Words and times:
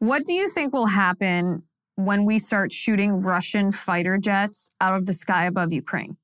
What 0.00 0.24
do 0.24 0.32
you 0.32 0.48
think 0.48 0.72
will 0.72 0.86
happen 0.86 1.64
when 1.96 2.24
we 2.24 2.38
start 2.38 2.72
shooting 2.72 3.20
Russian 3.20 3.70
fighter 3.70 4.16
jets 4.16 4.70
out 4.80 4.96
of 4.96 5.04
the 5.04 5.12
sky 5.12 5.44
above 5.44 5.74
Ukraine? 5.74 6.16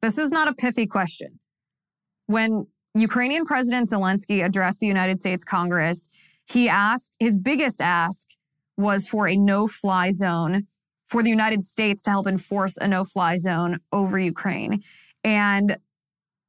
This 0.00 0.16
is 0.16 0.30
not 0.30 0.46
a 0.46 0.54
pithy 0.54 0.86
question. 0.86 1.40
When 2.26 2.68
Ukrainian 2.94 3.44
President 3.46 3.90
Zelensky 3.90 4.44
addressed 4.44 4.78
the 4.78 4.86
United 4.86 5.20
States 5.20 5.42
Congress, 5.42 6.08
he 6.46 6.68
asked, 6.68 7.16
his 7.18 7.36
biggest 7.36 7.82
ask 7.82 8.28
was 8.76 9.08
for 9.08 9.26
a 9.26 9.34
no 9.36 9.66
fly 9.66 10.12
zone 10.12 10.68
for 11.04 11.24
the 11.24 11.30
United 11.30 11.64
States 11.64 12.00
to 12.02 12.10
help 12.10 12.28
enforce 12.28 12.76
a 12.76 12.86
no 12.86 13.04
fly 13.04 13.38
zone 13.38 13.80
over 13.90 14.20
Ukraine. 14.20 14.84
And 15.24 15.78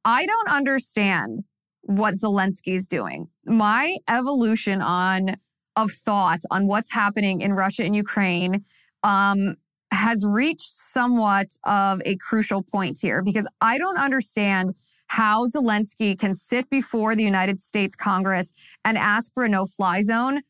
I 0.04 0.26
don't 0.26 0.48
understand 0.48 1.42
what 1.82 2.14
Zelensky 2.14 2.76
is 2.76 2.86
doing. 2.86 3.30
My 3.44 3.96
evolution 4.08 4.80
on 4.80 5.38
of 5.76 5.90
thought 5.92 6.40
on 6.50 6.66
what's 6.66 6.92
happening 6.92 7.40
in 7.40 7.52
Russia 7.52 7.84
and 7.84 7.94
Ukraine 7.96 8.64
um, 9.02 9.56
has 9.90 10.24
reached 10.26 10.74
somewhat 10.74 11.48
of 11.64 12.00
a 12.04 12.16
crucial 12.16 12.62
point 12.62 12.98
here 13.00 13.22
because 13.22 13.48
I 13.60 13.78
don't 13.78 13.98
understand 13.98 14.74
how 15.08 15.46
Zelensky 15.46 16.18
can 16.18 16.34
sit 16.34 16.68
before 16.70 17.14
the 17.14 17.22
United 17.22 17.60
States 17.60 17.94
Congress 17.94 18.52
and 18.84 18.96
ask 18.98 19.32
for 19.34 19.44
a 19.44 19.48
no 19.48 19.66
fly 19.66 20.00
zone, 20.00 20.40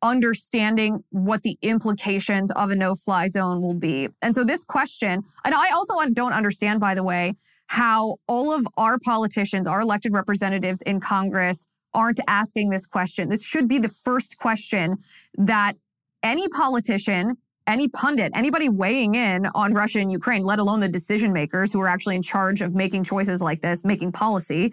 understanding 0.00 1.04
what 1.10 1.42
the 1.42 1.58
implications 1.62 2.50
of 2.52 2.70
a 2.70 2.76
no 2.76 2.94
fly 2.94 3.26
zone 3.26 3.60
will 3.60 3.74
be. 3.74 4.08
And 4.22 4.34
so, 4.34 4.44
this 4.44 4.64
question, 4.64 5.22
and 5.44 5.54
I 5.54 5.70
also 5.70 5.94
don't 6.12 6.32
understand, 6.32 6.80
by 6.80 6.94
the 6.94 7.02
way, 7.02 7.34
how 7.66 8.16
all 8.28 8.52
of 8.52 8.66
our 8.76 8.98
politicians, 8.98 9.66
our 9.66 9.80
elected 9.80 10.12
representatives 10.12 10.82
in 10.82 11.00
Congress, 11.00 11.66
aren't 11.96 12.20
asking 12.28 12.70
this 12.70 12.86
question. 12.86 13.28
This 13.28 13.44
should 13.44 13.66
be 13.66 13.78
the 13.78 13.88
first 13.88 14.36
question 14.36 14.98
that 15.34 15.74
any 16.22 16.46
politician, 16.48 17.38
any 17.66 17.88
pundit, 17.88 18.30
anybody 18.34 18.68
weighing 18.68 19.14
in 19.14 19.46
on 19.46 19.72
Russia 19.72 19.98
and 19.98 20.12
Ukraine, 20.12 20.44
let 20.44 20.58
alone 20.58 20.80
the 20.80 20.88
decision 20.88 21.32
makers 21.32 21.72
who 21.72 21.80
are 21.80 21.88
actually 21.88 22.14
in 22.14 22.22
charge 22.22 22.60
of 22.60 22.74
making 22.74 23.02
choices 23.02 23.40
like 23.40 23.62
this, 23.62 23.84
making 23.84 24.12
policy, 24.12 24.72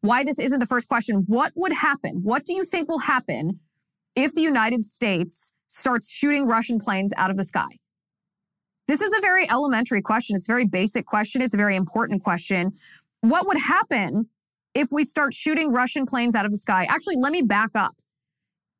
why 0.00 0.24
this 0.24 0.38
isn't 0.38 0.60
the 0.60 0.66
first 0.66 0.88
question. 0.88 1.24
What 1.26 1.52
would 1.56 1.72
happen? 1.72 2.20
What 2.22 2.44
do 2.44 2.54
you 2.54 2.64
think 2.64 2.88
will 2.88 3.00
happen 3.00 3.60
if 4.14 4.32
the 4.34 4.40
United 4.40 4.84
States 4.84 5.52
starts 5.68 6.10
shooting 6.10 6.46
Russian 6.46 6.78
planes 6.78 7.12
out 7.16 7.30
of 7.30 7.36
the 7.36 7.44
sky? 7.44 7.78
This 8.88 9.00
is 9.00 9.12
a 9.12 9.20
very 9.20 9.48
elementary 9.50 10.02
question. 10.02 10.36
It's 10.36 10.48
a 10.48 10.52
very 10.52 10.66
basic 10.66 11.04
question. 11.04 11.42
It's 11.42 11.54
a 11.54 11.58
very 11.58 11.76
important 11.76 12.22
question. 12.22 12.72
What 13.20 13.46
would 13.46 13.58
happen 13.58 14.28
if 14.74 14.88
we 14.92 15.04
start 15.04 15.34
shooting 15.34 15.72
Russian 15.72 16.06
planes 16.06 16.34
out 16.34 16.44
of 16.44 16.50
the 16.50 16.58
sky? 16.58 16.86
Actually, 16.88 17.16
let 17.16 17.32
me 17.32 17.42
back 17.42 17.70
up. 17.74 17.96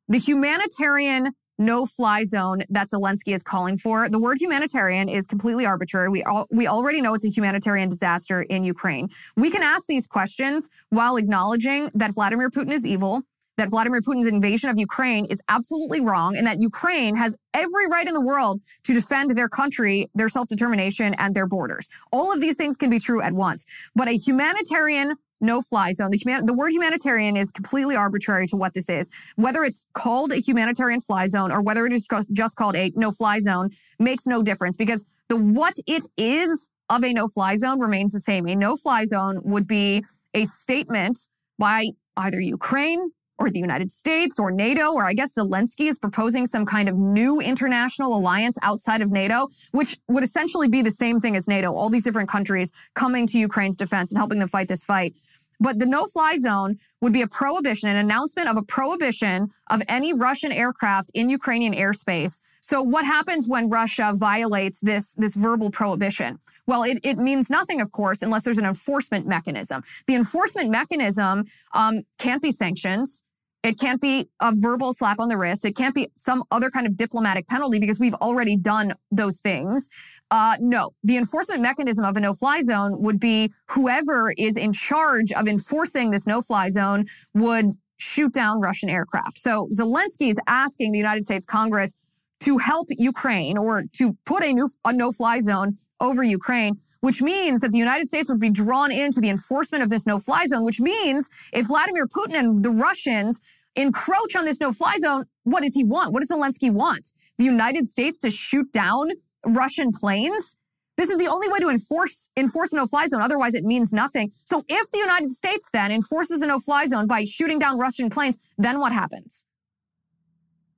The 0.09 0.19
humanitarian 0.19 1.33
no 1.61 1.85
fly 1.85 2.25
zone 2.25 2.63
that 2.71 2.89
Zelensky 2.91 3.35
is 3.35 3.43
calling 3.43 3.77
for. 3.77 4.09
The 4.09 4.19
word 4.19 4.39
humanitarian 4.41 5.09
is 5.09 5.27
completely 5.27 5.67
arbitrary. 5.67 6.09
We 6.09 6.23
all, 6.25 6.47
we 6.51 6.67
already 6.67 7.01
know 7.01 7.15
it's 7.15 7.25
a 7.25 7.29
humanitarian 7.29 7.89
disaster 7.91 8.43
in 8.43 8.65
Ukraine. 8.65 9.11
We 9.37 9.51
can 9.51 9.63
ask 9.63 9.87
these 9.87 10.07
questions 10.07 10.71
while 10.89 11.17
acknowledging 11.17 11.91
that 11.95 12.15
Vladimir 12.15 12.49
Putin 12.49 12.73
is 12.73 12.87
evil, 12.87 13.23
that 13.59 13.69
Vladimir 13.69 14.01
Putin's 14.01 14.27
invasion 14.27 14.71
of 14.71 14.79
Ukraine 14.79 15.27
is 15.27 15.41
absolutely 15.51 16.01
wrong 16.01 16.35
and 16.35 16.47
that 16.47 16.63
Ukraine 16.63 17.15
has 17.17 17.37
every 17.53 17.87
right 17.89 18.09
in 18.09 18.15
the 18.15 18.23
world 18.23 18.63
to 18.85 18.95
defend 18.95 19.33
their 19.33 19.51
country, 19.51 20.11
their 20.15 20.31
self 20.31 20.49
determination, 20.49 21.13
and 21.19 21.35
their 21.35 21.47
borders. 21.47 21.89
All 22.11 22.33
of 22.33 22.41
these 22.41 22.57
things 22.57 22.79
can 22.79 22.89
be 22.89 22.99
true 22.99 23.21
at 23.21 23.35
once. 23.35 23.67
But 23.95 24.09
a 24.09 24.13
humanitarian 24.13 25.17
no 25.41 25.63
fly 25.63 25.93
zone. 25.93 26.11
The, 26.11 26.19
human, 26.19 26.47
the 26.47 26.53
word 26.53 26.73
humanitarian 26.73 27.37
is 27.37 27.51
completely 27.51 27.97
arbitrary 27.97 28.47
to 28.49 28.57
what 28.57 28.75
this 28.75 28.89
is. 28.89 29.09
Whether 29.37 29.65
it's 29.65 29.87
called 29.93 30.33
a 30.33 30.37
humanitarian 30.37 31.01
fly 31.01 31.27
zone 31.27 31.51
or 31.51 31.63
whether 31.63 31.87
it 31.87 31.93
is 31.93 32.07
just 32.33 32.57
called 32.57 32.77
a 32.77 32.93
no 32.97 33.11
fly 33.11 33.39
zone 33.39 33.71
makes 33.99 34.27
no 34.27 34.43
difference 34.43 34.77
because 34.77 35.05
the 35.29 35.37
what 35.37 35.77
it 35.87 36.05
is 36.17 36.69
of 36.89 37.05
a 37.05 37.13
no 37.13 37.29
fly 37.29 37.57
zone 37.57 37.81
remains 37.81 38.13
the 38.13 38.21
same. 38.21 38.47
A 38.47 38.55
no 38.55 38.77
fly 38.77 39.05
zone 39.05 39.41
would 39.45 39.67
be 39.67 40.05
a 40.34 40.45
statement 40.45 41.19
by 41.59 41.91
either 42.17 42.41
Ukraine 42.41 43.12
or 43.41 43.51
the 43.51 43.59
United 43.59 43.91
States 43.91 44.39
or 44.39 44.51
NATO, 44.51 44.93
or 44.93 45.05
I 45.06 45.15
guess 45.15 45.34
Zelensky 45.34 45.89
is 45.89 45.99
proposing 45.99 46.45
some 46.47 46.67
kind 46.67 46.89
of 46.89 46.97
new 46.97 47.41
international 47.41 48.15
alliance 48.15 48.59
outside 48.62 49.01
of 49.01 49.11
NATO, 49.11 49.49
which 49.73 49.99
would 50.09 50.23
essentially 50.23 50.69
be 50.69 50.83
the 50.83 50.91
same 50.91 51.19
thing 51.19 51.34
as 51.34 51.49
NATO, 51.49 51.73
all 51.73 51.89
these 51.89 52.05
different 52.05 52.29
countries 52.29 52.71
coming 52.95 53.27
to 53.29 53.39
Ukraine's 53.39 53.77
defense 53.77 54.12
and 54.12 54.19
helping 54.19 54.39
them 54.39 54.49
fight 54.49 54.69
this 54.69 54.84
fight. 54.84 55.17
But 55.59 55.79
the 55.79 55.87
no 55.87 56.06
fly 56.06 56.37
zone 56.37 56.79
would 57.03 57.12
be 57.12 57.23
a 57.23 57.27
prohibition, 57.27 57.89
an 57.89 57.97
announcement 57.97 58.49
of 58.49 58.56
a 58.56 58.62
prohibition 58.62 59.50
of 59.69 59.83
any 59.89 60.12
Russian 60.12 60.53
aircraft 60.53 61.11
in 61.12 61.29
Ukrainian 61.29 61.75
airspace. 61.75 62.41
So 62.62 62.83
what 62.83 63.05
happens 63.05 63.47
when 63.47 63.69
Russia 63.69 64.12
violates 64.15 64.81
this, 64.81 65.15
this 65.15 65.34
verbal 65.34 65.71
prohibition? 65.71 66.39
Well, 66.67 66.83
it, 66.83 67.00
it 67.03 67.19
means 67.19 67.50
nothing, 67.50 67.81
of 67.81 67.91
course, 67.91 68.23
unless 68.23 68.43
there's 68.45 68.59
an 68.59 68.65
enforcement 68.65 69.27
mechanism. 69.27 69.83
The 70.06 70.15
enforcement 70.15 70.71
mechanism 70.71 71.47
um, 71.75 72.03
can't 72.19 72.43
be 72.43 72.53
sanctions. 72.53 73.23
It 73.62 73.78
can't 73.78 74.00
be 74.00 74.28
a 74.41 74.53
verbal 74.54 74.94
slap 74.94 75.21
on 75.21 75.28
the 75.28 75.37
wrist. 75.37 75.66
It 75.66 75.76
can't 75.76 75.94
be 75.94 76.09
some 76.15 76.43
other 76.50 76.71
kind 76.71 76.87
of 76.87 76.97
diplomatic 76.97 77.47
penalty 77.47 77.78
because 77.78 78.00
we've 78.00 78.15
already 78.15 78.56
done 78.56 78.94
those 79.10 79.38
things. 79.38 79.88
Uh, 80.31 80.56
no, 80.60 80.93
the 81.04 81.16
enforcement 81.19 81.60
mechanism 81.60 82.04
of 82.04 82.16
a 82.16 82.20
no 82.20 82.32
fly 82.32 82.62
zone 82.62 83.00
would 83.03 83.20
be 83.20 83.53
whoever 83.69 84.32
is 84.38 84.56
in 84.56 84.72
charge 84.72 85.31
of 85.32 85.47
enforcing 85.47 86.10
this 86.10 86.26
no 86.26 86.41
fly 86.41 86.70
zone 86.70 87.04
would 87.34 87.72
shoot 87.99 88.32
down 88.32 88.60
Russian 88.60 88.88
aircraft. 88.88 89.38
So 89.38 89.69
Zelensky 89.78 90.31
is 90.31 90.41
asking 90.47 90.93
the 90.93 90.99
United 90.99 91.25
States 91.25 91.44
Congress 91.44 91.94
to 92.41 92.59
help 92.59 92.89
Ukraine 92.91 93.59
or 93.59 93.84
to 93.95 94.17
put 94.25 94.43
a, 94.43 94.53
new, 94.53 94.69
a 94.84 94.93
no-fly 94.93 95.41
zone 95.41 95.77
over 96.01 96.23
Ukraine, 96.23 96.77
which 97.01 97.21
means 97.21 97.61
that 97.61 97.73
the 97.73 97.78
United 97.78 98.09
States 98.09 98.31
would 98.31 98.41
be 98.41 98.51
drawn 98.51 98.91
into 98.91 99.21
the 99.21 99.28
enforcement 99.28 99.84
of 99.84 99.91
this 99.91 100.06
no-fly 100.06 100.47
zone, 100.47 100.65
which 100.65 100.81
means 100.81 101.29
if 101.53 101.67
Vladimir 101.67 102.06
Putin 102.06 102.34
and 102.34 102.65
the 102.65 102.71
Russians 102.71 103.41
encroach 103.77 104.34
on 104.37 104.45
this 104.45 104.61
no-fly 104.61 104.97
zone, 104.99 105.27
what 105.45 105.62
does 105.62 105.75
he 105.75 105.84
want? 105.84 106.12
What 106.12 106.21
does 106.21 106.31
Zelensky 106.31 106.71
want? 106.71 107.12
The 107.39 107.45
United 107.45 107.87
States 107.87 108.19
to 108.19 108.31
shoot 108.31 108.73
down 108.73 109.11
Russian 109.45 109.93
planes? 109.93 110.56
This 110.97 111.09
is 111.09 111.19
the 111.19 111.29
only 111.29 111.49
way 111.49 111.59
to 111.61 111.69
enforce 111.69 112.31
enforce 112.37 112.73
a 112.73 112.77
no-fly 112.77 113.06
zone. 113.06 113.23
Otherwise, 113.23 113.55
it 113.55 113.65
means 113.65 113.93
nothing. 113.93 114.31
So 114.45 114.65
if 114.69 114.91
the 114.91 114.99
United 114.99 115.31
States 115.31 115.69
then 115.73 115.93
enforces 115.93 116.43
a 116.43 116.47
no-fly 116.47 116.87
zone 116.87 117.06
by 117.06 117.25
shooting 117.25 117.59
down 117.59 117.79
Russian 117.79 118.11
planes, 118.11 118.37
then 118.59 118.81
what 118.81 118.93
happens? 118.93 119.47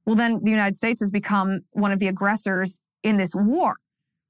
Well, 0.06 0.16
then 0.16 0.40
the 0.42 0.50
United 0.50 0.76
States 0.76 1.00
has 1.00 1.10
become 1.10 1.60
one 1.70 1.92
of 1.92 1.98
the 1.98 2.08
aggressors 2.08 2.80
in 3.02 3.16
this 3.16 3.34
war. 3.34 3.76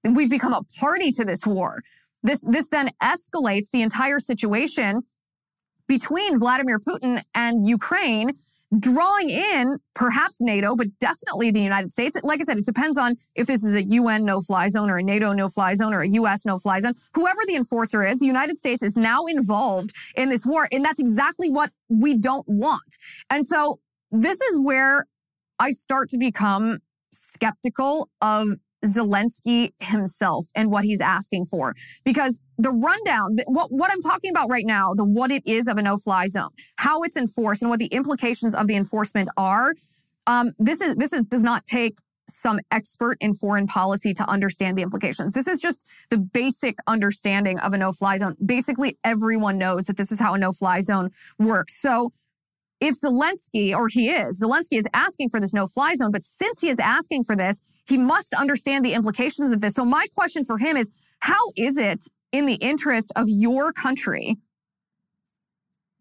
We've 0.04 0.30
become 0.30 0.52
a 0.52 0.62
party 0.80 1.10
to 1.12 1.24
this 1.24 1.46
war. 1.46 1.82
This, 2.22 2.44
this 2.46 2.68
then 2.68 2.90
escalates 3.02 3.70
the 3.70 3.82
entire 3.82 4.18
situation 4.18 5.02
between 5.88 6.38
Vladimir 6.38 6.78
Putin 6.78 7.22
and 7.34 7.66
Ukraine, 7.66 8.32
drawing 8.78 9.28
in 9.28 9.78
perhaps 9.94 10.40
NATO, 10.40 10.74
but 10.74 10.86
definitely 10.98 11.50
the 11.50 11.62
United 11.62 11.92
States. 11.92 12.16
Like 12.22 12.40
I 12.40 12.44
said, 12.44 12.58
it 12.58 12.64
depends 12.64 12.96
on 12.96 13.16
if 13.34 13.46
this 13.46 13.62
is 13.62 13.74
a 13.74 13.82
UN 13.82 14.24
no 14.24 14.40
fly 14.40 14.68
zone 14.68 14.88
or 14.88 14.98
a 14.98 15.02
NATO 15.02 15.32
no 15.32 15.48
fly 15.48 15.74
zone 15.74 15.92
or 15.92 16.00
a 16.00 16.08
US 16.08 16.46
no 16.46 16.58
fly 16.58 16.80
zone. 16.80 16.94
Whoever 17.14 17.40
the 17.46 17.56
enforcer 17.56 18.04
is, 18.04 18.18
the 18.18 18.26
United 18.26 18.58
States 18.58 18.82
is 18.82 18.96
now 18.96 19.26
involved 19.26 19.92
in 20.16 20.28
this 20.30 20.46
war. 20.46 20.68
And 20.72 20.84
that's 20.84 21.00
exactly 21.00 21.50
what 21.50 21.70
we 21.88 22.16
don't 22.16 22.48
want. 22.48 22.96
And 23.28 23.44
so 23.44 23.80
this 24.10 24.40
is 24.40 24.60
where 24.60 25.06
I 25.62 25.70
start 25.70 26.08
to 26.08 26.18
become 26.18 26.80
skeptical 27.12 28.08
of 28.20 28.48
Zelensky 28.84 29.70
himself 29.78 30.48
and 30.56 30.72
what 30.72 30.84
he's 30.84 31.00
asking 31.00 31.44
for. 31.44 31.72
Because 32.04 32.40
the 32.58 32.72
rundown, 32.72 33.36
what, 33.46 33.70
what 33.70 33.92
I'm 33.92 34.00
talking 34.00 34.32
about 34.32 34.50
right 34.50 34.66
now, 34.66 34.92
the 34.92 35.04
what 35.04 35.30
it 35.30 35.46
is 35.46 35.68
of 35.68 35.78
a 35.78 35.82
no 35.82 35.98
fly 35.98 36.26
zone, 36.26 36.50
how 36.78 37.04
it's 37.04 37.16
enforced 37.16 37.62
and 37.62 37.70
what 37.70 37.78
the 37.78 37.86
implications 37.86 38.56
of 38.56 38.66
the 38.66 38.74
enforcement 38.74 39.28
are, 39.36 39.74
um, 40.26 40.50
this 40.58 40.80
is 40.80 40.96
this 40.96 41.12
is, 41.12 41.22
does 41.22 41.44
not 41.44 41.64
take 41.64 41.94
some 42.28 42.58
expert 42.72 43.16
in 43.20 43.32
foreign 43.32 43.68
policy 43.68 44.12
to 44.14 44.28
understand 44.28 44.76
the 44.76 44.82
implications. 44.82 45.32
This 45.32 45.46
is 45.46 45.60
just 45.60 45.88
the 46.10 46.18
basic 46.18 46.76
understanding 46.88 47.60
of 47.60 47.72
a 47.72 47.78
no 47.78 47.92
fly 47.92 48.16
zone. 48.16 48.36
Basically, 48.44 48.98
everyone 49.04 49.58
knows 49.58 49.84
that 49.84 49.96
this 49.96 50.10
is 50.10 50.18
how 50.18 50.34
a 50.34 50.38
no 50.38 50.52
fly 50.52 50.80
zone 50.80 51.10
works. 51.38 51.80
So 51.80 52.10
if 52.82 53.00
Zelensky, 53.00 53.74
or 53.74 53.88
he 53.88 54.10
is, 54.10 54.42
Zelensky 54.42 54.76
is 54.76 54.86
asking 54.92 55.28
for 55.28 55.38
this 55.38 55.54
no 55.54 55.66
fly 55.66 55.94
zone, 55.94 56.10
but 56.10 56.24
since 56.24 56.60
he 56.60 56.68
is 56.68 56.80
asking 56.80 57.22
for 57.22 57.36
this, 57.36 57.82
he 57.86 57.96
must 57.96 58.34
understand 58.34 58.84
the 58.84 58.92
implications 58.92 59.52
of 59.52 59.60
this. 59.60 59.74
So 59.74 59.84
my 59.84 60.06
question 60.14 60.44
for 60.44 60.58
him 60.58 60.76
is, 60.76 60.90
how 61.20 61.52
is 61.56 61.76
it 61.76 62.04
in 62.32 62.46
the 62.46 62.54
interest 62.54 63.12
of 63.14 63.26
your 63.28 63.72
country 63.72 64.36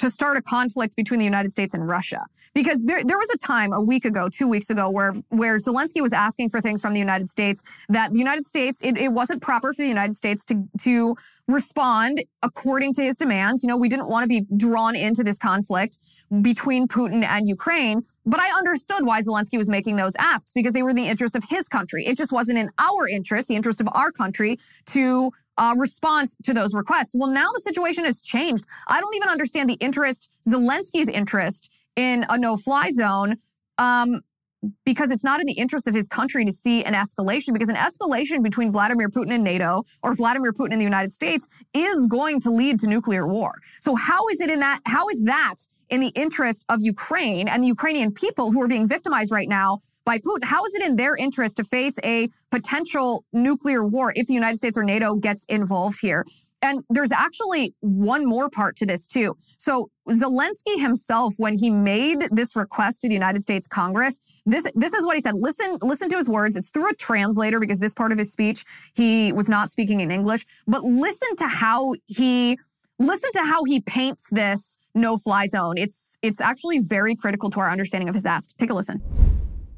to 0.02 0.10
start 0.10 0.36
a 0.36 0.42
conflict 0.42 0.96
between 0.96 1.20
the 1.20 1.26
United 1.26 1.52
States 1.52 1.76
and 1.76 1.88
Russia. 1.88 2.26
Because 2.56 2.84
there, 2.84 3.04
there 3.04 3.20
was 3.20 3.30
a 3.30 3.38
time 3.38 3.72
a 3.72 3.80
week 3.80 4.04
ago, 4.04 4.30
two 4.30 4.48
weeks 4.48 4.72
ago, 4.72 4.90
where, 4.90 5.14
where 5.30 5.58
Zelensky 5.58 6.02
was 6.02 6.12
asking 6.12 6.50
for 6.50 6.60
things 6.60 6.82
from 6.82 6.94
the 6.94 7.00
United 7.00 7.30
States 7.30 7.62
that 7.88 8.12
the 8.12 8.18
United 8.18 8.44
States, 8.44 8.84
it, 8.84 8.98
it 8.98 9.10
wasn't 9.10 9.44
proper 9.44 9.74
for 9.74 9.84
the 9.84 9.88
United 9.88 10.18
States 10.18 10.44
to, 10.46 10.68
to 10.80 11.16
respond 11.48 12.24
according 12.42 12.94
to 12.96 13.04
his 13.04 13.16
demands. 13.16 13.62
You 13.64 13.68
know, 13.68 13.78
we 13.78 13.90
didn't 13.90 14.10
want 14.10 14.24
to 14.24 14.28
be 14.28 14.48
drawn 14.58 14.96
into 14.96 15.24
this 15.24 15.38
conflict 15.38 16.00
between 16.42 16.88
Putin 16.88 17.24
and 17.24 17.48
Ukraine, 17.48 18.02
but 18.26 18.40
I 18.40 18.50
understood 18.58 19.06
why 19.06 19.22
Zelensky 19.22 19.58
was 19.58 19.70
making 19.70 19.98
those 19.98 20.16
asks 20.18 20.52
because 20.52 20.74
they 20.74 20.82
were 20.82 20.90
in 20.90 20.96
the 20.96 21.08
interest 21.08 21.36
of 21.36 21.44
his 21.48 21.68
country. 21.68 22.08
It 22.08 22.18
just 22.18 22.32
wasn't 22.32 22.58
in 22.58 22.72
our 22.80 23.08
interest, 23.08 23.48
the 23.48 23.56
interest 23.56 23.80
of 23.82 23.88
our 23.94 24.12
country, 24.12 24.58
to 24.88 25.32
uh, 25.58 25.76
respond 25.78 26.30
to 26.44 26.54
those 26.54 26.74
requests. 26.74 27.16
Well, 27.16 27.30
now 27.30 27.48
the 27.54 27.60
situation 27.60 28.06
has 28.06 28.22
changed. 28.22 28.66
I 28.88 29.00
don't 29.02 29.16
even 29.16 29.30
understand 29.30 29.70
the 29.70 29.76
interest, 29.76 30.30
Zelensky's 30.48 31.08
interest 31.08 31.72
in 31.96 32.26
a 32.30 32.38
no 32.38 32.58
fly 32.58 32.90
zone. 32.90 33.38
Um, 33.78 34.22
because 34.86 35.12
it's 35.12 35.24
not 35.24 35.40
in 35.40 35.46
the 35.46 35.54
interest 35.54 35.88
of 35.88 35.94
his 35.94 36.08
country 36.08 36.46
to 36.46 36.52
see 36.52 36.84
an 36.84 36.94
escalation 36.94 37.54
because 37.54 37.70
an 37.70 37.76
escalation 37.76 38.44
between 38.44 38.72
Vladimir 38.72 39.10
Putin 39.10 39.34
and 39.34 39.44
NATO 39.44 39.84
or 40.04 40.16
Vladimir 40.16 40.54
Putin 40.54 40.72
and 40.72 40.82
the 40.82 40.86
United 40.86 41.12
States 41.12 41.48
is 41.74 42.08
going 42.08 42.40
to 42.42 42.52
lead 42.52 42.80
to 42.80 42.88
nuclear 42.88 43.28
war. 43.28 43.60
So 43.82 43.96
how 43.96 44.28
is 44.30 44.42
it 44.42 44.50
in 44.50 44.60
that 44.60 44.82
how 44.86 45.10
is 45.10 45.24
that 45.24 45.56
in 45.90 46.00
the 46.00 46.10
interest 46.10 46.66
of 46.70 46.80
Ukraine 46.82 47.48
and 47.48 47.64
the 47.64 47.68
Ukrainian 47.68 48.12
people 48.12 48.52
who 48.52 48.62
are 48.62 48.68
being 48.68 48.88
victimized 48.88 49.32
right 49.32 49.50
now 49.50 49.80
by 50.06 50.20
Putin? 50.20 50.44
How 50.44 50.64
is 50.66 50.74
it 50.76 50.84
in 50.84 50.96
their 50.96 51.16
interest 51.16 51.58
to 51.58 51.64
face 51.64 51.98
a 52.04 52.30
potential 52.52 53.26
nuclear 53.34 53.86
war 53.86 54.14
if 54.16 54.28
the 54.28 54.34
United 54.34 54.58
States 54.58 54.78
or 54.78 54.84
NATO 54.84 55.16
gets 55.16 55.44
involved 55.46 56.00
here? 56.02 56.26
And 56.62 56.84
there's 56.90 57.12
actually 57.12 57.74
one 57.80 58.26
more 58.26 58.50
part 58.50 58.76
to 58.78 58.86
this 58.86 59.08
too. 59.08 59.36
So 59.58 59.90
Zelensky 60.10 60.80
himself, 60.80 61.34
when 61.38 61.58
he 61.58 61.70
made 61.70 62.28
this 62.32 62.56
request 62.56 63.02
to 63.02 63.08
the 63.08 63.14
United 63.14 63.42
States 63.42 63.68
Congress, 63.68 64.42
this 64.46 64.70
this 64.76 64.94
is 64.94 65.06
what 65.06 65.16
he 65.16 65.22
said. 65.22 65.36
Listen, 65.36 65.78
listen 65.82 66.10
to 66.10 66.18
his 66.18 66.30
words. 66.30 66.56
It's 66.56 66.70
through 66.70 66.90
a 66.90 66.94
translator 66.96 67.60
because 67.60 67.80
this 67.80 67.94
part 67.94 68.12
of 68.12 68.18
his 68.18 68.32
speech 68.32 68.64
he 68.94 69.32
was 69.32 69.50
not 69.50 69.72
speaking 69.72 70.02
in 70.02 70.12
English. 70.12 70.46
But 70.68 70.84
listen 70.84 71.36
to 71.38 71.48
how 71.48 71.96
he 72.06 72.58
listen 73.00 73.32
to 73.34 73.42
how 73.42 73.64
he 73.64 73.80
paints 73.82 74.28
this 74.32 74.78
no-fly 74.94 75.48
zone. 75.48 75.78
It's 75.78 76.18
it's 76.22 76.42
actually 76.42 76.80
very 76.80 77.16
critical 77.16 77.50
to 77.52 77.60
our 77.60 77.72
understanding 77.72 78.08
of 78.08 78.16
his 78.16 78.26
ask. 78.26 78.56
Take 78.58 78.70
a 78.70 78.74
listen. 78.74 79.02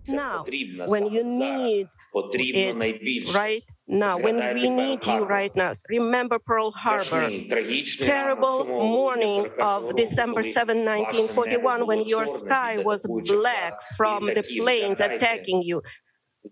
Now, 0.07 0.43
when 0.87 1.07
you 1.07 1.23
need 1.23 1.87
it 2.25 3.33
right 3.33 3.63
now, 3.87 4.17
when 4.17 4.53
we 4.53 4.69
need 4.69 5.05
you 5.05 5.25
right 5.25 5.53
now, 5.55 5.73
remember 5.89 6.39
Pearl 6.39 6.71
Harbor, 6.71 7.29
terrible 7.99 8.63
morning 8.65 9.49
of 9.59 9.95
December 9.95 10.41
7, 10.41 10.77
1941, 10.77 11.85
when 11.85 12.07
your 12.07 12.25
sky 12.25 12.77
was 12.77 13.05
black 13.25 13.73
from 13.97 14.27
the 14.27 14.43
planes 14.43 15.01
attacking 15.01 15.63
you. 15.63 15.81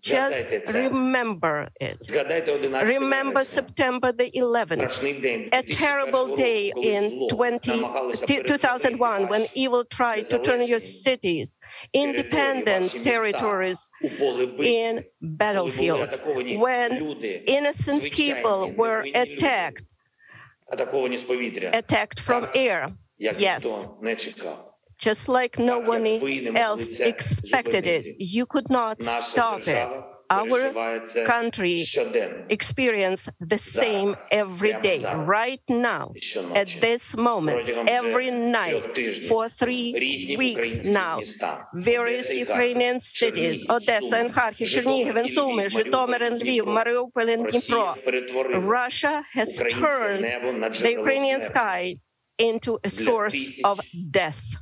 Just 0.00 0.52
remember 0.72 1.68
it. 1.80 1.98
Remember 2.10 3.44
September 3.44 4.10
the 4.10 4.30
11th, 4.30 5.50
a 5.52 5.62
terrible 5.62 6.34
day 6.34 6.72
in 6.80 7.28
20, 7.28 7.84
2001 8.46 9.28
when 9.28 9.46
evil 9.54 9.84
tried 9.84 10.22
to 10.30 10.38
turn 10.38 10.66
your 10.66 10.78
cities, 10.78 11.58
independent 11.92 12.90
territories, 13.04 13.90
in 14.60 15.04
battlefields, 15.20 16.20
when 16.24 17.16
innocent 17.46 18.12
people 18.12 18.72
were 18.72 19.04
attacked, 19.14 19.84
attacked 21.72 22.18
from 22.20 22.48
air. 22.54 22.92
Yes 23.18 23.86
just 25.02 25.28
like 25.28 25.58
no 25.58 25.78
one 25.80 26.06
else 26.56 27.00
expected 27.00 27.86
it. 27.86 28.16
You 28.18 28.46
could 28.46 28.70
not 28.70 29.02
stop 29.02 29.66
it. 29.66 29.88
Our 30.30 30.72
country 31.26 31.84
experience 32.48 33.28
the 33.38 33.58
same 33.58 34.16
every 34.30 34.72
day, 34.80 35.00
right 35.36 35.60
now, 35.68 36.14
at 36.54 36.68
this 36.80 37.14
moment, 37.14 37.68
every 37.86 38.30
night, 38.30 38.84
for 39.28 39.50
three 39.50 39.88
weeks 40.38 40.70
now. 40.84 41.20
Various 41.74 42.34
Ukrainian 42.34 43.00
cities, 43.00 43.56
Odessa 43.68 44.16
and 44.22 44.32
Kharkiv, 44.32 44.68
Chernihiv 44.74 45.16
and 45.20 45.28
Sumy, 45.36 45.66
Zhytomyr 45.74 46.22
and 46.28 46.40
Lviv, 46.40 46.64
Mariupol 46.78 47.28
and 47.34 47.42
Dnipro. 47.48 47.88
Russia 48.78 49.22
has 49.32 49.62
turned 49.68 50.24
the 50.84 50.92
Ukrainian 51.00 51.42
sky 51.42 51.96
into 52.38 52.78
a 52.84 52.88
source 52.88 53.60
of 53.64 53.80
death 54.10 54.56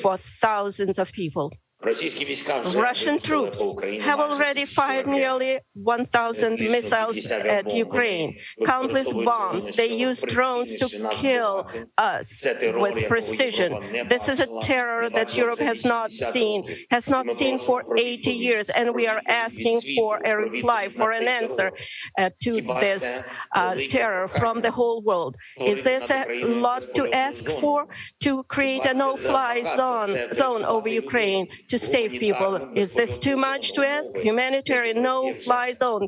for 0.00 0.16
thousands 0.16 0.98
of 0.98 1.12
people. 1.12 1.52
Russian 1.84 3.18
troops 3.18 3.60
have 4.00 4.20
already 4.20 4.64
fired 4.64 5.06
nearly 5.08 5.58
1,000 5.74 6.60
missiles 6.60 7.26
at 7.26 7.74
Ukraine, 7.74 8.36
countless 8.64 9.12
bombs. 9.12 9.66
They 9.68 9.92
use 9.92 10.22
drones 10.22 10.76
to 10.76 10.86
kill 11.10 11.66
us 11.98 12.46
with 12.84 13.08
precision. 13.08 14.06
This 14.08 14.28
is 14.28 14.38
a 14.38 14.48
terror 14.60 15.10
that 15.10 15.36
Europe 15.36 15.58
has 15.58 15.84
not 15.84 16.12
seen, 16.12 16.68
has 16.90 17.10
not 17.10 17.32
seen 17.32 17.58
for 17.58 17.82
80 17.98 18.30
years, 18.30 18.70
and 18.70 18.94
we 18.94 19.08
are 19.08 19.20
asking 19.26 19.80
for 19.96 20.20
a 20.24 20.36
reply, 20.36 20.88
for 20.88 21.10
an 21.10 21.26
answer 21.26 21.72
uh, 22.18 22.30
to 22.42 22.60
this 22.78 23.18
uh, 23.56 23.74
terror 23.88 24.28
from 24.28 24.60
the 24.60 24.70
whole 24.70 25.02
world. 25.02 25.36
Is 25.58 25.82
this 25.82 26.10
a 26.10 26.24
lot 26.44 26.94
to 26.94 27.12
ask 27.12 27.44
for 27.60 27.88
to 28.20 28.44
create 28.44 28.84
a 28.84 28.94
no-fly 28.94 29.62
zone, 29.62 30.32
zone 30.32 30.64
over 30.64 30.88
Ukraine? 30.88 31.48
To 31.72 31.78
save 31.78 32.10
people. 32.26 32.52
Is 32.74 32.92
this 32.92 33.12
too 33.16 33.36
much 33.36 33.72
to 33.76 33.80
ask? 33.96 34.14
Humanitarian 34.28 34.98
no-fly 35.02 35.72
zone, 35.72 36.04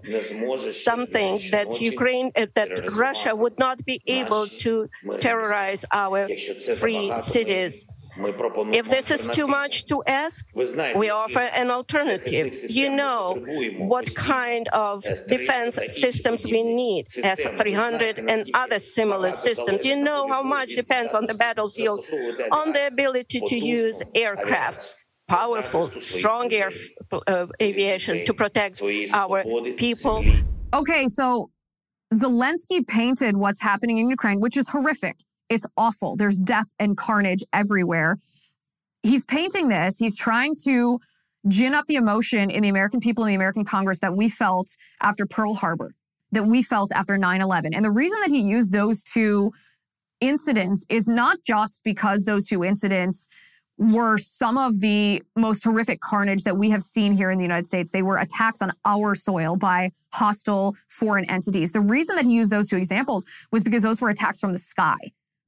something 0.91 1.33
that 1.55 1.69
Ukraine, 1.81 2.29
uh, 2.37 2.47
that 2.59 2.71
Russia 3.05 3.33
would 3.43 3.57
not 3.67 3.77
be 3.91 3.97
able 4.21 4.47
to 4.65 4.73
terrorize 5.27 5.83
our 6.03 6.29
free 6.83 7.07
cities. 7.19 7.87
If 8.81 8.87
this 8.95 9.11
is 9.17 9.23
too 9.39 9.49
much 9.61 9.75
to 9.91 9.97
ask, 10.25 10.41
we 11.03 11.09
offer 11.11 11.47
an 11.61 11.69
alternative. 11.79 12.49
You 12.81 12.89
know 13.01 13.23
what 13.93 14.07
kind 14.15 14.69
of 14.69 15.03
defense 15.37 15.75
systems 15.89 16.41
we 16.45 16.63
need, 16.85 17.05
S-300 17.37 18.31
and 18.33 18.41
other 18.63 18.81
similar 18.99 19.33
systems. 19.33 19.85
You 19.91 19.97
know 20.09 20.29
how 20.29 20.43
much 20.57 20.71
depends 20.83 21.13
on 21.19 21.25
the 21.27 21.35
battlefield, 21.35 22.05
on 22.53 22.67
the 22.77 22.87
ability 22.87 23.41
to 23.51 23.57
use 23.57 23.97
aircraft 24.15 24.81
powerful, 25.29 25.91
strong 26.01 26.53
air 26.53 26.71
uh, 27.27 27.47
aviation 27.61 28.25
to 28.25 28.35
protect 28.35 28.83
our 29.13 29.45
people. 29.77 30.25
Okay, 30.73 31.07
so 31.09 31.51
Zelensky 32.13 32.87
painted 32.87 33.37
what's 33.37 33.63
happening 33.63 33.99
in 33.99 34.09
Ukraine, 34.09 34.41
which 34.41 34.57
is 34.57 34.69
horrific. 34.69 35.17
It's 35.49 35.67
awful. 35.77 36.17
There's 36.17 36.37
death 36.37 36.73
and 36.79 36.97
carnage 36.97 37.43
everywhere. 37.53 38.19
He's 39.03 39.25
painting 39.25 39.69
this, 39.69 39.99
he's 39.99 40.17
trying 40.17 40.55
to 40.65 40.99
gin 41.47 41.75
up 41.75 41.87
the 41.87 41.97
emotion 41.97 42.51
in 42.51 42.63
the 42.63 42.71
American 42.71 43.01
people 43.01 43.25
and 43.25 43.31
the 43.31 43.35
American 43.35 43.65
Congress 43.65 43.99
that 43.99 44.17
we 44.17 44.31
felt 44.31 44.69
after 45.03 45.27
Pearl 45.27 45.55
Harbor, 45.55 45.95
that 46.33 46.47
we 46.47 46.63
felt 46.63 46.91
after 46.95 47.19
9 47.19 47.41
11. 47.41 47.75
And 47.75 47.85
the 47.85 47.91
reason 47.91 48.19
that 48.21 48.31
he 48.31 48.41
used 48.41 48.73
those 48.73 49.03
two 49.03 49.53
incidents 50.21 50.87
is 50.89 51.07
not 51.07 51.39
just 51.45 51.83
because 51.85 52.25
those 52.25 52.47
two 52.47 52.65
incidents 52.65 53.29
were 53.79 54.19
some 54.19 54.57
of 54.57 54.81
the 54.81 55.23
most 55.37 55.65
horrific 55.65 56.01
carnage 56.01 56.45
that 56.45 56.57
we 56.57 56.71
have 56.71 56.83
seen 56.83 57.13
here 57.13 57.31
in 57.31 57.39
the 57.39 57.45
United 57.45 57.67
States. 57.67 57.91
They 57.91 58.03
were 58.03 58.19
attacks 58.19 58.63
on 58.63 58.73
our 58.85 59.15
soil 59.15 59.57
by 59.57 59.91
hostile 60.13 60.77
foreign 60.89 61.29
entities. 61.29 61.73
The 61.73 61.81
reason 61.81 62.17
that 62.17 62.25
he 62.25 62.33
used 62.33 62.51
those 62.51 62.69
two 62.69 62.77
examples 62.77 63.25
was 63.51 63.65
because 63.65 63.83
those 63.83 64.01
were 64.01 64.11
attacks 64.11 64.41
from 64.41 64.53
the 64.53 64.59
sky. 64.59 64.97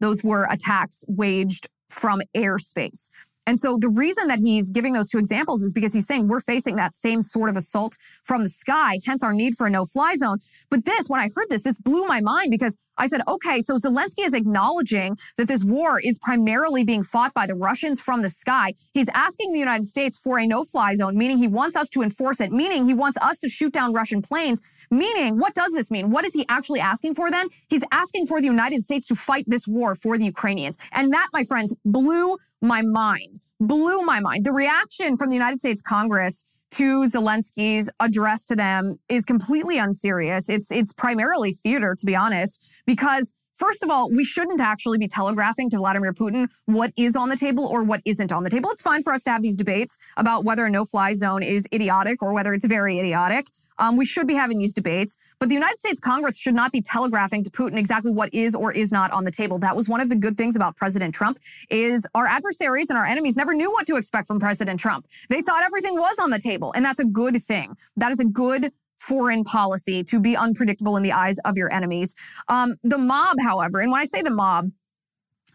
Those 0.00 0.22
were 0.24 0.46
attacks 0.50 1.04
waged 1.08 1.68
from 1.88 2.20
airspace. 2.36 3.10
And 3.46 3.58
so 3.58 3.78
the 3.78 3.88
reason 3.88 4.28
that 4.28 4.40
he's 4.40 4.70
giving 4.70 4.92
those 4.92 5.08
two 5.08 5.18
examples 5.18 5.62
is 5.62 5.72
because 5.72 5.92
he's 5.92 6.06
saying 6.06 6.28
we're 6.28 6.40
facing 6.40 6.76
that 6.76 6.94
same 6.94 7.22
sort 7.22 7.48
of 7.48 7.56
assault 7.56 7.96
from 8.24 8.42
the 8.42 8.48
sky, 8.48 8.98
hence 9.06 9.22
our 9.22 9.32
need 9.32 9.56
for 9.56 9.66
a 9.66 9.70
no 9.70 9.84
fly 9.86 10.14
zone. 10.16 10.38
But 10.70 10.84
this, 10.84 11.08
when 11.08 11.20
I 11.20 11.28
heard 11.34 11.48
this, 11.48 11.62
this 11.62 11.78
blew 11.78 12.06
my 12.06 12.20
mind 12.20 12.50
because 12.50 12.76
I 12.98 13.06
said, 13.06 13.20
okay, 13.28 13.60
so 13.60 13.76
Zelensky 13.76 14.24
is 14.24 14.34
acknowledging 14.34 15.16
that 15.36 15.48
this 15.48 15.64
war 15.64 16.00
is 16.00 16.18
primarily 16.18 16.84
being 16.84 17.02
fought 17.02 17.34
by 17.34 17.46
the 17.46 17.54
Russians 17.54 18.00
from 18.00 18.22
the 18.22 18.30
sky. 18.30 18.74
He's 18.94 19.08
asking 19.14 19.52
the 19.52 19.58
United 19.58 19.84
States 19.84 20.18
for 20.18 20.38
a 20.38 20.46
no 20.46 20.64
fly 20.64 20.94
zone, 20.94 21.16
meaning 21.16 21.38
he 21.38 21.48
wants 21.48 21.76
us 21.76 21.88
to 21.90 22.02
enforce 22.02 22.40
it, 22.40 22.50
meaning 22.52 22.86
he 22.86 22.94
wants 22.94 23.18
us 23.18 23.38
to 23.40 23.48
shoot 23.48 23.72
down 23.72 23.92
Russian 23.92 24.22
planes, 24.22 24.60
meaning 24.90 25.38
what 25.38 25.54
does 25.54 25.72
this 25.72 25.90
mean? 25.90 26.10
What 26.10 26.24
is 26.24 26.34
he 26.34 26.44
actually 26.48 26.80
asking 26.80 27.14
for 27.14 27.30
then? 27.30 27.48
He's 27.68 27.84
asking 27.92 28.26
for 28.26 28.40
the 28.40 28.46
United 28.46 28.82
States 28.82 29.06
to 29.08 29.14
fight 29.14 29.44
this 29.46 29.68
war 29.68 29.94
for 29.94 30.18
the 30.18 30.24
Ukrainians. 30.24 30.76
And 30.92 31.12
that, 31.12 31.28
my 31.32 31.44
friends, 31.44 31.74
blew 31.84 32.36
my 32.62 32.82
mind, 32.82 33.35
blew 33.60 34.02
my 34.02 34.20
mind. 34.20 34.44
The 34.44 34.52
reaction 34.52 35.16
from 35.16 35.28
the 35.28 35.34
United 35.34 35.60
States 35.60 35.82
Congress 35.82 36.44
to 36.72 37.04
Zelensky's 37.04 37.88
address 38.00 38.44
to 38.46 38.56
them 38.56 38.96
is 39.08 39.24
completely 39.24 39.78
unserious. 39.78 40.48
It's 40.48 40.70
it's 40.70 40.92
primarily 40.92 41.52
theater, 41.52 41.94
to 41.98 42.06
be 42.06 42.16
honest, 42.16 42.82
because 42.86 43.32
first 43.56 43.82
of 43.82 43.90
all, 43.90 44.10
we 44.10 44.24
shouldn't 44.24 44.60
actually 44.60 44.98
be 44.98 45.08
telegraphing 45.08 45.70
to 45.70 45.78
Vladimir 45.78 46.12
Putin 46.12 46.48
what 46.66 46.92
is 46.96 47.16
on 47.16 47.28
the 47.28 47.36
table 47.36 47.66
or 47.66 47.82
what 47.82 48.00
isn't 48.04 48.32
on 48.32 48.44
the 48.44 48.50
table. 48.50 48.70
It's 48.70 48.82
fine 48.82 49.02
for 49.02 49.12
us 49.12 49.22
to 49.24 49.30
have 49.30 49.42
these 49.42 49.56
debates 49.56 49.98
about 50.16 50.44
whether 50.44 50.64
a 50.66 50.70
no-fly 50.70 51.14
zone 51.14 51.42
is 51.42 51.66
idiotic 51.72 52.22
or 52.22 52.32
whether 52.32 52.54
it's 52.54 52.64
very 52.64 52.98
idiotic. 52.98 53.48
Um, 53.78 53.96
we 53.96 54.06
should 54.06 54.26
be 54.26 54.34
having 54.34 54.58
these 54.58 54.72
debates, 54.72 55.16
but 55.38 55.48
the 55.48 55.54
United 55.54 55.78
States 55.80 56.00
Congress 56.00 56.38
should 56.38 56.54
not 56.54 56.72
be 56.72 56.80
telegraphing 56.80 57.44
to 57.44 57.50
Putin 57.50 57.76
exactly 57.76 58.12
what 58.12 58.32
is 58.32 58.54
or 58.54 58.72
is 58.72 58.90
not 58.90 59.10
on 59.10 59.24
the 59.24 59.30
table. 59.30 59.58
That 59.58 59.76
was 59.76 59.88
one 59.88 60.00
of 60.00 60.08
the 60.08 60.16
good 60.16 60.36
things 60.36 60.56
about 60.56 60.76
President 60.76 61.14
Trump 61.14 61.38
is 61.68 62.06
our 62.14 62.26
adversaries 62.26 62.90
and 62.90 62.98
our 62.98 63.04
enemies 63.04 63.36
never 63.36 63.54
knew 63.54 63.70
what 63.70 63.86
to 63.86 63.96
expect 63.96 64.26
from 64.26 64.40
President 64.40 64.80
Trump. 64.80 65.06
They 65.28 65.42
thought 65.42 65.62
everything 65.62 65.94
was 65.94 66.18
on 66.18 66.30
the 66.30 66.38
table, 66.38 66.72
and 66.74 66.84
that's 66.84 67.00
a 67.00 67.04
good 67.04 67.42
thing. 67.42 67.76
That 67.96 68.12
is 68.12 68.20
a 68.20 68.24
good 68.24 68.72
foreign 68.98 69.44
policy 69.44 70.02
to 70.04 70.20
be 70.20 70.36
unpredictable 70.36 70.96
in 70.96 71.02
the 71.02 71.12
eyes 71.12 71.38
of 71.40 71.56
your 71.56 71.72
enemies. 71.72 72.14
Um, 72.48 72.76
the 72.82 72.98
mob, 72.98 73.36
however, 73.40 73.80
and 73.80 73.90
when 73.90 74.00
I 74.00 74.04
say 74.04 74.22
the 74.22 74.30
mob, 74.30 74.70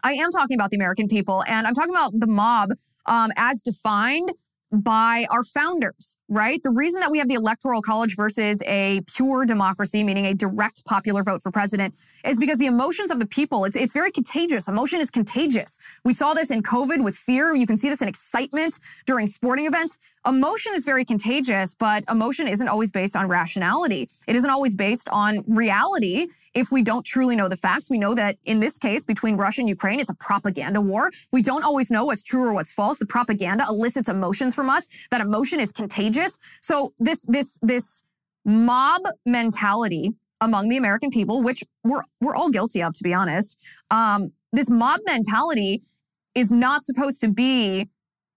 I 0.04 0.14
am 0.14 0.30
talking 0.30 0.56
about 0.56 0.70
the 0.70 0.76
American 0.76 1.08
people, 1.08 1.44
and 1.46 1.66
I'm 1.66 1.74
talking 1.74 1.94
about 1.94 2.12
the 2.14 2.26
mob 2.26 2.70
um, 3.06 3.30
as 3.36 3.62
defined 3.62 4.32
by 4.72 5.26
our 5.30 5.44
founders, 5.44 6.16
right? 6.28 6.62
The 6.62 6.70
reason 6.70 7.00
that 7.00 7.10
we 7.10 7.18
have 7.18 7.28
the 7.28 7.34
electoral 7.34 7.82
college 7.82 8.16
versus 8.16 8.62
a 8.66 9.02
pure 9.14 9.44
democracy, 9.44 10.02
meaning 10.02 10.26
a 10.26 10.34
direct 10.34 10.84
popular 10.86 11.22
vote 11.22 11.42
for 11.42 11.50
president, 11.50 11.94
is 12.24 12.38
because 12.38 12.58
the 12.58 12.66
emotions 12.66 13.10
of 13.10 13.18
the 13.18 13.26
people, 13.26 13.64
it's, 13.66 13.76
it's 13.76 13.92
very 13.92 14.10
contagious. 14.10 14.68
Emotion 14.68 15.00
is 15.00 15.10
contagious. 15.10 15.78
We 16.04 16.14
saw 16.14 16.32
this 16.32 16.50
in 16.50 16.62
COVID 16.62 17.04
with 17.04 17.16
fear. 17.16 17.54
You 17.54 17.66
can 17.66 17.76
see 17.76 17.90
this 17.90 18.00
in 18.00 18.08
excitement 18.08 18.78
during 19.06 19.26
sporting 19.26 19.66
events. 19.66 19.98
Emotion 20.26 20.72
is 20.74 20.84
very 20.84 21.04
contagious, 21.04 21.74
but 21.74 22.04
emotion 22.08 22.48
isn't 22.48 22.68
always 22.68 22.90
based 22.90 23.14
on 23.14 23.28
rationality. 23.28 24.08
It 24.26 24.36
isn't 24.36 24.50
always 24.50 24.74
based 24.74 25.08
on 25.10 25.44
reality 25.46 26.28
if 26.54 26.70
we 26.70 26.82
don't 26.82 27.04
truly 27.04 27.36
know 27.36 27.48
the 27.48 27.56
facts. 27.56 27.88
We 27.88 27.98
know 27.98 28.14
that 28.14 28.36
in 28.44 28.60
this 28.60 28.78
case, 28.78 29.04
between 29.04 29.36
Russia 29.36 29.62
and 29.62 29.68
Ukraine, 29.68 30.00
it's 30.00 30.10
a 30.10 30.14
propaganda 30.14 30.80
war. 30.80 31.10
We 31.32 31.42
don't 31.42 31.64
always 31.64 31.90
know 31.90 32.04
what's 32.04 32.22
true 32.22 32.44
or 32.44 32.52
what's 32.52 32.72
false. 32.72 32.98
The 32.98 33.06
propaganda 33.06 33.64
elicits 33.68 34.08
emotions 34.08 34.54
from 34.54 34.68
us. 34.68 34.86
That 35.10 35.20
emotion 35.20 35.60
is 35.60 35.72
contagious. 35.72 36.38
So 36.60 36.92
this, 36.98 37.24
this, 37.28 37.58
this 37.62 38.04
mob 38.44 39.02
mentality 39.24 40.12
among 40.40 40.68
the 40.68 40.76
American 40.76 41.10
people, 41.10 41.42
which 41.42 41.62
we're, 41.84 42.02
we're 42.20 42.34
all 42.34 42.50
guilty 42.50 42.82
of, 42.82 42.94
to 42.94 43.04
be 43.04 43.14
honest, 43.14 43.58
um, 43.90 44.32
this 44.52 44.68
mob 44.68 45.00
mentality 45.06 45.82
is 46.34 46.50
not 46.50 46.82
supposed 46.82 47.20
to 47.20 47.28
be 47.28 47.88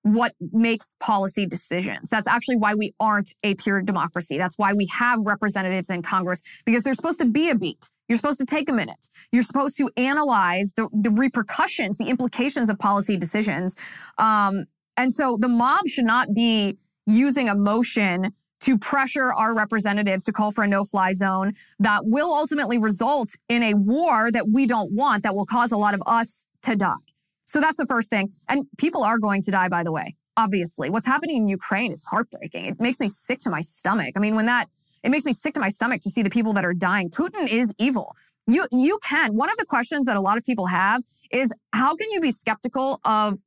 what 0.04 0.34
makes 0.52 0.96
policy 1.00 1.48
decisions. 1.48 2.10
That's 2.10 2.28
actually 2.28 2.58
why 2.58 2.76
we 2.76 2.94
aren't 3.00 3.34
a 3.42 3.56
pure 3.56 3.82
democracy. 3.82 4.38
That's 4.38 4.56
why 4.56 4.74
we 4.74 4.86
have 4.94 5.20
representatives 5.26 5.90
in 5.90 6.04
Congress 6.04 6.44
because 6.64 6.84
there's 6.84 6.98
supposed 6.98 7.18
to 7.20 7.26
be 7.26 7.50
a 7.50 7.56
beat. 7.56 7.90
You're 8.08 8.18
supposed 8.18 8.40
to 8.40 8.46
take 8.46 8.70
a 8.70 8.74
minute. 8.74 9.10
You're 9.32 9.44
supposed 9.44 9.78
to 9.78 9.90
analyze 9.98 10.74
the, 10.76 10.88
the 10.94 11.10
repercussions, 11.10 11.98
the 11.98 12.06
implications 12.06 12.70
of 12.70 12.78
policy 12.78 13.18
decisions. 13.18 13.76
Um, 14.18 14.66
and 14.98 15.14
so 15.14 15.38
the 15.40 15.50
mob 15.50 15.88
should 15.88 16.06
not 16.06 16.34
be 16.34 16.78
using 17.06 17.48
emotion 17.48 18.34
to 18.62 18.78
pressure 18.78 19.34
our 19.34 19.54
representatives 19.54 20.24
to 20.24 20.32
call 20.32 20.52
for 20.52 20.64
a 20.64 20.68
no 20.68 20.84
fly 20.86 21.12
zone 21.12 21.54
that 21.80 22.02
will 22.06 22.32
ultimately 22.32 22.78
result 22.78 23.30
in 23.50 23.62
a 23.62 23.74
war 23.74 24.32
that 24.32 24.50
we 24.50 24.66
don't 24.66 24.94
want, 24.94 25.24
that 25.24 25.36
will 25.36 25.46
cause 25.46 25.72
a 25.72 25.78
lot 25.78 25.94
of 25.94 26.02
us 26.06 26.48
to 26.64 26.76
die. 26.76 26.94
So 27.46 27.62
that's 27.62 27.78
the 27.78 27.86
first 27.86 28.10
thing. 28.10 28.30
And 28.50 28.66
people 28.78 29.04
are 29.04 29.20
going 29.20 29.44
to 29.44 29.52
die, 29.52 29.68
by 29.68 29.84
the 29.84 29.92
way. 29.92 30.16
Obviously, 30.38 30.90
what's 30.90 31.08
happening 31.08 31.38
in 31.38 31.48
Ukraine 31.48 31.92
is 31.92 32.04
heartbreaking. 32.04 32.66
It 32.66 32.82
makes 32.82 33.00
me 33.00 33.08
sick 33.08 33.40
to 33.42 33.50
my 33.50 33.62
stomach. 33.62 34.14
I 34.16 34.20
mean, 34.20 34.36
when 34.36 34.48
that, 34.48 34.68
it 35.06 35.12
makes 35.12 35.24
me 35.24 35.32
sick 35.32 35.54
to 35.54 35.60
my 35.60 35.70
stomach 35.70 36.02
to 36.02 36.10
see 36.10 36.24
the 36.24 36.30
people 36.30 36.54
that 36.54 36.66
are 36.66 36.74
dying. 36.74 37.10
Putin 37.10 37.48
is 37.48 37.72
evil. 37.78 38.16
You, 38.48 38.68
you 38.72 39.00
can. 39.04 39.36
One 39.36 39.50
of 39.50 39.58
the 39.58 39.66
questions 39.66 40.08
that 40.08 40.18
a 40.18 40.22
lot 40.22 40.38
of 40.38 40.44
people 40.44 40.66
have 40.66 41.04
is 41.32 41.54
how 41.74 41.96
can 41.96 42.10
you 42.12 42.20
be 42.20 42.32
skeptical 42.32 43.00
of 43.06 43.38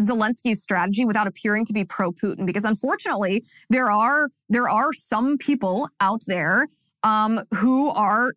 Zelensky's 0.00 0.62
strategy 0.62 1.04
without 1.04 1.26
appearing 1.26 1.64
to 1.66 1.72
be 1.72 1.84
pro-Putin? 1.84 2.44
Because 2.44 2.64
unfortunately, 2.64 3.44
there 3.70 3.90
are 3.90 4.30
there 4.48 4.68
are 4.68 4.92
some 4.92 5.38
people 5.38 5.88
out 6.00 6.22
there 6.26 6.66
um, 7.02 7.42
who 7.54 7.90
are 7.90 8.34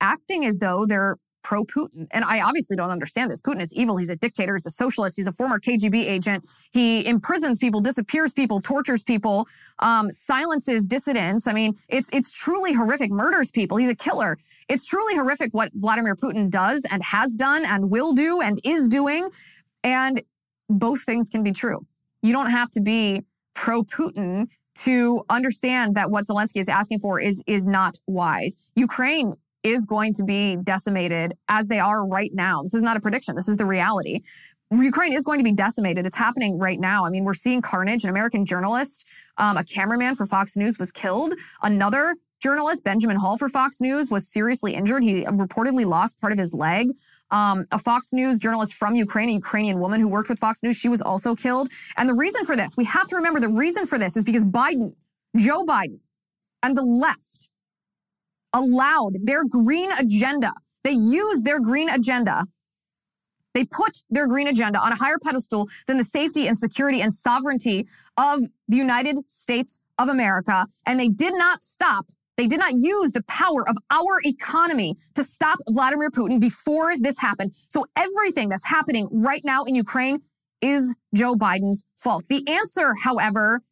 acting 0.00 0.44
as 0.44 0.58
though 0.58 0.86
they're 0.86 1.16
pro 1.46 1.64
Putin. 1.64 2.08
And 2.10 2.24
I 2.24 2.40
obviously 2.40 2.74
don't 2.74 2.90
understand 2.90 3.30
this. 3.30 3.40
Putin 3.40 3.60
is 3.60 3.72
evil. 3.72 3.96
He's 3.96 4.10
a 4.10 4.16
dictator. 4.16 4.56
He's 4.56 4.66
a 4.66 4.70
socialist. 4.70 5.14
He's 5.14 5.28
a 5.28 5.32
former 5.32 5.60
KGB 5.60 5.94
agent. 5.94 6.44
He 6.72 7.06
imprisons 7.06 7.58
people, 7.58 7.80
disappears 7.80 8.32
people, 8.32 8.60
tortures 8.60 9.04
people, 9.04 9.46
um, 9.78 10.10
silences 10.10 10.88
dissidents. 10.88 11.46
I 11.46 11.52
mean, 11.52 11.74
it's 11.88 12.10
it's 12.12 12.32
truly 12.32 12.72
horrific. 12.72 13.12
Murders 13.12 13.52
people. 13.52 13.76
He's 13.76 13.88
a 13.88 13.94
killer. 13.94 14.38
It's 14.68 14.86
truly 14.86 15.14
horrific 15.14 15.54
what 15.54 15.70
Vladimir 15.72 16.16
Putin 16.16 16.50
does 16.50 16.84
and 16.90 17.00
has 17.04 17.36
done 17.36 17.64
and 17.64 17.90
will 17.90 18.12
do 18.12 18.40
and 18.40 18.60
is 18.64 18.88
doing. 18.88 19.28
And 19.84 20.22
both 20.68 21.02
things 21.02 21.28
can 21.28 21.44
be 21.44 21.52
true. 21.52 21.86
You 22.22 22.32
don't 22.32 22.50
have 22.50 22.72
to 22.72 22.80
be 22.80 23.22
pro 23.54 23.84
Putin 23.84 24.48
to 24.78 25.24
understand 25.30 25.94
that 25.94 26.10
what 26.10 26.24
Zelensky 26.26 26.56
is 26.56 26.68
asking 26.68 26.98
for 26.98 27.20
is 27.20 27.40
is 27.46 27.66
not 27.68 27.98
wise. 28.08 28.56
Ukraine 28.74 29.34
is 29.66 29.84
going 29.84 30.14
to 30.14 30.24
be 30.24 30.56
decimated 30.56 31.34
as 31.48 31.68
they 31.68 31.78
are 31.78 32.06
right 32.06 32.30
now. 32.32 32.62
This 32.62 32.74
is 32.74 32.82
not 32.82 32.96
a 32.96 33.00
prediction. 33.00 33.34
This 33.34 33.48
is 33.48 33.56
the 33.56 33.66
reality. 33.66 34.20
Ukraine 34.70 35.12
is 35.12 35.22
going 35.22 35.38
to 35.38 35.44
be 35.44 35.52
decimated. 35.52 36.06
It's 36.06 36.16
happening 36.16 36.58
right 36.58 36.80
now. 36.80 37.04
I 37.04 37.10
mean, 37.10 37.24
we're 37.24 37.34
seeing 37.34 37.62
carnage. 37.62 38.02
An 38.04 38.10
American 38.10 38.44
journalist, 38.44 39.06
um, 39.38 39.56
a 39.56 39.64
cameraman 39.64 40.16
for 40.16 40.26
Fox 40.26 40.56
News, 40.56 40.78
was 40.78 40.90
killed. 40.90 41.34
Another 41.62 42.16
journalist, 42.40 42.82
Benjamin 42.82 43.16
Hall 43.16 43.38
for 43.38 43.48
Fox 43.48 43.80
News, 43.80 44.10
was 44.10 44.28
seriously 44.28 44.74
injured. 44.74 45.04
He 45.04 45.24
reportedly 45.24 45.86
lost 45.86 46.20
part 46.20 46.32
of 46.32 46.38
his 46.38 46.52
leg. 46.52 46.90
Um, 47.30 47.66
a 47.70 47.78
Fox 47.78 48.12
News 48.12 48.38
journalist 48.38 48.74
from 48.74 48.94
Ukraine, 48.96 49.28
a 49.28 49.32
Ukrainian 49.32 49.78
woman 49.78 50.00
who 50.00 50.08
worked 50.08 50.28
with 50.28 50.38
Fox 50.38 50.62
News, 50.62 50.76
she 50.76 50.88
was 50.88 51.00
also 51.00 51.34
killed. 51.34 51.68
And 51.96 52.08
the 52.08 52.14
reason 52.14 52.44
for 52.44 52.56
this, 52.56 52.76
we 52.76 52.84
have 52.84 53.06
to 53.08 53.16
remember 53.16 53.40
the 53.40 53.48
reason 53.48 53.86
for 53.86 53.98
this 53.98 54.16
is 54.16 54.24
because 54.24 54.44
Biden, 54.44 54.94
Joe 55.36 55.64
Biden, 55.64 56.00
and 56.62 56.76
the 56.76 56.82
left 56.82 57.50
allowed 58.52 59.12
their 59.22 59.44
green 59.44 59.90
agenda. 59.92 60.52
They 60.84 60.92
used 60.92 61.44
their 61.44 61.60
green 61.60 61.88
agenda. 61.88 62.44
They 63.54 63.64
put 63.64 64.04
their 64.10 64.26
green 64.26 64.48
agenda 64.48 64.78
on 64.78 64.92
a 64.92 64.96
higher 64.96 65.16
pedestal 65.22 65.68
than 65.86 65.96
the 65.96 66.04
safety 66.04 66.46
and 66.46 66.58
security 66.58 67.00
and 67.00 67.12
sovereignty 67.12 67.88
of 68.18 68.40
the 68.68 68.76
United 68.76 69.30
States 69.30 69.80
of 69.98 70.08
America. 70.08 70.66
And 70.84 71.00
they 71.00 71.08
did 71.08 71.32
not 71.34 71.62
stop. 71.62 72.06
They 72.36 72.46
did 72.46 72.58
not 72.58 72.74
use 72.74 73.12
the 73.12 73.22
power 73.22 73.66
of 73.66 73.78
our 73.90 74.20
economy 74.24 74.94
to 75.14 75.24
stop 75.24 75.58
Vladimir 75.70 76.10
Putin 76.10 76.38
before 76.38 76.98
this 76.98 77.18
happened. 77.18 77.54
So 77.70 77.86
everything 77.96 78.50
that's 78.50 78.66
happening 78.66 79.08
right 79.10 79.40
now 79.42 79.64
in 79.64 79.74
Ukraine 79.74 80.20
is 80.60 80.94
Joe 81.14 81.34
Biden's 81.34 81.86
fault. 81.96 82.26
The 82.28 82.46
answer, 82.46 82.94
however, 83.04 83.62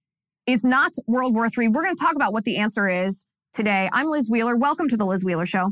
is 0.47 0.65
not 0.65 0.93
World 1.07 1.35
War 1.35 1.47
III. 1.47 1.69
We're 1.69 1.85
going 1.85 1.95
to 1.95 2.03
talk 2.03 2.15
about 2.15 2.33
what 2.33 2.45
the 2.45 2.57
answer 2.57 2.89
is 2.89 3.27
today. 3.55 3.89
I'm 3.93 4.09
Liz 4.09 4.29
Wheeler. 4.29 4.57
Welcome 4.57 4.89
to 4.89 4.97
The 4.97 5.07
Liz 5.07 5.25
Wheeler 5.25 5.47
Show. 5.47 5.71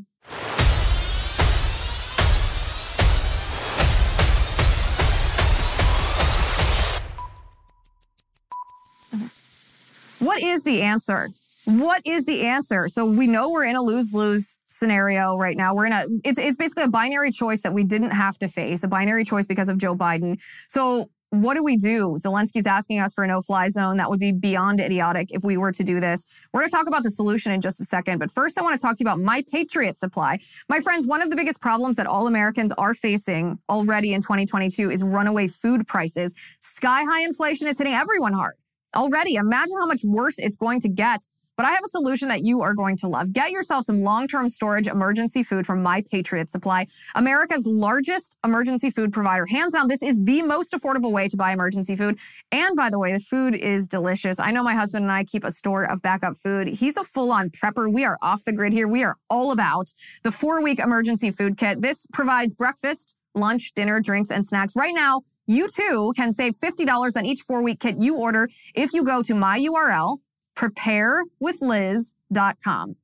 What 10.20 10.40
is 10.40 10.62
the 10.62 10.82
answer? 10.82 11.28
What 11.64 12.02
is 12.06 12.24
the 12.24 12.42
answer? 12.42 12.86
So 12.86 13.04
we 13.04 13.26
know 13.26 13.50
we're 13.50 13.64
in 13.64 13.74
a 13.74 13.82
lose-lose 13.82 14.56
scenario 14.68 15.36
right 15.36 15.56
now. 15.56 15.74
We're 15.74 15.86
in 15.86 15.92
a 15.92 16.06
it's 16.24 16.38
it's 16.38 16.56
basically 16.56 16.84
a 16.84 16.88
binary 16.88 17.32
choice 17.32 17.62
that 17.62 17.74
we 17.74 17.82
didn't 17.82 18.10
have 18.10 18.38
to 18.38 18.48
face, 18.48 18.84
a 18.84 18.88
binary 18.88 19.24
choice 19.24 19.46
because 19.46 19.68
of 19.68 19.78
Joe 19.78 19.96
Biden. 19.96 20.38
So 20.68 21.10
what 21.32 21.54
do 21.54 21.64
we 21.64 21.78
do? 21.78 22.18
Zelensky's 22.18 22.66
asking 22.66 23.00
us 23.00 23.14
for 23.14 23.24
a 23.24 23.26
no 23.26 23.40
fly 23.40 23.70
zone. 23.70 23.96
That 23.96 24.10
would 24.10 24.20
be 24.20 24.32
beyond 24.32 24.82
idiotic 24.82 25.32
if 25.32 25.42
we 25.42 25.56
were 25.56 25.72
to 25.72 25.82
do 25.82 25.98
this. 25.98 26.26
We're 26.52 26.60
going 26.60 26.68
to 26.68 26.76
talk 26.76 26.86
about 26.86 27.04
the 27.04 27.10
solution 27.10 27.52
in 27.52 27.62
just 27.62 27.80
a 27.80 27.84
second. 27.84 28.18
But 28.18 28.30
first, 28.30 28.58
I 28.58 28.62
want 28.62 28.78
to 28.78 28.86
talk 28.86 28.98
to 28.98 29.02
you 29.02 29.08
about 29.08 29.18
My 29.18 29.42
Patriot 29.50 29.96
Supply. 29.96 30.38
My 30.68 30.80
friends, 30.80 31.06
one 31.06 31.22
of 31.22 31.30
the 31.30 31.36
biggest 31.36 31.58
problems 31.58 31.96
that 31.96 32.06
all 32.06 32.26
Americans 32.26 32.70
are 32.72 32.92
facing 32.92 33.58
already 33.70 34.12
in 34.12 34.20
2022 34.20 34.90
is 34.90 35.02
runaway 35.02 35.48
food 35.48 35.86
prices. 35.86 36.34
Sky 36.60 37.02
high 37.02 37.22
inflation 37.22 37.66
is 37.66 37.78
hitting 37.78 37.94
everyone 37.94 38.34
hard 38.34 38.56
already. 38.94 39.36
Imagine 39.36 39.76
how 39.78 39.86
much 39.86 40.02
worse 40.04 40.38
it's 40.38 40.56
going 40.56 40.80
to 40.80 40.88
get 40.90 41.22
but 41.62 41.68
I 41.68 41.74
have 41.74 41.84
a 41.84 41.90
solution 41.90 42.26
that 42.26 42.44
you 42.44 42.62
are 42.62 42.74
going 42.74 42.96
to 42.96 43.06
love. 43.06 43.32
Get 43.32 43.52
yourself 43.52 43.84
some 43.84 44.02
long-term 44.02 44.48
storage 44.48 44.88
emergency 44.88 45.44
food 45.44 45.64
from 45.64 45.80
My 45.80 46.02
Patriot 46.10 46.50
Supply, 46.50 46.86
America's 47.14 47.64
largest 47.66 48.36
emergency 48.44 48.90
food 48.90 49.12
provider. 49.12 49.46
Hands 49.46 49.72
down, 49.72 49.86
this 49.86 50.02
is 50.02 50.18
the 50.20 50.42
most 50.42 50.72
affordable 50.72 51.12
way 51.12 51.28
to 51.28 51.36
buy 51.36 51.52
emergency 51.52 51.94
food. 51.94 52.18
And 52.50 52.74
by 52.74 52.90
the 52.90 52.98
way, 52.98 53.12
the 53.12 53.20
food 53.20 53.54
is 53.54 53.86
delicious. 53.86 54.40
I 54.40 54.50
know 54.50 54.64
my 54.64 54.74
husband 54.74 55.04
and 55.04 55.12
I 55.12 55.22
keep 55.22 55.44
a 55.44 55.52
store 55.52 55.84
of 55.84 56.02
backup 56.02 56.34
food. 56.34 56.66
He's 56.66 56.96
a 56.96 57.04
full-on 57.04 57.50
prepper. 57.50 57.88
We 57.92 58.04
are 58.04 58.18
off 58.20 58.42
the 58.44 58.52
grid 58.52 58.72
here. 58.72 58.88
We 58.88 59.04
are 59.04 59.14
all 59.30 59.52
about 59.52 59.86
the 60.24 60.32
four-week 60.32 60.80
emergency 60.80 61.30
food 61.30 61.56
kit. 61.56 61.80
This 61.80 62.06
provides 62.12 62.56
breakfast, 62.56 63.14
lunch, 63.36 63.70
dinner, 63.76 64.00
drinks, 64.00 64.32
and 64.32 64.44
snacks. 64.44 64.74
Right 64.74 64.94
now, 64.94 65.20
you 65.46 65.68
too 65.68 66.12
can 66.16 66.32
save 66.32 66.54
$50 66.56 67.16
on 67.16 67.24
each 67.24 67.42
four 67.46 67.62
week 67.62 67.78
kit 67.78 67.98
you 68.00 68.16
order 68.16 68.48
if 68.74 68.92
you 68.92 69.04
go 69.04 69.22
to 69.22 69.34
my 69.34 69.60
URL, 69.60 70.18
preparewithliz.com. 70.56 72.96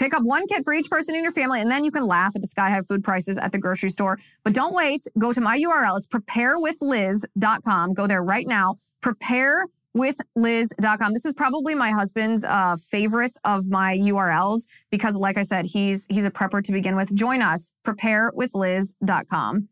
Pick 0.00 0.14
up 0.14 0.22
one 0.22 0.46
kit 0.46 0.64
for 0.64 0.72
each 0.72 0.88
person 0.88 1.14
in 1.14 1.22
your 1.22 1.30
family, 1.30 1.60
and 1.60 1.70
then 1.70 1.84
you 1.84 1.90
can 1.90 2.06
laugh 2.06 2.34
at 2.34 2.40
the 2.40 2.48
sky 2.48 2.70
high 2.70 2.80
food 2.80 3.04
prices 3.04 3.36
at 3.36 3.52
the 3.52 3.58
grocery 3.58 3.90
store. 3.90 4.18
But 4.44 4.54
don't 4.54 4.74
wait. 4.74 5.02
Go 5.18 5.34
to 5.34 5.42
my 5.42 5.58
URL. 5.58 5.98
It's 5.98 6.06
preparewithliz.com. 6.06 7.92
Go 7.92 8.06
there 8.06 8.22
right 8.22 8.46
now. 8.46 8.76
Preparewithliz.com. 9.02 11.12
This 11.12 11.26
is 11.26 11.34
probably 11.34 11.74
my 11.74 11.90
husband's 11.90 12.44
uh, 12.44 12.76
favorite 12.76 13.34
of 13.44 13.68
my 13.68 13.98
URLs 13.98 14.62
because, 14.90 15.16
like 15.16 15.36
I 15.36 15.42
said, 15.42 15.66
he's 15.66 16.06
he's 16.08 16.24
a 16.24 16.30
prepper 16.30 16.64
to 16.64 16.72
begin 16.72 16.96
with. 16.96 17.14
Join 17.14 17.42
us. 17.42 17.72
Preparewithliz.com. 17.84 19.68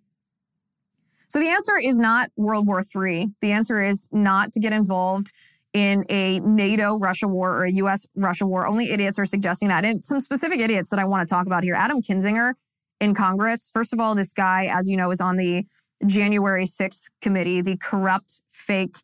So 1.28 1.38
the 1.38 1.48
answer 1.48 1.78
is 1.78 1.98
not 1.98 2.28
World 2.36 2.66
War 2.66 2.82
III. 2.82 3.30
The 3.40 3.52
answer 3.52 3.82
is 3.82 4.10
not 4.12 4.52
to 4.52 4.60
get 4.60 4.74
involved 4.74 5.32
in 5.74 6.04
a 6.08 6.40
NATO 6.40 6.98
Russia 6.98 7.28
war 7.28 7.56
or 7.56 7.64
a 7.64 7.72
US 7.72 8.06
Russia 8.14 8.46
war. 8.46 8.66
Only 8.66 8.90
idiots 8.90 9.18
are 9.18 9.24
suggesting 9.24 9.68
that. 9.68 9.84
And 9.84 10.04
some 10.04 10.20
specific 10.20 10.60
idiots 10.60 10.90
that 10.90 10.98
I 10.98 11.04
want 11.04 11.26
to 11.26 11.32
talk 11.32 11.46
about 11.46 11.62
here. 11.62 11.74
Adam 11.74 12.00
Kinzinger 12.00 12.54
in 13.00 13.14
Congress. 13.14 13.70
First 13.72 13.92
of 13.92 14.00
all, 14.00 14.14
this 14.14 14.32
guy, 14.32 14.66
as 14.66 14.88
you 14.88 14.96
know, 14.96 15.10
is 15.10 15.20
on 15.20 15.36
the 15.36 15.64
January 16.06 16.64
6th 16.64 17.02
committee, 17.20 17.60
the 17.60 17.76
corrupt, 17.76 18.42
fake, 18.48 18.96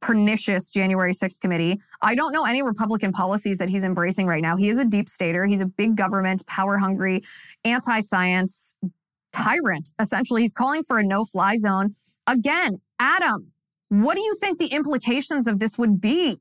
pernicious 0.00 0.70
January 0.70 1.12
6th 1.12 1.40
committee. 1.40 1.80
I 2.02 2.14
don't 2.14 2.32
know 2.32 2.44
any 2.44 2.62
Republican 2.62 3.12
policies 3.12 3.58
that 3.58 3.68
he's 3.68 3.84
embracing 3.84 4.26
right 4.26 4.42
now. 4.42 4.56
He 4.56 4.68
is 4.68 4.78
a 4.78 4.84
deep 4.84 5.08
stater. 5.08 5.46
He's 5.46 5.60
a 5.60 5.66
big 5.66 5.96
government, 5.96 6.46
power 6.46 6.78
hungry, 6.78 7.22
anti 7.64 8.00
science 8.00 8.74
tyrant. 9.32 9.92
Essentially, 10.00 10.42
he's 10.42 10.52
calling 10.52 10.82
for 10.82 10.98
a 10.98 11.04
no 11.04 11.24
fly 11.24 11.56
zone. 11.56 11.94
Again, 12.26 12.78
Adam, 12.98 13.51
what 13.92 14.14
do 14.16 14.22
you 14.22 14.34
think 14.36 14.58
the 14.58 14.68
implications 14.68 15.46
of 15.46 15.58
this 15.58 15.76
would 15.76 16.00
be? 16.00 16.38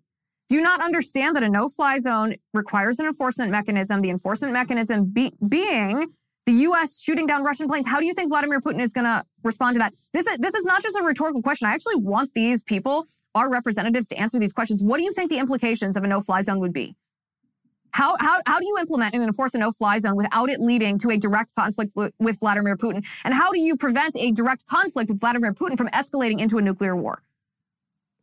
Do 0.48 0.56
you 0.56 0.62
not 0.62 0.82
understand 0.82 1.36
that 1.36 1.44
a 1.44 1.50
no 1.50 1.68
fly 1.68 1.98
zone 1.98 2.36
requires 2.54 2.98
an 2.98 3.06
enforcement 3.06 3.52
mechanism? 3.52 4.02
The 4.02 4.10
enforcement 4.10 4.54
mechanism 4.54 5.12
be- 5.12 5.34
being 5.46 6.08
the 6.46 6.54
U.S. 6.54 7.02
shooting 7.02 7.28
down 7.28 7.44
Russian 7.44 7.68
planes. 7.68 7.88
How 7.88 8.00
do 8.00 8.06
you 8.06 8.14
think 8.14 8.30
Vladimir 8.30 8.62
Putin 8.62 8.80
is 8.80 8.94
going 8.94 9.04
to 9.04 9.26
respond 9.44 9.76
to 9.76 9.80
that? 9.80 9.94
This 10.14 10.28
is, 10.28 10.38
this 10.38 10.54
is 10.54 10.66
not 10.66 10.82
just 10.82 10.98
a 10.98 11.04
rhetorical 11.04 11.42
question. 11.42 11.68
I 11.68 11.74
actually 11.74 11.98
want 11.98 12.34
these 12.34 12.64
people, 12.64 13.04
our 13.36 13.52
representatives, 13.52 14.08
to 14.08 14.16
answer 14.16 14.40
these 14.40 14.54
questions. 14.54 14.82
What 14.82 14.98
do 14.98 15.04
you 15.04 15.12
think 15.12 15.30
the 15.30 15.40
implications 15.40 15.98
of 15.98 16.06
a 16.06 16.08
no 16.08 16.22
fly 16.22 16.40
zone 16.40 16.62
would 16.62 16.74
be? 16.74 16.96
How, 17.92 18.16
how, 18.22 18.40
how 18.46 18.60
do 18.60 18.66
you 18.66 18.78
implement 18.80 19.14
and 19.14 19.24
enforce 19.24 19.54
a 19.56 19.58
no 19.58 19.74
fly 19.74 20.00
zone 20.00 20.16
without 20.16 20.50
it 20.50 20.62
leading 20.62 20.98
to 21.00 21.10
a 21.10 21.18
direct 21.18 21.54
conflict 21.54 21.94
w- 21.96 22.14
with 22.18 22.40
Vladimir 22.40 22.78
Putin? 22.78 23.06
And 23.26 23.34
how 23.34 23.52
do 23.52 23.60
you 23.60 23.76
prevent 23.76 24.16
a 24.16 24.32
direct 24.32 24.66
conflict 24.68 25.10
with 25.10 25.20
Vladimir 25.20 25.54
Putin 25.54 25.78
from 25.78 25.90
escalating 25.90 26.40
into 26.40 26.58
a 26.58 26.62
nuclear 26.62 26.96
war? 26.96 27.24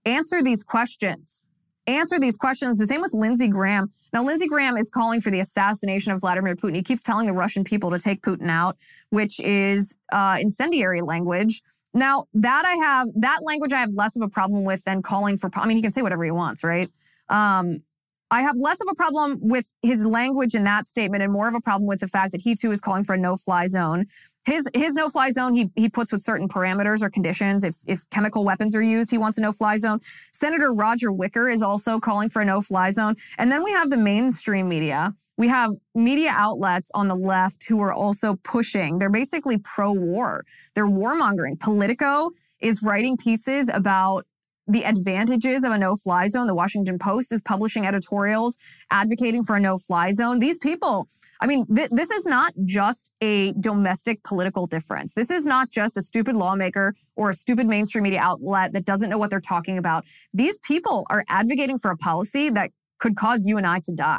Answer 0.09 0.43
these 0.43 0.62
questions. 0.62 1.43
Answer 1.87 2.19
these 2.19 2.37
questions. 2.37 2.79
The 2.79 2.87
same 2.87 3.03
with 3.03 3.12
Lindsey 3.12 3.49
Graham. 3.49 3.88
Now, 4.12 4.23
Lindsey 4.23 4.47
Graham 4.47 4.77
is 4.77 4.88
calling 4.88 5.21
for 5.21 5.31
the 5.31 5.41
assassination 5.41 6.12
of 6.12 6.21
Vladimir 6.21 6.57
Putin. 6.57 6.77
He 6.77 6.83
keeps 6.83 7.03
telling 7.03 7.27
the 7.27 7.33
Russian 7.33 7.62
people 7.62 7.91
to 7.91 7.99
take 7.99 8.23
Putin 8.23 8.49
out, 8.49 8.77
which 9.11 9.38
is 9.41 9.97
uh, 10.12 10.38
incendiary 10.41 11.03
language. 11.03 11.62
Now, 11.93 12.25
that 12.35 12.65
I 12.65 12.75
have, 12.77 13.09
that 13.17 13.41
language 13.43 13.73
I 13.73 13.81
have 13.81 13.91
less 13.95 14.17
of 14.17 14.23
a 14.23 14.29
problem 14.29 14.65
with 14.65 14.83
than 14.85 15.03
calling 15.03 15.37
for, 15.37 15.50
I 15.55 15.67
mean, 15.67 15.77
he 15.77 15.83
can 15.83 15.91
say 15.91 16.03
whatever 16.03 16.25
he 16.25 16.31
wants, 16.31 16.65
right? 16.65 16.91
Um, 17.29 17.83
I 18.30 18.42
have 18.42 18.56
less 18.56 18.80
of 18.80 18.88
a 18.90 18.94
problem 18.94 19.38
with 19.40 19.73
his 19.82 20.04
language 20.04 20.54
in 20.54 20.64
that 20.64 20.87
statement 20.87 21.23
and 21.23 21.32
more 21.32 21.49
of 21.49 21.54
a 21.54 21.61
problem 21.61 21.87
with 21.87 22.00
the 22.00 22.08
fact 22.08 22.32
that 22.32 22.42
he 22.42 22.54
too 22.54 22.70
is 22.70 22.80
calling 22.80 23.04
for 23.04 23.14
a 23.14 23.18
no-fly 23.18 23.66
zone. 23.66 24.06
His 24.44 24.68
his 24.75 24.94
no-fly 24.94 25.30
zone 25.30 25.54
he 25.54 25.70
he 25.76 25.88
puts 25.88 26.12
with 26.12 26.23
certain 26.23 26.49
parameters 26.49 27.02
or 27.02 27.11
conditions. 27.11 27.64
If 27.64 27.76
if 27.87 28.08
chemical 28.11 28.44
weapons 28.44 28.75
are 28.75 28.82
used, 28.82 29.11
he 29.11 29.18
wants 29.18 29.38
a 29.38 29.42
no-fly 29.42 29.76
zone. 29.78 30.00
Senator 30.32 30.73
Roger 30.73 31.12
Wicker 31.12 31.49
is 31.49 31.62
also 31.62 32.00
calling 32.00 32.28
for 32.28 32.42
a 32.42 32.44
no-fly 32.44 32.90
zone. 32.90 33.14
And 33.38 33.50
then 33.50 33.62
we 33.64 33.70
have 33.73 33.90
the 33.90 33.97
mainstream 33.97 34.68
media. 34.68 35.14
We 35.37 35.49
have 35.49 35.70
media 35.94 36.35
outlets 36.35 36.90
on 36.94 37.08
the 37.08 37.14
left 37.14 37.64
who 37.68 37.80
are 37.80 37.92
also 37.92 38.37
pushing. 38.42 38.99
They're 38.99 39.08
basically 39.08 39.58
pro-war. 39.58 40.44
They're 40.75 40.88
warmongering. 40.88 41.61
Politico 41.61 42.30
is 42.61 42.82
writing 42.82 43.16
pieces 43.16 43.70
about 43.73 44.26
the 44.68 44.84
advantages 44.84 45.64
of 45.64 45.72
a 45.72 45.78
no 45.78 45.96
fly 45.96 46.28
zone. 46.28 46.46
The 46.46 46.54
Washington 46.54 46.98
Post 46.98 47.32
is 47.32 47.40
publishing 47.40 47.87
editorials 47.87 48.56
advocating 48.90 49.42
for 49.42 49.56
a 49.56 49.60
no 49.60 49.78
fly 49.78 50.12
zone. 50.12 50.38
These 50.38 50.58
people, 50.58 51.08
I 51.40 51.46
mean, 51.46 51.66
th- 51.75 51.88
this 51.90 52.10
is 52.10 52.26
not 52.26 52.52
just 52.64 53.10
a 53.22 53.52
domestic 53.52 54.22
political 54.22 54.66
difference. 54.66 55.14
This 55.14 55.30
is 55.30 55.46
not 55.46 55.70
just 55.70 55.96
a 55.96 56.02
stupid 56.02 56.37
lawmaker 56.37 56.94
or 57.16 57.30
a 57.30 57.34
stupid 57.34 57.66
mainstream 57.66 58.04
media 58.04 58.20
outlet 58.20 58.72
that 58.75 58.84
doesn't 58.84 59.08
know 59.08 59.18
what 59.18 59.30
they're 59.30 59.40
talking 59.40 59.78
about. 59.78 60.04
These 60.34 60.58
people 60.58 61.06
are 61.08 61.25
advocating 61.28 61.78
for 61.78 61.90
a 61.90 61.96
policy 61.96 62.50
that 62.50 62.70
could 62.98 63.16
cause 63.16 63.46
you 63.46 63.56
and 63.56 63.66
I 63.66 63.80
to 63.80 63.92
die. 63.92 64.18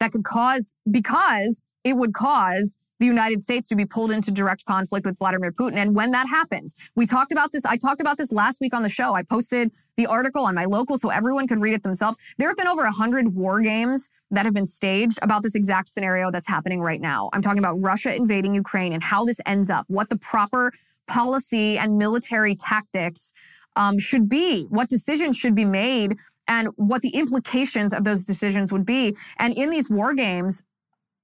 That 0.00 0.12
could 0.12 0.24
cause, 0.24 0.76
because 0.90 1.62
it 1.84 1.96
would 1.96 2.12
cause 2.12 2.78
the 2.98 3.06
United 3.06 3.42
States 3.42 3.68
to 3.68 3.76
be 3.76 3.84
pulled 3.84 4.10
into 4.10 4.30
direct 4.30 4.64
conflict 4.64 5.06
with 5.06 5.18
Vladimir 5.18 5.52
Putin. 5.52 5.76
And 5.76 5.94
when 5.94 6.10
that 6.12 6.28
happens, 6.28 6.74
we 6.94 7.06
talked 7.06 7.32
about 7.32 7.52
this. 7.52 7.64
I 7.64 7.76
talked 7.76 8.00
about 8.00 8.16
this 8.16 8.32
last 8.32 8.60
week 8.60 8.74
on 8.74 8.82
the 8.82 8.88
show. 8.88 9.14
I 9.14 9.22
posted 9.22 9.72
the 9.96 10.06
article 10.06 10.44
on 10.44 10.54
my 10.54 10.64
local 10.64 10.98
so 10.98 11.10
everyone 11.10 11.46
could 11.46 11.60
read 11.60 11.74
it 11.74 11.82
themselves. 11.82 12.18
There 12.38 12.48
have 12.48 12.56
been 12.56 12.68
over 12.68 12.82
100 12.82 13.34
war 13.34 13.60
games 13.60 14.10
that 14.30 14.44
have 14.44 14.54
been 14.54 14.66
staged 14.66 15.18
about 15.22 15.42
this 15.42 15.54
exact 15.54 15.88
scenario 15.88 16.30
that's 16.30 16.48
happening 16.48 16.80
right 16.80 17.00
now. 17.00 17.30
I'm 17.32 17.42
talking 17.42 17.58
about 17.58 17.80
Russia 17.80 18.14
invading 18.14 18.54
Ukraine 18.54 18.92
and 18.92 19.02
how 19.02 19.24
this 19.24 19.40
ends 19.46 19.70
up, 19.70 19.84
what 19.88 20.08
the 20.08 20.18
proper 20.18 20.72
policy 21.06 21.78
and 21.78 21.98
military 21.98 22.56
tactics 22.56 23.32
um, 23.76 23.98
should 23.98 24.28
be, 24.28 24.64
what 24.64 24.88
decisions 24.88 25.36
should 25.36 25.54
be 25.54 25.64
made, 25.64 26.16
and 26.48 26.68
what 26.76 27.02
the 27.02 27.10
implications 27.10 27.92
of 27.92 28.04
those 28.04 28.24
decisions 28.24 28.72
would 28.72 28.86
be. 28.86 29.16
And 29.38 29.54
in 29.54 29.70
these 29.70 29.90
war 29.90 30.14
games, 30.14 30.62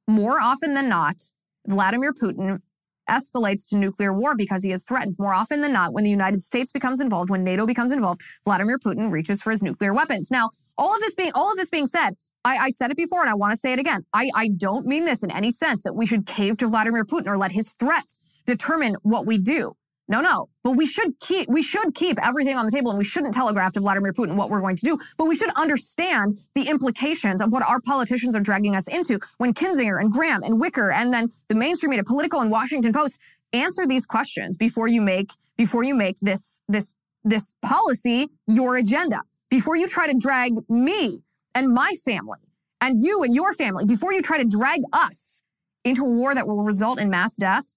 more 0.07 0.41
often 0.41 0.75
than 0.75 0.89
not, 0.89 1.17
Vladimir 1.67 2.13
Putin 2.13 2.61
escalates 3.09 3.69
to 3.69 3.77
nuclear 3.77 4.13
war 4.13 4.35
because 4.35 4.63
he 4.63 4.73
is 4.73 4.83
threatened. 4.83 5.17
More 5.19 5.35
often 5.35 5.61
than 5.61 5.73
not, 5.73 5.93
when 5.93 6.05
the 6.05 6.11
United 6.11 6.43
States 6.43 6.73
becomes 6.73 7.01
involved, 7.01 7.31
when 7.31 7.45
NATO 7.45 7.67
becomes 7.67 7.93
involved, 7.93 8.23
Vladimir 8.45 8.79
Putin 8.79 9.11
reaches 9.11 9.43
for 9.43 9.51
his 9.51 9.63
nuclear 9.63 9.93
weapons. 9.93 10.31
Now, 10.31 10.51
all 10.79 10.95
of 10.95 11.01
this 11.01 11.15
being 11.15 11.33
all 11.35 11.51
of 11.51 11.57
this 11.57 11.71
being 11.71 11.87
said, 11.87 12.15
I, 12.45 12.57
I 12.57 12.69
said 12.71 12.91
it 12.91 12.97
before 12.97 13.21
and 13.21 13.31
I 13.31 13.35
want 13.35 13.53
to 13.53 13.57
say 13.57 13.73
it 13.73 13.79
again. 13.79 14.05
I, 14.13 14.31
I 14.35 14.49
don't 14.57 14.87
mean 14.87 15.05
this 15.05 15.23
in 15.23 15.31
any 15.31 15.51
sense 15.51 15.83
that 15.83 15.95
we 15.95 16.07
should 16.07 16.27
cave 16.27 16.59
to 16.59 16.69
Vladimir 16.69 17.05
Putin 17.05 17.27
or 17.27 17.37
let 17.37 17.53
his 17.53 17.73
threats 17.73 18.43
determine 18.47 18.97
what 19.03 19.27
we 19.27 19.39
do. 19.39 19.75
No, 20.09 20.21
no. 20.21 20.49
But 20.65 20.73
we 20.73 20.85
should 20.85 21.19
keep 21.21 21.49
we 21.49 21.63
should 21.63 21.95
keep 21.95 22.19
everything 22.23 22.57
on 22.57 22.67
the 22.67 22.73
table 22.73 22.91
and 22.91 22.99
we 22.99 23.05
shouldn't 23.05 23.35
telegraph 23.35 23.73
to 23.75 23.81
Vladimir 23.81 24.13
Putin 24.13 24.37
what 24.37 24.51
we're 24.51 24.61
going 24.61 24.77
to 24.77 24.85
do. 24.85 24.99
But 25.17 25.27
we 25.27 25.35
should 25.37 25.51
understand 25.57 26.39
the 26.55 26.69
implications 26.69 27.41
of 27.41 27.53
what 27.53 27.63
our 27.63 27.81
politicians 27.81 28.35
are 28.37 28.41
dragging 28.41 28.75
us 28.75 28.89
into 28.89 29.19
when 29.39 29.55
Kinzinger 29.55 30.01
and 30.01 30.11
Graham 30.11 30.43
and 30.43 30.61
Wicker 30.61 30.91
and 30.91 31.13
then 31.13 31.29
the 31.49 31.55
mainstream 31.55 31.91
media, 31.91 32.05
Politico 32.05 32.41
and 32.41 32.51
Washington 32.51 32.93
Post 32.93 33.21
answer 33.53 33.87
these 33.87 34.07
questions 34.07 34.57
before 34.57 34.89
you 34.89 35.01
make 35.01 35.31
before 35.57 35.85
you 35.85 35.95
make 35.95 36.19
this 36.21 36.61
this 36.69 36.95
this 37.25 37.55
policy 37.63 38.29
your 38.47 38.77
agenda. 38.77 39.23
Before 39.51 39.77
you 39.77 39.87
try 39.87 40.07
to 40.11 40.19
drag 40.19 40.53
me 40.69 41.23
and 41.55 41.73
my 41.73 41.93
family 42.05 42.39
and 42.81 42.99
you 42.99 43.23
and 43.23 43.35
your 43.35 43.53
family, 43.53 43.85
before 43.85 44.13
you 44.13 44.23
try 44.23 44.39
to 44.39 44.45
drag 44.45 44.81
us 44.93 45.43
into 45.85 46.03
a 46.05 46.09
war 46.09 46.35
that 46.35 46.47
will 46.47 46.63
result 46.63 46.99
in 46.99 47.11
mass 47.11 47.37
death, 47.37 47.75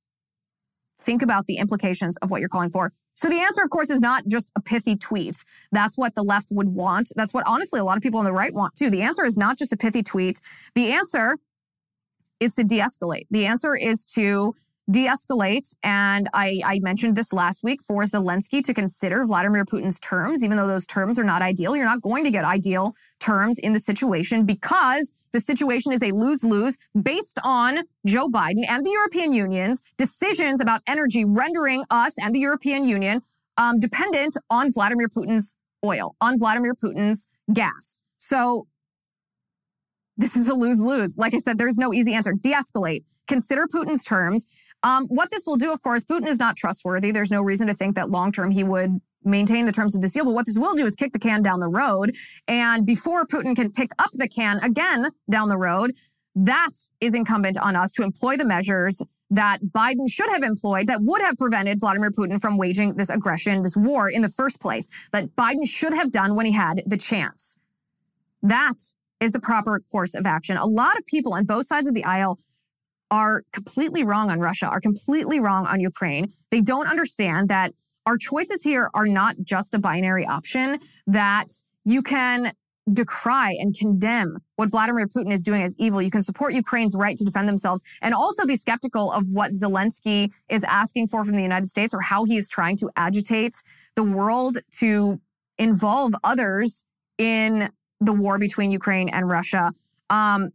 think 1.05 1.21
about 1.21 1.45
the 1.47 1.57
implications 1.57 2.17
of 2.17 2.31
what 2.31 2.39
you're 2.39 2.49
calling 2.49 2.71
for. 2.71 2.91
So 3.13 3.29
the 3.29 3.39
answer, 3.39 3.61
of 3.63 3.69
course, 3.69 3.89
is 3.89 4.01
not 4.01 4.23
just 4.27 4.51
a 4.55 4.61
pithy 4.61 4.97
tweet. 4.97 5.37
That's 5.71 5.97
what 5.97 6.15
the 6.15 6.23
left 6.23 6.49
would 6.51 6.69
want. 6.69 7.11
That's 7.15 7.33
what 7.33 7.43
honestly 7.47 7.79
a 7.79 7.83
lot 7.83 7.95
of 7.97 8.03
people 8.03 8.19
on 8.19 8.25
the 8.25 8.33
right 8.33 8.53
want 8.53 8.75
too. 8.75 8.89
The 8.89 9.03
answer 9.03 9.23
is 9.25 9.37
not 9.37 9.57
just 9.57 9.71
a 9.71 9.77
pithy 9.77 10.03
tweet. 10.03 10.41
The 10.73 10.91
answer 10.91 11.37
is 12.39 12.55
to 12.55 12.63
de-escalate. 12.65 13.27
The 13.31 13.45
answer 13.45 13.75
is 13.75 14.05
to 14.15 14.53
de-escalate. 14.89 15.75
And 15.83 16.29
I, 16.33 16.61
I, 16.63 16.79
mentioned 16.79 17.15
this 17.15 17.33
last 17.33 17.63
week 17.63 17.81
for 17.81 18.03
Zelensky 18.03 18.63
to 18.63 18.73
consider 18.73 19.25
Vladimir 19.25 19.65
Putin's 19.65 19.99
terms, 19.99 20.43
even 20.43 20.57
though 20.57 20.67
those 20.67 20.85
terms 20.85 21.17
are 21.17 21.23
not 21.23 21.41
ideal. 21.41 21.75
You're 21.75 21.85
not 21.85 22.01
going 22.01 22.23
to 22.23 22.31
get 22.31 22.45
ideal 22.45 22.95
terms 23.19 23.57
in 23.57 23.73
the 23.73 23.79
situation 23.79 24.45
because 24.45 25.11
the 25.31 25.39
situation 25.39 25.91
is 25.91 26.03
a 26.03 26.11
lose-lose 26.11 26.77
based 27.01 27.39
on 27.43 27.79
Joe 28.05 28.29
Biden 28.29 28.63
and 28.67 28.85
the 28.85 28.91
European 28.91 29.33
Union's 29.33 29.81
decisions 29.97 30.61
about 30.61 30.81
energy 30.85 31.25
rendering 31.25 31.83
us 31.89 32.15
and 32.19 32.35
the 32.35 32.39
European 32.39 32.87
Union 32.87 33.21
um, 33.57 33.79
dependent 33.79 34.37
on 34.49 34.71
Vladimir 34.71 35.07
Putin's 35.07 35.55
oil, 35.83 36.15
on 36.21 36.37
Vladimir 36.37 36.75
Putin's 36.75 37.27
gas. 37.51 38.01
So 38.17 38.67
this 40.17 40.35
is 40.35 40.47
a 40.47 40.53
lose 40.53 40.79
lose. 40.79 41.17
Like 41.17 41.33
I 41.33 41.39
said, 41.39 41.57
there's 41.57 41.77
no 41.77 41.93
easy 41.93 42.13
answer. 42.13 42.33
De 42.33 42.53
escalate, 42.53 43.03
consider 43.27 43.67
Putin's 43.67 44.03
terms, 44.03 44.45
um, 44.85 45.07
what 45.07 45.31
this 45.31 45.47
will 45.47 45.57
do, 45.57 45.71
of 45.73 45.81
course, 45.81 46.03
Putin 46.03 46.27
is 46.27 46.37
not 46.37 46.55
trustworthy. 46.55 47.09
There's 47.09 47.31
no 47.31 47.41
reason 47.41 47.65
to 47.67 47.73
think 47.73 47.95
that 47.95 48.11
long 48.11 48.31
term 48.31 48.51
he 48.51 48.63
would 48.63 49.01
maintain 49.23 49.65
the 49.65 49.71
terms 49.71 49.95
of 49.95 50.01
this 50.01 50.11
deal. 50.11 50.25
But 50.25 50.35
what 50.35 50.45
this 50.45 50.59
will 50.59 50.75
do 50.75 50.85
is 50.85 50.93
kick 50.93 51.11
the 51.11 51.17
can 51.17 51.41
down 51.41 51.59
the 51.59 51.67
road. 51.67 52.15
And 52.47 52.85
before 52.85 53.25
Putin 53.25 53.55
can 53.55 53.71
pick 53.71 53.89
up 53.97 54.11
the 54.13 54.29
can 54.29 54.59
again 54.63 55.07
down 55.27 55.49
the 55.49 55.57
road, 55.57 55.95
that 56.35 56.69
is 57.01 57.15
incumbent 57.15 57.57
on 57.57 57.75
us 57.75 57.93
to 57.93 58.03
employ 58.03 58.37
the 58.37 58.45
measures 58.45 59.01
that 59.31 59.59
Biden 59.63 60.07
should 60.07 60.29
have 60.29 60.43
employed 60.43 60.85
that 60.85 61.01
would 61.01 61.21
have 61.23 61.35
prevented 61.35 61.79
Vladimir 61.79 62.11
Putin 62.11 62.39
from 62.39 62.55
waging 62.55 62.93
this 62.93 63.09
aggression, 63.09 63.63
this 63.63 63.75
war 63.75 64.07
in 64.07 64.21
the 64.21 64.29
first 64.29 64.59
place, 64.59 64.87
that 65.11 65.35
Biden 65.35 65.67
should 65.67 65.95
have 65.95 66.11
done 66.11 66.35
when 66.35 66.45
he 66.45 66.51
had 66.51 66.83
the 66.85 66.97
chance. 66.97 67.57
That 68.43 68.75
is 69.19 69.31
the 69.31 69.39
proper 69.39 69.81
course 69.91 70.13
of 70.13 70.27
action. 70.27 70.57
A 70.57 70.67
lot 70.67 70.95
of 70.95 71.05
people 71.07 71.33
on 71.33 71.45
both 71.45 71.65
sides 71.65 71.87
of 71.87 71.95
the 71.95 72.03
aisle 72.03 72.37
are 73.11 73.43
completely 73.53 74.03
wrong 74.03 74.29
on 74.29 74.39
Russia, 74.39 74.67
are 74.67 74.81
completely 74.81 75.39
wrong 75.39 75.65
on 75.65 75.79
Ukraine. 75.79 76.27
They 76.51 76.61
don't 76.61 76.87
understand 76.87 77.49
that 77.49 77.73
our 78.05 78.17
choices 78.17 78.63
here 78.63 78.89
are 78.93 79.07
not 79.07 79.35
just 79.43 79.73
a 79.73 79.79
binary 79.79 80.25
option, 80.25 80.79
that 81.07 81.47
you 81.83 82.01
can 82.01 82.53
decry 82.93 83.55
and 83.59 83.75
condemn 83.75 84.37
what 84.57 84.69
Vladimir 84.69 85.07
Putin 85.07 85.31
is 85.31 85.41
doing 85.41 85.63
as 85.63 85.75
evil. 85.79 86.01
You 86.01 86.11
can 86.11 86.21
support 86.21 86.53
Ukraine's 86.53 86.95
right 86.95 87.17
to 87.17 87.23
defend 87.23 87.49
themselves 87.49 87.81
and 88.01 88.13
also 88.13 88.45
be 88.45 88.55
skeptical 88.55 89.11
of 89.11 89.27
what 89.29 89.53
Zelensky 89.53 90.31
is 90.49 90.63
asking 90.63 91.07
for 91.07 91.23
from 91.23 91.35
the 91.35 91.41
United 91.41 91.67
States 91.67 91.93
or 91.93 92.01
how 92.01 92.25
he 92.25 92.37
is 92.37 92.47
trying 92.47 92.77
to 92.77 92.89
agitate 92.95 93.55
the 93.95 94.03
world 94.03 94.59
to 94.79 95.19
involve 95.57 96.13
others 96.23 96.83
in 97.17 97.69
the 98.01 98.13
war 98.13 98.37
between 98.37 98.71
Ukraine 98.71 99.09
and 99.09 99.27
Russia. 99.27 99.71
Um, 100.09 100.49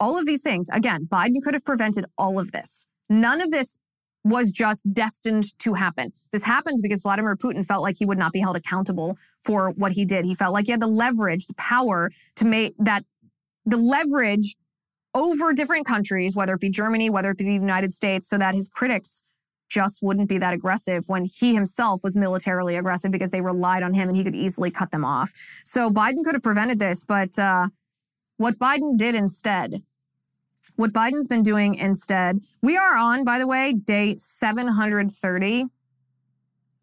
all 0.00 0.18
of 0.18 0.26
these 0.26 0.42
things, 0.42 0.68
again, 0.70 1.06
Biden 1.06 1.42
could 1.42 1.54
have 1.54 1.64
prevented 1.64 2.06
all 2.18 2.38
of 2.38 2.52
this. 2.52 2.86
None 3.08 3.40
of 3.40 3.50
this 3.50 3.78
was 4.24 4.50
just 4.50 4.90
destined 4.92 5.56
to 5.58 5.74
happen. 5.74 6.12
This 6.32 6.44
happened 6.44 6.78
because 6.82 7.02
Vladimir 7.02 7.36
Putin 7.36 7.64
felt 7.64 7.82
like 7.82 7.96
he 7.98 8.06
would 8.06 8.18
not 8.18 8.32
be 8.32 8.40
held 8.40 8.56
accountable 8.56 9.18
for 9.42 9.70
what 9.72 9.92
he 9.92 10.04
did. 10.04 10.24
He 10.24 10.34
felt 10.34 10.54
like 10.54 10.64
he 10.64 10.70
had 10.70 10.80
the 10.80 10.86
leverage, 10.86 11.46
the 11.46 11.54
power 11.54 12.10
to 12.36 12.44
make 12.44 12.74
that 12.78 13.04
the 13.66 13.76
leverage 13.76 14.56
over 15.14 15.52
different 15.52 15.86
countries, 15.86 16.34
whether 16.34 16.54
it 16.54 16.60
be 16.60 16.70
Germany, 16.70 17.10
whether 17.10 17.30
it 17.30 17.38
be 17.38 17.44
the 17.44 17.52
United 17.52 17.92
States, 17.92 18.28
so 18.28 18.38
that 18.38 18.54
his 18.54 18.68
critics 18.68 19.22
just 19.68 20.02
wouldn't 20.02 20.28
be 20.28 20.38
that 20.38 20.54
aggressive 20.54 21.04
when 21.08 21.24
he 21.24 21.54
himself 21.54 22.02
was 22.02 22.16
militarily 22.16 22.76
aggressive 22.76 23.10
because 23.10 23.30
they 23.30 23.40
relied 23.40 23.82
on 23.82 23.94
him 23.94 24.08
and 24.08 24.16
he 24.16 24.24
could 24.24 24.34
easily 24.34 24.70
cut 24.70 24.90
them 24.90 25.04
off. 25.04 25.32
So 25.64 25.90
Biden 25.90 26.24
could 26.24 26.34
have 26.34 26.42
prevented 26.42 26.78
this, 26.78 27.04
but 27.04 27.38
uh, 27.38 27.68
what 28.36 28.58
Biden 28.58 28.96
did 28.96 29.14
instead 29.14 29.82
what 30.76 30.92
Biden's 30.92 31.28
been 31.28 31.42
doing 31.42 31.74
instead, 31.74 32.40
we 32.62 32.76
are 32.76 32.96
on, 32.96 33.24
by 33.24 33.38
the 33.38 33.46
way, 33.46 33.72
day 33.72 34.16
730 34.16 35.66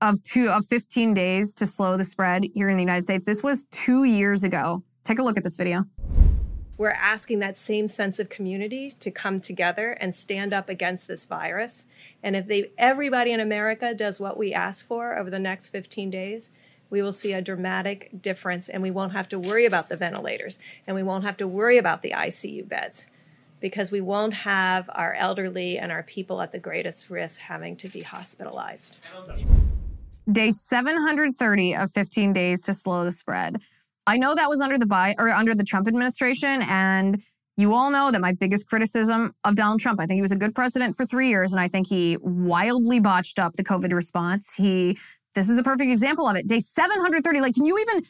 of 0.01 0.23
two 0.23 0.49
of 0.49 0.65
15 0.65 1.13
days 1.13 1.53
to 1.55 1.65
slow 1.65 1.97
the 1.97 2.03
spread 2.03 2.45
here 2.53 2.69
in 2.69 2.77
the 2.77 2.83
United 2.83 3.03
States. 3.03 3.25
This 3.25 3.43
was 3.43 3.65
two 3.71 4.03
years 4.03 4.43
ago. 4.43 4.83
Take 5.03 5.19
a 5.19 5.23
look 5.23 5.37
at 5.37 5.43
this 5.43 5.57
video. 5.57 5.85
We're 6.77 6.91
asking 6.91 7.39
that 7.39 7.57
same 7.57 7.87
sense 7.87 8.17
of 8.17 8.29
community 8.29 8.89
to 8.91 9.11
come 9.11 9.39
together 9.39 9.91
and 9.99 10.15
stand 10.15 10.51
up 10.51 10.67
against 10.67 11.07
this 11.07 11.25
virus. 11.25 11.85
And 12.23 12.35
if 12.35 12.47
they, 12.47 12.71
everybody 12.77 13.31
in 13.31 13.39
America 13.39 13.93
does 13.93 14.19
what 14.19 14.37
we 14.37 14.51
ask 14.53 14.87
for 14.87 15.15
over 15.17 15.29
the 15.29 15.37
next 15.37 15.69
15 15.69 16.09
days, 16.09 16.49
we 16.91 17.01
will 17.01 17.13
see 17.13 17.33
a 17.33 17.41
dramatic 17.41 18.09
difference 18.21 18.69
and 18.69 18.83
we 18.83 18.91
won't 18.91 19.13
have 19.13 19.27
to 19.29 19.39
worry 19.39 19.65
about 19.65 19.89
the 19.89 19.97
ventilators 19.97 20.59
and 20.85 20.95
we 20.95 21.01
won't 21.01 21.23
have 21.23 21.37
to 21.37 21.47
worry 21.47 21.77
about 21.77 22.03
the 22.03 22.11
ICU 22.11 22.67
beds 22.67 23.07
because 23.61 23.91
we 23.91 24.01
won't 24.01 24.33
have 24.33 24.89
our 24.93 25.13
elderly 25.15 25.77
and 25.77 25.91
our 25.91 26.03
people 26.03 26.41
at 26.41 26.51
the 26.51 26.59
greatest 26.59 27.09
risk 27.09 27.39
having 27.39 27.75
to 27.77 27.87
be 27.87 28.01
hospitalized. 28.01 28.97
Day 30.29 30.51
730 30.51 31.75
of 31.75 31.91
15 31.91 32.33
days 32.33 32.61
to 32.63 32.73
slow 32.73 33.05
the 33.05 33.11
spread. 33.11 33.61
I 34.05 34.17
know 34.17 34.35
that 34.35 34.49
was 34.49 34.59
under 34.59 34.77
the 34.77 34.85
Bi- 34.85 35.15
or 35.17 35.29
under 35.29 35.55
the 35.55 35.63
Trump 35.63 35.87
administration 35.87 36.61
and 36.63 37.23
you 37.55 37.73
all 37.73 37.91
know 37.91 38.11
that 38.11 38.19
my 38.19 38.33
biggest 38.33 38.67
criticism 38.67 39.33
of 39.43 39.55
Donald 39.55 39.79
Trump, 39.79 39.99
I 39.99 40.07
think 40.07 40.17
he 40.17 40.21
was 40.21 40.31
a 40.31 40.37
good 40.37 40.55
president 40.55 40.95
for 40.95 41.05
3 41.05 41.29
years 41.29 41.53
and 41.53 41.61
I 41.61 41.69
think 41.69 41.87
he 41.87 42.17
wildly 42.19 42.99
botched 42.99 43.39
up 43.39 43.53
the 43.53 43.63
COVID 43.63 43.93
response. 43.93 44.55
He 44.55 44.97
this 45.35 45.49
is 45.49 45.57
a 45.57 45.63
perfect 45.63 45.91
example 45.91 46.27
of 46.27 46.35
it. 46.35 46.47
Day 46.47 46.59
730 46.59 47.41
like 47.41 47.55
can 47.55 47.65
you 47.65 47.77
even 47.79 48.01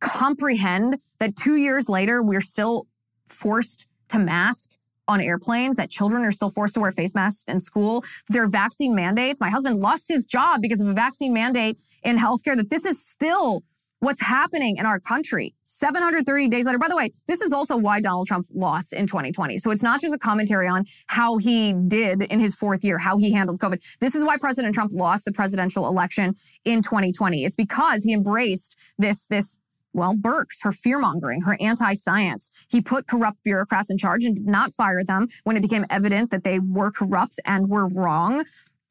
comprehend 0.00 0.98
that 1.18 1.36
2 1.36 1.56
years 1.56 1.88
later 1.88 2.22
we're 2.22 2.40
still 2.40 2.86
forced 3.26 3.88
to 4.08 4.18
mask 4.18 4.72
on 5.06 5.20
airplanes, 5.20 5.76
that 5.76 5.90
children 5.90 6.24
are 6.24 6.32
still 6.32 6.48
forced 6.50 6.74
to 6.74 6.80
wear 6.80 6.90
face 6.90 7.14
masks 7.14 7.44
in 7.44 7.60
school. 7.60 8.02
There 8.28 8.42
are 8.42 8.48
vaccine 8.48 8.94
mandates. 8.94 9.38
My 9.38 9.50
husband 9.50 9.80
lost 9.80 10.08
his 10.08 10.24
job 10.24 10.62
because 10.62 10.80
of 10.80 10.88
a 10.88 10.94
vaccine 10.94 11.34
mandate 11.34 11.78
in 12.02 12.16
healthcare, 12.16 12.56
that 12.56 12.70
this 12.70 12.86
is 12.86 13.04
still 13.04 13.62
what's 14.04 14.20
happening 14.20 14.76
in 14.76 14.86
our 14.86 15.00
country 15.00 15.54
730 15.64 16.48
days 16.48 16.66
later. 16.66 16.78
By 16.78 16.88
the 16.88 16.96
way, 16.96 17.10
this 17.26 17.40
is 17.40 17.52
also 17.52 17.76
why 17.76 18.00
Donald 18.00 18.26
Trump 18.26 18.46
lost 18.52 18.92
in 18.92 19.06
2020. 19.06 19.58
So 19.58 19.70
it's 19.70 19.82
not 19.82 20.00
just 20.00 20.14
a 20.14 20.18
commentary 20.18 20.68
on 20.68 20.84
how 21.06 21.38
he 21.38 21.72
did 21.72 22.22
in 22.22 22.38
his 22.38 22.54
fourth 22.54 22.84
year, 22.84 22.98
how 22.98 23.16
he 23.18 23.32
handled 23.32 23.60
COVID. 23.60 23.82
This 24.00 24.14
is 24.14 24.24
why 24.24 24.36
President 24.36 24.74
Trump 24.74 24.92
lost 24.94 25.24
the 25.24 25.32
presidential 25.32 25.88
election 25.88 26.34
in 26.64 26.82
2020. 26.82 27.44
It's 27.44 27.56
because 27.56 28.04
he 28.04 28.12
embraced 28.12 28.78
this, 28.98 29.26
this 29.26 29.58
well, 29.94 30.14
Birx, 30.14 30.62
her 30.62 30.72
fear 30.72 30.98
mongering, 30.98 31.42
her 31.42 31.56
anti 31.60 31.94
science. 31.94 32.50
He 32.68 32.82
put 32.82 33.06
corrupt 33.06 33.42
bureaucrats 33.44 33.90
in 33.90 33.96
charge 33.96 34.24
and 34.24 34.34
did 34.34 34.46
not 34.46 34.72
fire 34.72 35.04
them 35.04 35.28
when 35.44 35.56
it 35.56 35.62
became 35.62 35.86
evident 35.88 36.30
that 36.30 36.44
they 36.44 36.58
were 36.58 36.90
corrupt 36.90 37.38
and 37.46 37.68
were 37.68 37.86
wrong. 37.86 38.44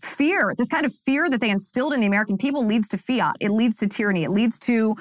Fear, 0.04 0.54
this 0.58 0.68
kind 0.68 0.86
of 0.86 0.94
fear 0.94 1.30
that 1.30 1.39
they 1.39 1.50
instilled 1.50 1.94
in 1.94 2.02
the 2.02 2.08
American 2.08 2.38
people 2.38 2.66
leads 2.66 2.89
to 2.89 2.98
fiat. 2.98 3.38
It 3.39 3.52
leads 3.52 3.78
to 3.78 3.88
tyranny. 3.88 4.24
It 4.24 4.32
leads 4.32 4.60
to 4.60 4.96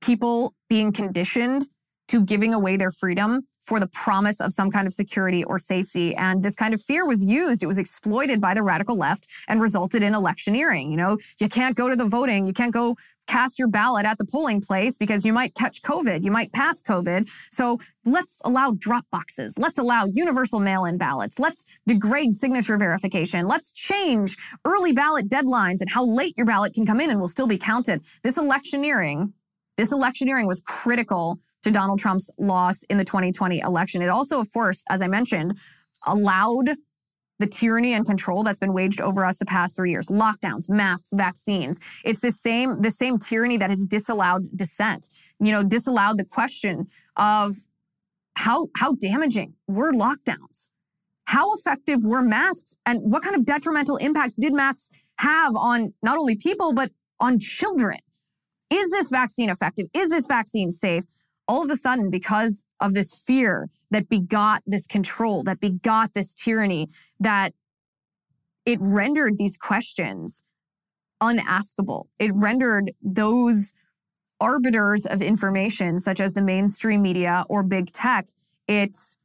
people 0.00 0.52
being 0.68 0.92
conditioned 0.92 1.68
to 2.08 2.20
giving 2.24 2.52
away 2.52 2.76
their 2.76 2.90
freedom 2.90 3.42
for 3.60 3.78
the 3.78 3.86
promise 3.86 4.40
of 4.40 4.52
some 4.52 4.68
kind 4.70 4.86
of 4.86 4.92
security 4.92 5.44
or 5.44 5.60
safety. 5.60 6.14
And 6.16 6.42
this 6.42 6.56
kind 6.56 6.74
of 6.74 6.82
fear 6.82 7.06
was 7.06 7.24
used, 7.24 7.62
it 7.62 7.66
was 7.66 7.78
exploited 7.78 8.40
by 8.40 8.52
the 8.52 8.64
radical 8.64 8.96
left 8.96 9.28
and 9.46 9.60
resulted 9.60 10.02
in 10.02 10.12
electioneering. 10.12 10.90
You 10.90 10.96
know, 10.96 11.18
you 11.40 11.48
can't 11.48 11.76
go 11.76 11.88
to 11.88 11.94
the 11.94 12.06
voting, 12.06 12.46
you 12.46 12.52
can't 12.52 12.72
go 12.72 12.96
cast 13.30 13.60
your 13.60 13.68
ballot 13.68 14.04
at 14.04 14.18
the 14.18 14.24
polling 14.24 14.60
place 14.60 14.98
because 14.98 15.24
you 15.24 15.32
might 15.32 15.54
catch 15.54 15.82
COVID, 15.82 16.24
you 16.24 16.32
might 16.32 16.52
pass 16.52 16.82
COVID. 16.82 17.30
So 17.52 17.78
let's 18.04 18.40
allow 18.44 18.72
drop 18.76 19.04
boxes, 19.12 19.54
let's 19.56 19.78
allow 19.78 20.06
universal 20.06 20.58
mail 20.58 20.84
in 20.84 20.98
ballots, 20.98 21.38
let's 21.38 21.64
degrade 21.86 22.34
signature 22.34 22.76
verification, 22.76 23.46
let's 23.46 23.72
change 23.72 24.36
early 24.64 24.92
ballot 24.92 25.28
deadlines 25.28 25.80
and 25.80 25.88
how 25.88 26.04
late 26.04 26.34
your 26.36 26.46
ballot 26.46 26.74
can 26.74 26.84
come 26.84 27.00
in 27.00 27.08
and 27.08 27.20
will 27.20 27.28
still 27.28 27.46
be 27.46 27.56
counted. 27.56 28.02
This 28.24 28.36
electioneering, 28.36 29.32
this 29.76 29.92
electioneering 29.92 30.48
was 30.48 30.60
critical 30.62 31.38
to 31.62 31.70
Donald 31.70 32.00
Trump's 32.00 32.30
loss 32.36 32.82
in 32.84 32.98
the 32.98 33.04
2020 33.04 33.60
election. 33.60 34.02
It 34.02 34.08
also, 34.08 34.40
of 34.40 34.52
course, 34.52 34.82
as 34.90 35.02
I 35.02 35.06
mentioned, 35.06 35.56
allowed 36.04 36.70
the 37.40 37.46
tyranny 37.46 37.94
and 37.94 38.06
control 38.06 38.44
that's 38.44 38.58
been 38.58 38.72
waged 38.72 39.00
over 39.00 39.24
us 39.24 39.38
the 39.38 39.46
past 39.46 39.74
three 39.74 39.90
years. 39.90 40.06
Lockdowns 40.08 40.68
masks 40.68 41.12
vaccines. 41.14 41.80
It's 42.04 42.20
the 42.20 42.30
same 42.30 42.80
the 42.82 42.90
same 42.90 43.18
tyranny 43.18 43.56
that 43.56 43.70
has 43.70 43.82
disallowed 43.84 44.56
dissent 44.56 45.08
you 45.40 45.50
know 45.50 45.64
disallowed 45.64 46.18
the 46.18 46.24
question 46.24 46.86
of 47.16 47.56
how 48.36 48.68
how 48.76 48.92
damaging 48.92 49.54
were 49.66 49.92
lockdowns? 49.92 50.70
How 51.24 51.54
effective 51.54 52.04
were 52.04 52.22
masks? 52.22 52.76
And 52.86 53.00
what 53.02 53.22
kind 53.22 53.36
of 53.36 53.44
detrimental 53.44 53.96
impacts 53.96 54.34
did 54.34 54.52
masks 54.52 54.90
have 55.18 55.54
on 55.56 55.94
not 56.02 56.18
only 56.18 56.36
people 56.36 56.72
but 56.74 56.90
on 57.18 57.38
children? 57.38 57.98
Is 58.70 58.90
this 58.90 59.10
vaccine 59.10 59.50
effective? 59.50 59.86
Is 59.94 60.10
this 60.10 60.26
vaccine 60.26 60.70
safe 60.70 61.04
all 61.50 61.64
of 61.64 61.70
a 61.70 61.76
sudden, 61.76 62.10
because 62.10 62.64
of 62.78 62.94
this 62.94 63.12
fear 63.12 63.68
that 63.90 64.08
begot 64.08 64.62
this 64.66 64.86
control, 64.86 65.42
that 65.42 65.58
begot 65.58 66.14
this 66.14 66.32
tyranny, 66.32 66.88
that 67.18 67.52
it 68.64 68.78
rendered 68.80 69.36
these 69.36 69.56
questions 69.56 70.44
unaskable. 71.20 72.04
It 72.20 72.30
rendered 72.36 72.92
those 73.02 73.72
arbiters 74.40 75.06
of 75.06 75.20
information, 75.20 75.98
such 75.98 76.20
as 76.20 76.34
the 76.34 76.40
mainstream 76.40 77.02
media 77.02 77.44
or 77.48 77.64
big 77.64 77.90
tech, 77.90 78.28
it's 78.68 79.16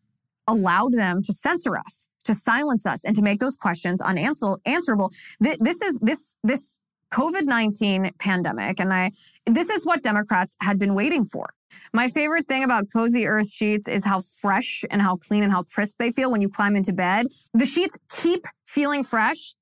allowed 0.47 0.93
them 0.93 1.21
to 1.21 1.31
censor 1.31 1.77
us, 1.77 2.09
to 2.23 2.33
silence 2.33 2.87
us, 2.87 3.05
and 3.05 3.15
to 3.15 3.21
make 3.21 3.39
those 3.39 3.55
questions 3.55 4.01
unanswerable. 4.01 5.11
This 5.39 5.79
is 5.83 5.99
this 6.01 6.35
this 6.43 6.79
COVID-19 7.13 8.17
pandemic, 8.17 8.79
and 8.79 8.91
I 8.91 9.11
this 9.45 9.69
is 9.69 9.85
what 9.85 10.01
Democrats 10.01 10.55
had 10.59 10.79
been 10.79 10.95
waiting 10.95 11.23
for. 11.23 11.53
My 11.93 12.09
favorite 12.09 12.47
thing 12.47 12.63
about 12.63 12.85
Cozy 12.91 13.25
Earth 13.25 13.49
sheets 13.49 13.87
is 13.87 14.05
how 14.05 14.21
fresh 14.21 14.83
and 14.89 15.01
how 15.01 15.17
clean 15.17 15.43
and 15.43 15.51
how 15.51 15.63
crisp 15.63 15.97
they 15.97 16.11
feel 16.11 16.31
when 16.31 16.41
you 16.41 16.49
climb 16.49 16.75
into 16.75 16.93
bed. 16.93 17.27
The 17.53 17.65
sheets 17.65 17.97
keep 18.09 18.45
feeling 18.65 19.03
fresh, 19.03 19.55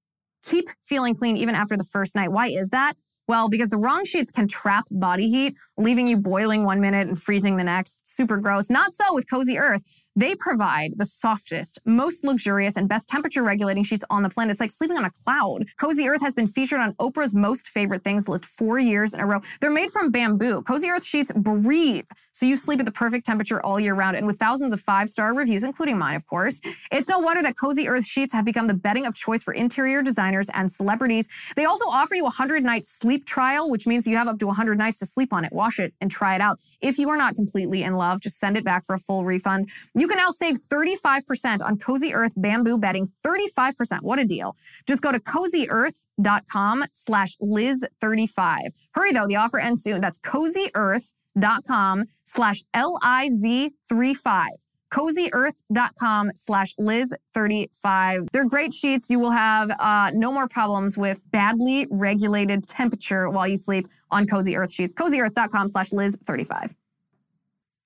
keep 0.43 0.65
feeling 0.81 1.15
clean 1.15 1.37
even 1.37 1.55
after 1.55 1.77
the 1.77 1.83
first 1.83 2.15
night. 2.15 2.31
Why 2.31 2.47
is 2.47 2.69
that? 2.69 2.93
Well, 3.27 3.49
because 3.49 3.69
the 3.69 3.77
wrong 3.77 4.03
sheets 4.03 4.31
can 4.31 4.47
trap 4.47 4.85
body 4.91 5.29
heat, 5.29 5.55
leaving 5.77 6.07
you 6.07 6.17
boiling 6.17 6.65
one 6.65 6.81
minute 6.81 7.07
and 7.07 7.21
freezing 7.21 7.55
the 7.55 7.63
next. 7.63 8.01
Super 8.05 8.37
gross. 8.37 8.69
Not 8.69 8.93
so 8.93 9.13
with 9.13 9.29
Cozy 9.29 9.57
Earth. 9.57 9.81
They 10.15 10.35
provide 10.35 10.91
the 10.97 11.05
softest, 11.05 11.79
most 11.85 12.23
luxurious, 12.23 12.77
and 12.77 12.87
best 12.87 13.09
temperature 13.09 13.41
regulating 13.41 13.83
sheets 13.83 14.05
on 14.11 14.21
the 14.21 14.29
planet. 14.29 14.51
It's 14.51 14.59
like 14.61 14.69
sleeping 14.69 14.97
on 14.97 15.05
a 15.05 15.09
cloud. 15.09 15.65
Cozy 15.79 16.07
Earth 16.07 16.21
has 16.21 16.35
been 16.35 16.45
featured 16.45 16.79
on 16.79 16.93
Oprah's 16.93 17.33
most 17.33 17.67
favorite 17.67 18.03
things 18.03 18.27
list 18.27 18.45
four 18.45 18.77
years 18.77 19.15
in 19.15 19.19
a 19.19 19.25
row. 19.25 19.39
They're 19.59 19.71
made 19.71 19.89
from 19.89 20.11
bamboo. 20.11 20.61
Cozy 20.61 20.89
Earth 20.89 21.03
sheets 21.03 21.31
breathe, 21.35 22.05
so 22.31 22.45
you 22.45 22.57
sleep 22.57 22.79
at 22.79 22.85
the 22.85 22.91
perfect 22.91 23.25
temperature 23.25 23.63
all 23.63 23.79
year 23.79 23.95
round. 23.95 24.15
And 24.15 24.27
with 24.27 24.37
thousands 24.37 24.71
of 24.71 24.81
five 24.81 25.09
star 25.09 25.33
reviews, 25.33 25.63
including 25.63 25.97
mine, 25.97 26.15
of 26.15 26.27
course, 26.27 26.61
it's 26.91 27.07
no 27.07 27.17
wonder 27.17 27.41
that 27.41 27.57
Cozy 27.57 27.87
Earth 27.87 28.05
sheets 28.05 28.33
have 28.33 28.45
become 28.45 28.67
the 28.67 28.73
bedding 28.75 29.07
of 29.07 29.15
choice 29.15 29.41
for 29.41 29.53
interior 29.53 30.03
designers 30.03 30.47
and 30.53 30.71
celebrities. 30.71 31.27
They 31.55 31.65
also 31.65 31.85
offer 31.85 32.13
you 32.13 32.23
a 32.23 32.25
100 32.25 32.63
night 32.63 32.85
sleep 32.85 33.25
trial, 33.25 33.67
which 33.69 33.87
means 33.87 34.05
you 34.05 34.17
have 34.17 34.27
up 34.27 34.37
to 34.39 34.47
100 34.47 34.77
nights 34.77 34.99
to 34.99 35.07
sleep 35.07 35.33
on 35.33 35.43
it. 35.43 35.51
Wash 35.51 35.79
it 35.79 35.93
and 35.99 36.11
try 36.11 36.35
it 36.35 36.41
out. 36.41 36.59
If 36.81 36.99
you 36.99 37.09
are 37.09 37.17
not 37.17 37.33
completely 37.33 37.81
in 37.81 37.95
love, 37.95 38.21
just 38.21 38.37
send 38.37 38.57
it 38.57 38.63
back 38.63 38.85
for 38.85 38.93
a 38.93 38.99
full 38.99 39.25
refund. 39.25 39.69
Can 40.07 40.17
now 40.17 40.29
save 40.29 40.57
35% 40.59 41.61
on 41.61 41.77
Cozy 41.77 42.13
Earth 42.13 42.33
bamboo 42.35 42.77
bedding. 42.77 43.09
35%. 43.25 44.01
What 44.01 44.19
a 44.19 44.25
deal. 44.25 44.55
Just 44.87 45.01
go 45.01 45.11
to 45.11 45.19
cozyearth.com 45.19 46.85
slash 46.91 47.37
Liz35. 47.37 48.57
Hurry 48.93 49.11
though, 49.13 49.27
the 49.27 49.35
offer 49.35 49.59
ends 49.59 49.83
soon. 49.83 50.01
That's 50.01 50.19
cozyearth.com 50.19 52.05
slash 52.23 52.63
L-I-Z35 52.73 54.47
cozyearth.com 54.93 56.31
slash 56.35 56.75
Liz35. 56.75 58.27
They're 58.31 58.45
great 58.45 58.73
sheets. 58.73 59.09
You 59.09 59.19
will 59.19 59.31
have 59.31 59.71
uh, 59.71 60.11
no 60.13 60.31
more 60.31 60.47
problems 60.47 60.97
with 60.97 61.19
badly 61.31 61.87
regulated 61.89 62.67
temperature 62.67 63.27
while 63.29 63.47
you 63.47 63.57
sleep 63.57 63.87
on 64.11 64.27
Cozy 64.27 64.55
Earth 64.55 64.71
sheets. 64.71 64.93
cozyearth.com 64.93 65.69
slash 65.69 65.89
Liz35. 65.89 66.75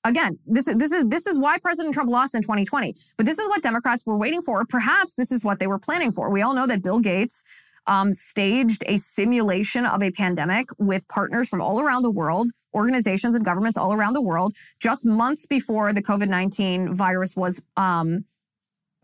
Again, 0.08 0.40
this 0.46 0.68
is 0.68 0.76
this 0.76 0.92
is 0.94 1.06
this 1.08 1.28
is 1.28 1.38
why 1.38 1.58
President 1.60 1.94
Trump 1.94 2.10
lost 2.10 2.34
in 2.34 2.42
2020. 2.42 2.96
But 3.18 3.26
this 3.26 3.38
is 3.38 3.48
what 3.50 3.62
Democrats 3.62 4.04
were 4.06 4.18
waiting 4.18 4.42
for. 4.42 4.66
Perhaps 4.66 5.16
this 5.16 5.34
is 5.34 5.44
what 5.44 5.60
they 5.60 5.68
were 5.68 5.80
planning 5.80 6.14
for. 6.14 6.30
We 6.30 6.42
all 6.42 6.54
know 6.54 6.66
that 6.66 6.82
Bill 6.82 7.00
Gates 7.00 7.44
um, 7.88 8.14
staged 8.14 8.84
a 8.88 8.98
simulation 8.98 9.86
of 9.86 10.02
a 10.02 10.12
pandemic 10.12 10.70
with 10.78 11.06
partners 11.10 11.50
from 11.50 11.62
all 11.62 11.82
around 11.82 12.04
the 12.04 12.12
world, 12.12 12.52
organizations 12.74 13.36
and 13.36 13.44
governments 13.44 13.78
all 13.78 13.94
around 13.94 14.14
the 14.14 14.22
world, 14.22 14.56
just 14.80 15.06
months 15.06 15.46
before 15.46 15.92
the 15.92 16.02
COVID 16.02 16.30
19 16.30 16.94
virus 16.94 17.36
was 17.36 17.62
um, 17.76 18.24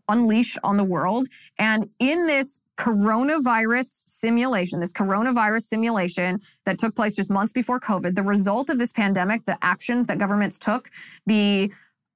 unleashed 0.08 0.58
on 0.64 0.78
the 0.78 0.84
world. 0.84 1.28
And 1.58 1.90
in 1.98 2.26
this 2.26 2.60
coronavirus 2.76 4.08
simulation, 4.08 4.80
this 4.80 4.92
coronavirus 4.92 5.62
simulation 5.62 6.40
that 6.64 6.78
took 6.78 6.94
place 6.94 7.14
just 7.16 7.30
months 7.30 7.52
before 7.52 7.78
COVID, 7.78 8.14
the 8.14 8.22
result 8.22 8.70
of 8.70 8.78
this 8.78 8.92
pandemic, 8.92 9.44
the 9.46 9.58
actions 9.62 10.06
that 10.06 10.18
governments 10.18 10.58
took, 10.58 10.90
the 11.26 11.70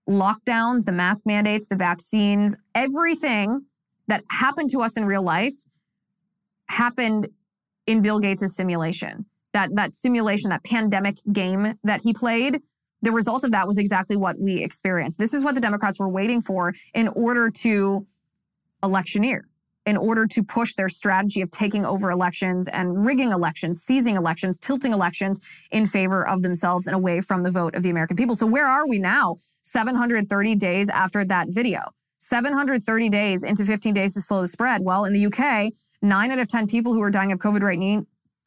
lockdowns, 0.09 0.85
the 0.85 0.93
mask 0.93 1.27
mandates, 1.27 1.67
the 1.69 1.77
vaccines, 1.77 2.57
everything 2.75 3.67
that 4.09 4.25
happened 4.31 4.71
to 4.71 4.81
us 4.81 4.97
in 4.97 5.05
real 5.05 5.23
life 5.23 5.55
happened 6.69 7.29
in 7.87 8.03
Bill 8.03 8.19
Gates' 8.19 8.55
simulation. 8.55 9.27
That 9.53 9.71
that 9.75 9.95
simulation, 9.95 10.51
that 10.51 10.65
pandemic 10.65 11.19
game 11.33 11.75
that 11.85 12.01
he 12.03 12.13
played, 12.13 12.61
the 13.03 13.13
result 13.13 13.45
of 13.45 13.53
that 13.53 13.67
was 13.67 13.79
exactly 13.79 14.17
what 14.17 14.39
we 14.39 14.63
experienced. 14.63 15.19
This 15.19 15.33
is 15.33 15.45
what 15.45 15.55
the 15.55 15.61
Democrats 15.61 15.99
were 15.99 16.09
waiting 16.09 16.41
for 16.41 16.75
in 16.95 17.09
order 17.09 17.51
to 17.63 18.07
electioneer, 18.83 19.49
in 19.89 19.97
order 19.97 20.27
to 20.27 20.45
push 20.45 20.75
their 20.75 20.91
strategy 20.91 21.41
of 21.41 21.51
taking 21.51 21.87
over 21.87 22.11
elections 22.11 22.69
and 22.69 23.07
rigging 23.07 23.33
elections, 23.33 23.81
seizing 23.81 24.17
elections, 24.17 24.59
tilting 24.59 24.93
elections 24.93 25.41
in 25.71 25.87
favor 25.87 26.29
of 26.29 26.43
themselves 26.43 26.87
and 26.87 26.95
away 26.95 27.23
from 27.23 27.43
the 27.43 27.51
vote 27.51 27.75
of 27.75 27.83
the 27.83 27.89
American 27.89 28.15
people. 28.15 28.37
So 28.37 28.47
where 28.47 28.67
are 28.67 28.87
we 28.87 28.99
now? 28.99 29.37
730 29.63 30.57
days 30.57 30.91
after 30.91 31.25
that 31.25 31.49
video. 31.49 31.81
730 32.19 33.09
days 33.09 33.43
into 33.43 33.65
15 33.65 33.95
days 33.95 34.13
to 34.13 34.21
slow 34.21 34.43
the 34.43 34.49
spread. 34.49 34.83
Well, 34.83 35.07
in 35.07 35.15
the 35.15 35.25
UK, 35.25 35.73
nine 36.03 36.31
out 36.33 36.39
of 36.39 36.49
10 36.49 36.67
people 36.67 36.93
who 36.93 37.01
are 37.01 37.11
dying 37.11 37.33
of 37.33 37.39
COVID 37.39 37.63
right, 37.63 37.79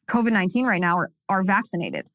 COVID 0.08 0.30
19 0.30 0.64
right 0.64 0.80
now 0.80 0.96
are, 0.96 1.10
are 1.28 1.42
vaccinated. 1.42 2.06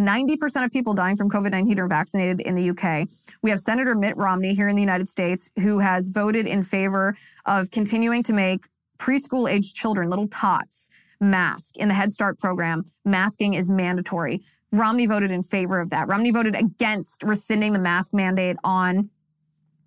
90% 0.00 0.64
of 0.64 0.72
people 0.72 0.94
dying 0.94 1.16
from 1.16 1.28
COVID 1.28 1.50
19 1.50 1.78
are 1.78 1.86
vaccinated 1.86 2.40
in 2.40 2.54
the 2.54 2.70
UK. 2.70 3.08
We 3.42 3.50
have 3.50 3.60
Senator 3.60 3.94
Mitt 3.94 4.16
Romney 4.16 4.54
here 4.54 4.68
in 4.68 4.74
the 4.74 4.82
United 4.82 5.08
States 5.08 5.50
who 5.60 5.78
has 5.78 6.08
voted 6.08 6.46
in 6.46 6.62
favor 6.62 7.14
of 7.44 7.70
continuing 7.70 8.22
to 8.22 8.32
make 8.32 8.66
preschool 8.98 9.50
age 9.50 9.74
children, 9.74 10.08
little 10.08 10.28
tots, 10.28 10.88
mask 11.20 11.76
in 11.76 11.88
the 11.88 11.94
Head 11.94 12.12
Start 12.12 12.38
program. 12.38 12.84
Masking 13.04 13.54
is 13.54 13.68
mandatory. 13.68 14.42
Romney 14.72 15.06
voted 15.06 15.30
in 15.30 15.42
favor 15.42 15.80
of 15.80 15.90
that. 15.90 16.08
Romney 16.08 16.30
voted 16.30 16.56
against 16.56 17.22
rescinding 17.22 17.74
the 17.74 17.78
mask 17.78 18.14
mandate 18.14 18.56
on 18.64 19.10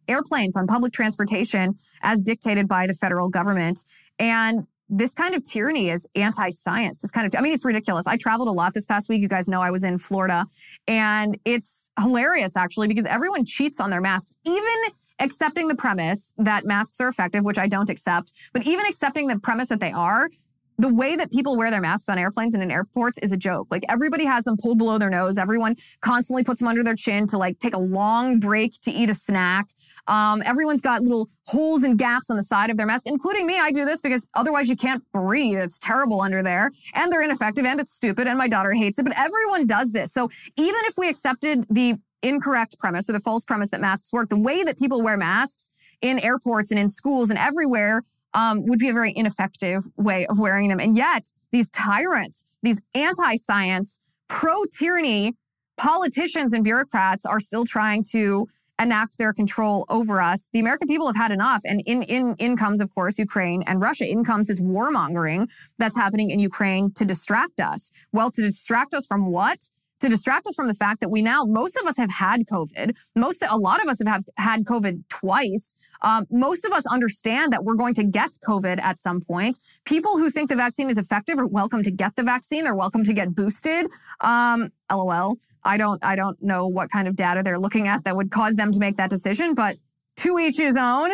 airplanes, 0.07 0.55
on 0.55 0.67
public 0.67 0.93
transportation, 0.93 1.73
as 2.01 2.21
dictated 2.21 2.67
by 2.67 2.85
the 2.85 2.93
federal 2.93 3.29
government. 3.29 3.79
And 4.19 4.67
this 4.95 5.15
kind 5.15 5.33
of 5.33 5.43
tyranny 5.43 5.89
is 5.89 6.07
anti-science. 6.15 7.01
This 7.01 7.09
kind 7.09 7.25
of, 7.25 7.33
I 7.35 7.41
mean, 7.41 7.51
it's 7.51 7.65
ridiculous. 7.65 8.05
I 8.05 8.15
traveled 8.15 8.47
a 8.47 8.51
lot 8.51 8.75
this 8.75 8.85
past 8.85 9.09
week. 9.09 9.23
You 9.23 9.27
guys 9.27 9.47
know 9.47 9.59
I 9.59 9.71
was 9.71 9.83
in 9.83 9.97
Florida 9.97 10.45
and 10.87 11.39
it's 11.45 11.89
hilarious 11.99 12.55
actually 12.55 12.87
because 12.87 13.07
everyone 13.07 13.43
cheats 13.43 13.79
on 13.79 13.89
their 13.89 14.01
masks, 14.01 14.35
even 14.45 14.75
accepting 15.19 15.67
the 15.67 15.75
premise 15.75 16.31
that 16.37 16.65
masks 16.65 17.01
are 17.01 17.07
effective, 17.07 17.43
which 17.43 17.57
I 17.57 17.67
don't 17.67 17.89
accept, 17.89 18.33
but 18.53 18.67
even 18.67 18.85
accepting 18.85 19.27
the 19.27 19.39
premise 19.39 19.69
that 19.69 19.79
they 19.79 19.91
are, 19.91 20.29
the 20.77 20.93
way 20.93 21.15
that 21.15 21.31
people 21.31 21.55
wear 21.55 21.71
their 21.71 21.81
masks 21.81 22.09
on 22.09 22.17
airplanes 22.17 22.53
and 22.53 22.63
in 22.63 22.71
airports 22.71 23.17
is 23.19 23.31
a 23.31 23.37
joke. 23.37 23.67
Like 23.69 23.83
everybody 23.89 24.25
has 24.25 24.45
them 24.45 24.57
pulled 24.57 24.77
below 24.77 24.97
their 24.97 25.09
nose. 25.09 25.37
Everyone 25.37 25.75
constantly 26.01 26.43
puts 26.43 26.59
them 26.59 26.67
under 26.67 26.83
their 26.83 26.95
chin 26.95 27.27
to 27.27 27.37
like 27.37 27.59
take 27.59 27.75
a 27.75 27.79
long 27.79 28.39
break 28.39 28.73
to 28.81 28.91
eat 28.91 29.09
a 29.09 29.13
snack. 29.13 29.67
Um, 30.07 30.43
everyone's 30.45 30.81
got 30.81 31.01
little 31.01 31.29
holes 31.47 31.83
and 31.83 31.97
gaps 31.97 32.29
on 32.29 32.35
the 32.35 32.43
side 32.43 32.69
of 32.69 32.77
their 32.77 32.85
mask, 32.85 33.03
including 33.05 33.47
me. 33.47 33.57
I 33.57 33.71
do 33.71 33.85
this 33.85 34.01
because 34.01 34.27
otherwise 34.33 34.67
you 34.67 34.75
can't 34.75 35.03
breathe. 35.13 35.59
It's 35.59 35.79
terrible 35.79 36.21
under 36.21 36.41
there 36.41 36.71
and 36.93 37.11
they're 37.11 37.21
ineffective 37.21 37.65
and 37.65 37.79
it's 37.79 37.91
stupid 37.91 38.27
and 38.27 38.37
my 38.37 38.47
daughter 38.47 38.73
hates 38.73 38.99
it, 38.99 39.03
but 39.03 39.17
everyone 39.17 39.65
does 39.65 39.91
this. 39.91 40.11
So 40.11 40.29
even 40.57 40.81
if 40.85 40.97
we 40.97 41.07
accepted 41.07 41.65
the 41.69 41.95
incorrect 42.21 42.79
premise 42.79 43.09
or 43.09 43.13
the 43.13 43.19
false 43.19 43.43
premise 43.43 43.69
that 43.69 43.81
masks 43.81 44.11
work, 44.11 44.29
the 44.29 44.39
way 44.39 44.63
that 44.63 44.79
people 44.79 45.01
wear 45.01 45.17
masks 45.17 45.69
in 46.01 46.19
airports 46.19 46.71
and 46.71 46.79
in 46.79 46.89
schools 46.89 47.29
and 47.29 47.37
everywhere 47.37 48.03
um, 48.33 48.65
would 48.65 48.79
be 48.79 48.89
a 48.89 48.93
very 48.93 49.13
ineffective 49.15 49.83
way 49.97 50.25
of 50.27 50.39
wearing 50.39 50.69
them. 50.69 50.79
And 50.79 50.95
yet, 50.95 51.23
these 51.51 51.69
tyrants, 51.69 52.57
these 52.61 52.81
anti 52.93 53.35
science, 53.35 53.99
pro 54.27 54.63
tyranny 54.65 55.35
politicians 55.77 56.53
and 56.53 56.63
bureaucrats 56.63 57.25
are 57.25 57.39
still 57.39 57.65
trying 57.65 58.03
to 58.11 58.47
enact 58.79 59.17
their 59.17 59.33
control 59.33 59.85
over 59.89 60.19
us. 60.21 60.49
The 60.51 60.59
American 60.59 60.87
people 60.87 61.07
have 61.07 61.15
had 61.15 61.31
enough. 61.31 61.61
And 61.65 61.81
in, 61.85 62.03
in, 62.03 62.35
in 62.39 62.57
comes, 62.57 62.81
of 62.81 62.93
course, 62.93 63.19
Ukraine 63.19 63.63
and 63.67 63.79
Russia. 63.79 64.09
In 64.09 64.23
comes 64.23 64.47
this 64.47 64.59
warmongering 64.59 65.49
that's 65.77 65.95
happening 65.95 66.31
in 66.31 66.39
Ukraine 66.39 66.91
to 66.93 67.05
distract 67.05 67.59
us. 67.59 67.91
Well, 68.11 68.31
to 68.31 68.41
distract 68.41 68.93
us 68.93 69.05
from 69.05 69.27
what? 69.27 69.59
To 69.99 70.09
distract 70.09 70.47
us 70.47 70.55
from 70.55 70.67
the 70.67 70.73
fact 70.73 70.99
that 71.01 71.09
we 71.09 71.21
now, 71.21 71.43
most 71.45 71.77
of 71.81 71.87
us 71.87 71.97
have 71.97 72.11
had 72.11 72.41
COVID. 72.51 72.95
Most, 73.15 73.43
a 73.49 73.57
lot 73.57 73.81
of 73.81 73.87
us 73.89 73.99
have, 73.99 74.07
have 74.07 74.23
had 74.37 74.65
COVID 74.65 75.03
twice. 75.09 75.73
Um, 76.01 76.25
most 76.29 76.65
of 76.65 76.71
us 76.71 76.85
understand 76.85 77.53
that 77.53 77.63
we're 77.63 77.75
going 77.75 77.93
to 77.95 78.03
get 78.03 78.29
COVID 78.47 78.81
at 78.81 78.99
some 78.99 79.21
point. 79.21 79.57
People 79.85 80.17
who 80.17 80.29
think 80.29 80.49
the 80.49 80.55
vaccine 80.55 80.89
is 80.89 80.97
effective 80.97 81.39
are 81.39 81.47
welcome 81.47 81.83
to 81.83 81.91
get 81.91 82.15
the 82.15 82.23
vaccine. 82.23 82.63
They're 82.63 82.75
welcome 82.75 83.03
to 83.03 83.13
get 83.13 83.33
boosted. 83.33 83.87
Um, 84.19 84.69
LOL. 84.91 85.37
I 85.63 85.77
don't, 85.77 86.03
I 86.03 86.15
don't 86.15 86.41
know 86.41 86.67
what 86.67 86.91
kind 86.91 87.07
of 87.07 87.15
data 87.15 87.41
they're 87.43 87.59
looking 87.59 87.87
at 87.87 88.03
that 88.03 88.17
would 88.17 88.31
cause 88.31 88.55
them 88.55 88.73
to 88.73 88.79
make 88.79 88.97
that 88.97 89.09
decision, 89.09 89.53
but 89.53 89.77
to 90.17 90.37
each 90.39 90.57
his 90.57 90.77
own. 90.77 91.11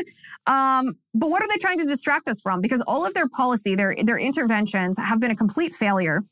Um, 0.48 0.94
but 1.13 1.30
what 1.30 1.42
are 1.42 1.48
they 1.48 1.58
trying 1.58 1.80
to 1.80 1.86
distract 1.86 2.28
us 2.28 2.42
from? 2.42 2.62
Because 2.62 2.82
all 2.88 3.06
of 3.06 3.13
their 3.13 3.30
policy, 3.30 3.76
their 3.76 3.96
their 4.04 4.18
interventions 4.18 4.98
have 4.98 5.20
been 5.20 5.32
a 5.32 5.36
complete 5.36 5.74
failure. 5.74 6.24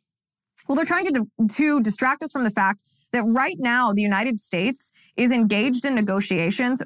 Well, 0.67 0.76
they're 0.76 0.86
trying 0.86 1.13
to, 1.13 1.28
to 1.56 1.82
distract 1.82 2.24
us 2.24 2.32
from 2.32 2.43
the 2.43 2.52
fact 2.52 2.84
that 3.12 3.24
right 3.24 3.56
now 3.60 3.93
the 3.93 4.02
United 4.02 4.39
States 4.39 4.91
is 5.15 5.32
engaged 5.32 5.86
in 5.86 5.96
negotiations 5.96 6.84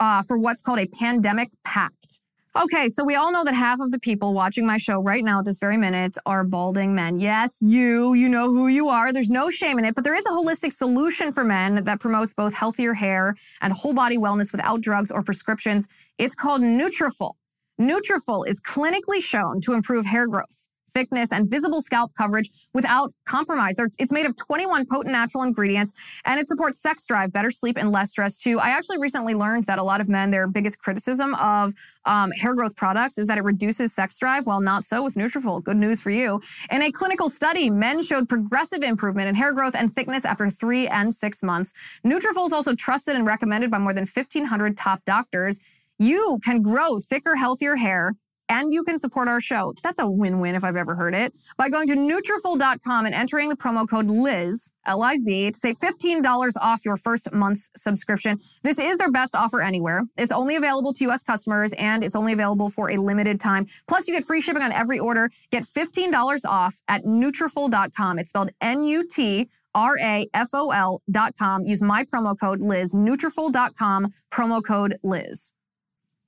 uh, 0.00 0.22
for 0.22 0.38
what's 0.38 0.62
called 0.62 0.78
a 0.78 0.86
pandemic 0.86 1.50
pact. 1.64 2.20
Okay, 2.56 2.88
so 2.88 3.02
we 3.02 3.16
all 3.16 3.32
know 3.32 3.42
that 3.42 3.54
half 3.54 3.80
of 3.80 3.90
the 3.90 3.98
people 3.98 4.32
watching 4.32 4.64
my 4.64 4.78
show 4.78 5.00
right 5.00 5.24
now 5.24 5.40
at 5.40 5.44
this 5.44 5.58
very 5.58 5.76
minute 5.76 6.16
are 6.24 6.44
balding 6.44 6.94
men. 6.94 7.18
Yes, 7.18 7.60
you, 7.60 8.14
you 8.14 8.28
know 8.28 8.46
who 8.46 8.68
you 8.68 8.88
are. 8.88 9.12
There's 9.12 9.30
no 9.30 9.50
shame 9.50 9.76
in 9.80 9.84
it, 9.84 9.96
but 9.96 10.04
there 10.04 10.14
is 10.14 10.24
a 10.26 10.30
holistic 10.30 10.72
solution 10.72 11.32
for 11.32 11.42
men 11.42 11.82
that 11.82 11.98
promotes 11.98 12.32
both 12.32 12.54
healthier 12.54 12.94
hair 12.94 13.34
and 13.60 13.72
whole 13.72 13.92
body 13.92 14.18
wellness 14.18 14.52
without 14.52 14.80
drugs 14.82 15.10
or 15.10 15.24
prescriptions. 15.24 15.88
It's 16.16 16.36
called 16.36 16.62
Nutrafol. 16.62 17.32
Nutrafol 17.80 18.46
is 18.46 18.60
clinically 18.60 19.20
shown 19.20 19.60
to 19.62 19.72
improve 19.72 20.06
hair 20.06 20.28
growth 20.28 20.68
thickness, 20.94 21.32
and 21.32 21.50
visible 21.50 21.82
scalp 21.82 22.12
coverage 22.14 22.48
without 22.72 23.12
compromise. 23.26 23.74
It's 23.98 24.12
made 24.12 24.26
of 24.26 24.36
21 24.36 24.86
potent 24.86 25.12
natural 25.12 25.42
ingredients 25.42 25.92
and 26.24 26.40
it 26.40 26.46
supports 26.46 26.80
sex 26.80 27.06
drive, 27.06 27.32
better 27.32 27.50
sleep, 27.50 27.76
and 27.76 27.90
less 27.90 28.10
stress 28.10 28.38
too. 28.38 28.58
I 28.58 28.68
actually 28.70 28.98
recently 28.98 29.34
learned 29.34 29.66
that 29.66 29.78
a 29.78 29.84
lot 29.84 30.00
of 30.00 30.08
men, 30.08 30.30
their 30.30 30.46
biggest 30.46 30.78
criticism 30.78 31.34
of 31.34 31.74
um, 32.04 32.30
hair 32.30 32.54
growth 32.54 32.76
products 32.76 33.18
is 33.18 33.26
that 33.26 33.38
it 33.38 33.44
reduces 33.44 33.92
sex 33.92 34.18
drive. 34.18 34.46
Well, 34.46 34.60
not 34.60 34.84
so 34.84 35.02
with 35.02 35.14
Nutrafol. 35.14 35.62
Good 35.62 35.76
news 35.76 36.00
for 36.00 36.10
you. 36.10 36.40
In 36.70 36.82
a 36.82 36.92
clinical 36.92 37.28
study, 37.28 37.68
men 37.70 38.02
showed 38.02 38.28
progressive 38.28 38.82
improvement 38.82 39.28
in 39.28 39.34
hair 39.34 39.52
growth 39.52 39.74
and 39.74 39.92
thickness 39.94 40.24
after 40.24 40.48
three 40.48 40.86
and 40.86 41.12
six 41.12 41.42
months. 41.42 41.72
Nutrafol 42.06 42.46
is 42.46 42.52
also 42.52 42.74
trusted 42.74 43.16
and 43.16 43.26
recommended 43.26 43.70
by 43.70 43.78
more 43.78 43.92
than 43.92 44.06
1,500 44.06 44.76
top 44.76 45.04
doctors. 45.04 45.58
You 45.98 46.40
can 46.44 46.62
grow 46.62 46.98
thicker, 46.98 47.36
healthier 47.36 47.76
hair 47.76 48.14
and 48.48 48.72
you 48.72 48.84
can 48.84 48.98
support 48.98 49.28
our 49.28 49.40
show. 49.40 49.74
That's 49.82 50.00
a 50.00 50.08
win-win 50.08 50.54
if 50.54 50.64
I've 50.64 50.76
ever 50.76 50.94
heard 50.94 51.14
it. 51.14 51.36
By 51.56 51.68
going 51.68 51.88
to 51.88 51.94
Nutrafol.com 51.94 53.06
and 53.06 53.14
entering 53.14 53.48
the 53.48 53.56
promo 53.56 53.88
code 53.88 54.06
Liz, 54.06 54.72
L-I-Z, 54.86 55.52
to 55.52 55.58
save 55.58 55.76
$15 55.78 56.52
off 56.60 56.84
your 56.84 56.96
first 56.96 57.32
month's 57.32 57.70
subscription. 57.76 58.38
This 58.62 58.78
is 58.78 58.98
their 58.98 59.10
best 59.10 59.34
offer 59.34 59.62
anywhere. 59.62 60.02
It's 60.16 60.32
only 60.32 60.56
available 60.56 60.92
to 60.94 61.04
U.S. 61.04 61.22
customers, 61.22 61.72
and 61.74 62.04
it's 62.04 62.14
only 62.14 62.32
available 62.32 62.70
for 62.70 62.90
a 62.90 62.96
limited 62.98 63.40
time. 63.40 63.66
Plus, 63.88 64.08
you 64.08 64.14
get 64.14 64.24
free 64.24 64.40
shipping 64.40 64.62
on 64.62 64.72
every 64.72 64.98
order. 64.98 65.30
Get 65.50 65.64
$15 65.64 66.44
off 66.46 66.80
at 66.88 67.04
Nutrafol.com. 67.04 68.18
It's 68.18 68.30
spelled 68.30 68.50
N-U-T 68.60 69.48
dot 69.74 71.34
com. 71.36 71.64
Use 71.64 71.82
my 71.82 72.04
promo 72.04 72.38
code 72.38 72.60
Liz, 72.60 72.94
Nutrafol.com, 72.94 74.12
promo 74.30 74.64
code 74.64 74.96
Liz. 75.02 75.52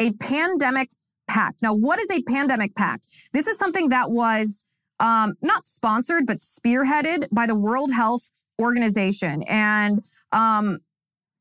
A 0.00 0.12
pandemic 0.14 0.90
pact. 1.29 1.62
Now, 1.62 1.75
what 1.75 1.99
is 2.01 2.11
a 2.11 2.23
pandemic 2.23 2.75
pact? 2.75 3.07
This 3.33 3.47
is 3.47 3.59
something 3.59 3.89
that 3.91 4.11
was 4.11 4.65
um, 5.01 5.35
not 5.43 5.67
sponsored, 5.67 6.27
but 6.27 6.39
spearheaded 6.39 7.27
by 7.33 7.47
the 7.47 7.55
World 7.55 7.93
Health 7.93 8.31
Organization. 8.61 9.43
And 9.45 10.03
um, 10.33 10.79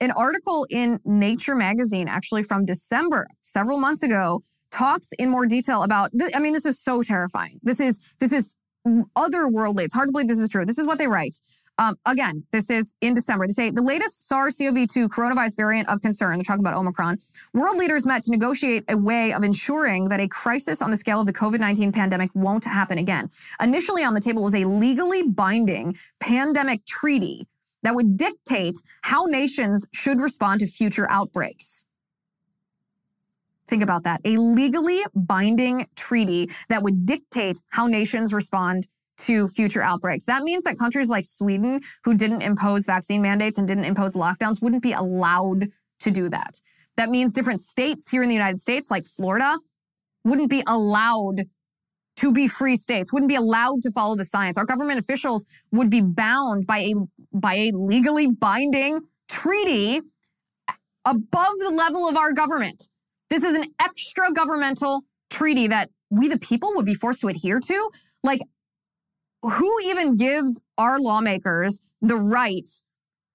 an 0.02 0.12
article 0.12 0.68
in 0.70 1.00
Nature 1.06 1.56
magazine, 1.56 2.08
actually 2.08 2.44
from 2.44 2.66
December, 2.66 3.28
several 3.42 3.80
months 3.80 4.04
ago, 4.04 4.42
talks 4.72 5.12
in 5.18 5.30
more 5.30 5.46
detail 5.46 5.84
about. 5.84 6.12
Th- 6.18 6.32
I 6.36 6.40
mean, 6.40 6.54
this 6.54 6.66
is 6.66 6.80
so 6.80 7.02
terrifying. 7.02 7.60
This 7.64 7.80
is 7.80 8.16
this 8.20 8.34
is 8.34 8.56
otherworldly. 8.86 9.84
It's 9.84 9.94
hard 9.94 10.10
to 10.10 10.12
believe 10.12 10.28
this 10.28 10.40
is 10.40 10.50
true. 10.50 10.66
This 10.66 10.78
is 10.78 10.86
what 10.86 10.98
they 10.98 11.08
write. 11.08 11.36
Um, 11.78 11.96
again, 12.06 12.46
this 12.52 12.70
is 12.70 12.96
in 13.02 13.16
December. 13.16 13.48
They 13.48 13.54
say 13.54 13.70
the 13.70 13.82
latest 13.82 14.28
SARS-CoV-2 14.28 15.10
coronavirus 15.10 15.58
variant 15.58 15.90
of 15.90 16.02
concern. 16.02 16.38
They're 16.38 16.44
talking 16.44 16.66
about 16.66 16.76
Omicron. 16.76 17.18
World 17.54 17.78
leaders 17.78 18.06
met 18.06 18.24
to 18.24 18.32
negotiate 18.32 18.86
a 18.88 18.98
way 18.98 19.34
of 19.34 19.44
ensuring 19.44 20.06
that 20.10 20.22
a 20.22 20.28
crisis 20.28 20.82
on 20.82 20.90
the 20.90 20.98
scale 20.98 21.20
of 21.20 21.28
the 21.28 21.34
COVID-19 21.34 21.94
pandemic 21.94 22.32
won't 22.34 22.64
happen 22.64 22.98
again. 22.98 23.30
Initially 23.62 24.04
on 24.04 24.14
the 24.14 24.22
table 24.22 24.44
was 24.44 24.56
a 24.56 24.64
legally 24.64 25.24
binding 25.24 25.98
pandemic 26.20 26.86
treaty 26.86 27.48
that 27.84 27.94
would 27.94 28.18
dictate 28.18 28.78
how 29.02 29.26
nations 29.26 29.86
should 29.94 30.22
respond 30.22 30.62
to 30.62 30.68
future 30.68 31.10
outbreaks. 31.10 31.86
Think 33.68 33.84
about 33.84 34.04
that. 34.04 34.22
A 34.26 34.38
legally 34.38 35.04
binding 35.14 35.88
treaty 35.96 36.52
that 36.70 36.84
would 36.84 37.06
dictate 37.06 37.60
how 37.70 37.88
nations 37.88 38.34
respond 38.34 38.88
to 39.18 39.48
future 39.48 39.82
outbreaks. 39.82 40.26
That 40.26 40.44
means 40.44 40.64
that 40.64 40.78
countries 40.78 41.10
like 41.10 41.26
Sweden, 41.26 41.82
who 42.04 42.16
didn't 42.16 42.42
impose 42.42 42.86
vaccine 42.86 43.22
mandates 43.22 43.58
and 43.58 43.68
didn't 43.68 43.86
impose 43.86 44.14
lockdowns, 44.14 44.62
wouldn't 44.62 44.84
be 44.84 44.94
allowed 44.94 45.68
to 46.02 46.12
do 46.12 46.30
that. 46.30 46.60
That 46.98 47.10
means 47.10 47.32
different 47.32 47.62
states 47.62 48.10
here 48.10 48.24
in 48.24 48.30
the 48.30 48.36
United 48.36 48.62
States, 48.62 48.90
like 48.90 49.06
Florida, 49.06 49.58
wouldn't 50.24 50.50
be 50.50 50.64
allowed 50.68 51.46
to 52.18 52.32
be 52.32 52.48
free 52.48 52.78
states, 52.78 53.12
wouldn't 53.12 53.30
be 53.30 53.36
allowed 53.36 53.82
to 53.84 53.92
follow 53.92 54.16
the 54.16 54.24
science. 54.24 54.58
Our 54.58 54.66
government 54.66 55.00
officials 55.00 55.46
would 55.72 55.90
be 55.90 56.02
bound 56.02 56.66
by 56.66 56.80
a 56.80 56.94
by 57.34 57.56
a 57.56 57.72
legally 57.72 58.28
binding 58.32 59.02
treaty 59.28 60.02
above 61.06 61.54
the 61.60 61.72
level 61.72 62.08
of 62.08 62.16
our 62.16 62.34
government. 62.34 62.90
This 63.30 63.44
is 63.44 63.56
an 63.56 63.66
extra 63.80 64.32
governmental 64.32 65.04
treaty 65.30 65.68
that 65.68 65.90
we 66.10 66.28
the 66.28 66.40
people 66.40 66.74
would 66.76 66.86
be 66.86 66.96
forced 66.96 67.22
to 67.22 67.28
adhere 67.28 67.60
to. 67.60 67.90
Like 68.24 68.42
who 69.42 69.80
even 69.84 70.16
gives 70.16 70.62
our 70.78 71.00
lawmakers 71.00 71.80
the 72.02 72.16
right 72.16 72.70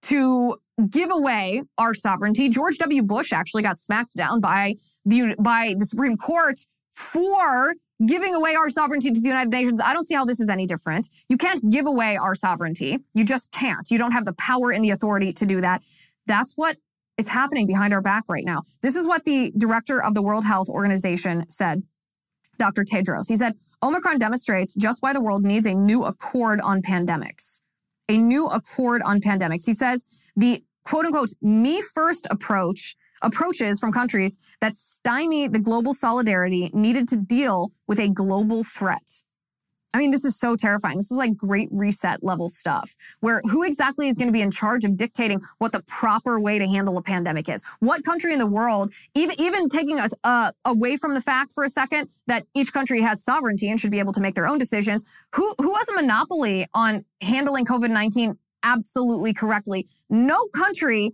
to 0.02 0.56
give 0.88 1.10
away 1.10 1.62
our 1.78 1.94
sovereignty? 1.94 2.48
George 2.48 2.78
W. 2.78 3.02
Bush 3.02 3.32
actually 3.32 3.62
got 3.62 3.78
smacked 3.78 4.16
down 4.16 4.40
by 4.40 4.76
the 5.04 5.34
by 5.38 5.74
the 5.78 5.86
Supreme 5.86 6.16
Court 6.16 6.58
for 6.92 7.74
giving 8.06 8.34
away 8.34 8.54
our 8.54 8.70
sovereignty 8.70 9.10
to 9.10 9.20
the 9.20 9.28
United 9.28 9.50
Nations. 9.50 9.80
I 9.80 9.92
don't 9.92 10.06
see 10.06 10.14
how 10.14 10.24
this 10.24 10.40
is 10.40 10.48
any 10.48 10.66
different. 10.66 11.08
You 11.28 11.36
can't 11.36 11.70
give 11.70 11.86
away 11.86 12.16
our 12.16 12.34
sovereignty. 12.34 12.98
You 13.14 13.24
just 13.24 13.50
can't. 13.50 13.90
You 13.90 13.98
don't 13.98 14.12
have 14.12 14.24
the 14.24 14.32
power 14.34 14.70
and 14.70 14.82
the 14.82 14.90
authority 14.90 15.32
to 15.34 15.46
do 15.46 15.60
that. 15.60 15.82
That's 16.26 16.54
what 16.54 16.76
is 17.18 17.28
happening 17.28 17.66
behind 17.66 17.92
our 17.92 18.00
back 18.00 18.24
right 18.28 18.44
now. 18.44 18.62
This 18.82 18.96
is 18.96 19.06
what 19.06 19.24
the 19.24 19.52
director 19.56 20.02
of 20.02 20.14
the 20.14 20.22
World 20.22 20.44
Health 20.44 20.68
Organization 20.68 21.48
said 21.50 21.82
Dr. 22.60 22.84
Tedros. 22.84 23.26
He 23.26 23.36
said 23.36 23.54
Omicron 23.82 24.18
demonstrates 24.18 24.74
just 24.74 25.02
why 25.02 25.12
the 25.12 25.20
world 25.20 25.42
needs 25.44 25.66
a 25.66 25.74
new 25.74 26.04
accord 26.04 26.60
on 26.60 26.82
pandemics. 26.82 27.62
A 28.08 28.16
new 28.16 28.46
accord 28.46 29.02
on 29.04 29.20
pandemics. 29.20 29.64
He 29.64 29.72
says 29.72 30.30
the 30.36 30.62
quote 30.84 31.06
unquote 31.06 31.30
me 31.40 31.80
first 31.80 32.26
approach 32.30 32.96
approaches 33.22 33.80
from 33.80 33.92
countries 33.92 34.38
that 34.60 34.76
stymie 34.76 35.48
the 35.48 35.58
global 35.58 35.94
solidarity 35.94 36.70
needed 36.72 37.08
to 37.08 37.16
deal 37.16 37.72
with 37.86 37.98
a 37.98 38.08
global 38.08 38.62
threat. 38.62 39.08
I 39.92 39.98
mean, 39.98 40.10
this 40.10 40.24
is 40.24 40.36
so 40.36 40.54
terrifying. 40.54 40.96
This 40.96 41.10
is 41.10 41.16
like 41.16 41.36
great 41.36 41.68
reset 41.72 42.22
level 42.22 42.48
stuff 42.48 42.96
where 43.20 43.40
who 43.44 43.64
exactly 43.64 44.08
is 44.08 44.14
going 44.14 44.28
to 44.28 44.32
be 44.32 44.40
in 44.40 44.50
charge 44.50 44.84
of 44.84 44.96
dictating 44.96 45.40
what 45.58 45.72
the 45.72 45.82
proper 45.82 46.38
way 46.40 46.58
to 46.58 46.66
handle 46.66 46.96
a 46.96 47.02
pandemic 47.02 47.48
is? 47.48 47.62
What 47.80 48.04
country 48.04 48.32
in 48.32 48.38
the 48.38 48.46
world, 48.46 48.92
even, 49.14 49.40
even 49.40 49.68
taking 49.68 49.98
us 49.98 50.12
uh, 50.22 50.52
away 50.64 50.96
from 50.96 51.14
the 51.14 51.20
fact 51.20 51.52
for 51.52 51.64
a 51.64 51.68
second 51.68 52.08
that 52.26 52.44
each 52.54 52.72
country 52.72 53.00
has 53.02 53.24
sovereignty 53.24 53.68
and 53.68 53.80
should 53.80 53.90
be 53.90 53.98
able 53.98 54.12
to 54.12 54.20
make 54.20 54.34
their 54.34 54.46
own 54.46 54.58
decisions, 54.58 55.02
who, 55.34 55.54
who 55.58 55.74
has 55.74 55.88
a 55.88 55.94
monopoly 55.94 56.66
on 56.74 57.04
handling 57.20 57.64
COVID 57.64 57.90
19 57.90 58.38
absolutely 58.62 59.32
correctly? 59.32 59.88
No 60.08 60.46
country 60.54 61.12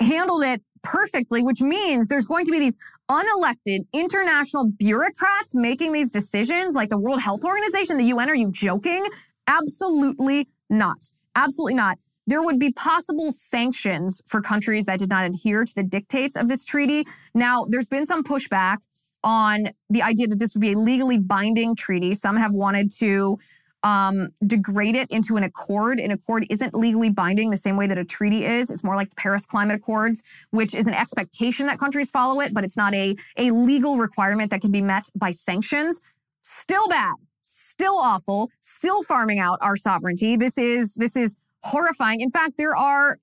handled 0.00 0.42
it 0.42 0.62
perfectly, 0.82 1.42
which 1.42 1.60
means 1.60 2.08
there's 2.08 2.26
going 2.26 2.44
to 2.46 2.52
be 2.52 2.58
these 2.58 2.76
unelected 3.10 3.80
international 3.92 4.70
bureaucrats 4.78 5.54
making 5.54 5.92
these 5.92 6.10
decisions 6.10 6.74
like 6.74 6.88
the 6.88 6.98
World 6.98 7.20
Health 7.20 7.44
Organization, 7.44 7.96
the 7.96 8.04
UN. 8.04 8.30
Are 8.30 8.34
you 8.34 8.50
joking? 8.50 9.06
Absolutely 9.46 10.48
not. 10.68 10.98
Absolutely 11.34 11.74
not. 11.74 11.98
There 12.26 12.42
would 12.42 12.58
be 12.58 12.72
possible 12.72 13.32
sanctions 13.32 14.22
for 14.26 14.40
countries 14.40 14.84
that 14.84 14.98
did 14.98 15.08
not 15.08 15.24
adhere 15.24 15.64
to 15.64 15.74
the 15.74 15.82
dictates 15.82 16.36
of 16.36 16.48
this 16.48 16.64
treaty. 16.64 17.04
Now, 17.34 17.66
there's 17.68 17.88
been 17.88 18.06
some 18.06 18.22
pushback 18.22 18.78
on 19.22 19.70
the 19.88 20.02
idea 20.02 20.28
that 20.28 20.38
this 20.38 20.54
would 20.54 20.60
be 20.60 20.72
a 20.72 20.78
legally 20.78 21.18
binding 21.18 21.74
treaty. 21.74 22.14
Some 22.14 22.36
have 22.36 22.52
wanted 22.52 22.90
to 22.98 23.38
um, 23.82 24.30
degrade 24.46 24.94
it 24.94 25.10
into 25.10 25.36
an 25.36 25.42
accord. 25.42 25.98
An 25.98 26.10
accord 26.10 26.46
isn't 26.50 26.74
legally 26.74 27.10
binding 27.10 27.50
the 27.50 27.56
same 27.56 27.76
way 27.76 27.86
that 27.86 27.98
a 27.98 28.04
treaty 28.04 28.44
is. 28.44 28.70
It's 28.70 28.84
more 28.84 28.96
like 28.96 29.10
the 29.10 29.16
Paris 29.16 29.46
Climate 29.46 29.76
Accords, 29.76 30.22
which 30.50 30.74
is 30.74 30.86
an 30.86 30.94
expectation 30.94 31.66
that 31.66 31.78
countries 31.78 32.10
follow 32.10 32.40
it, 32.40 32.52
but 32.52 32.64
it's 32.64 32.76
not 32.76 32.94
a, 32.94 33.16
a 33.36 33.50
legal 33.50 33.96
requirement 33.96 34.50
that 34.50 34.60
can 34.60 34.70
be 34.70 34.82
met 34.82 35.08
by 35.14 35.30
sanctions. 35.30 36.00
Still 36.42 36.88
bad, 36.88 37.14
still 37.42 37.98
awful, 37.98 38.50
still 38.60 39.02
farming 39.02 39.38
out 39.38 39.58
our 39.60 39.76
sovereignty. 39.76 40.36
This 40.36 40.58
is 40.58 40.94
this 40.94 41.16
is 41.16 41.36
horrifying. 41.62 42.20
In 42.20 42.30
fact, 42.30 42.56
there 42.56 42.76
are 42.76 43.18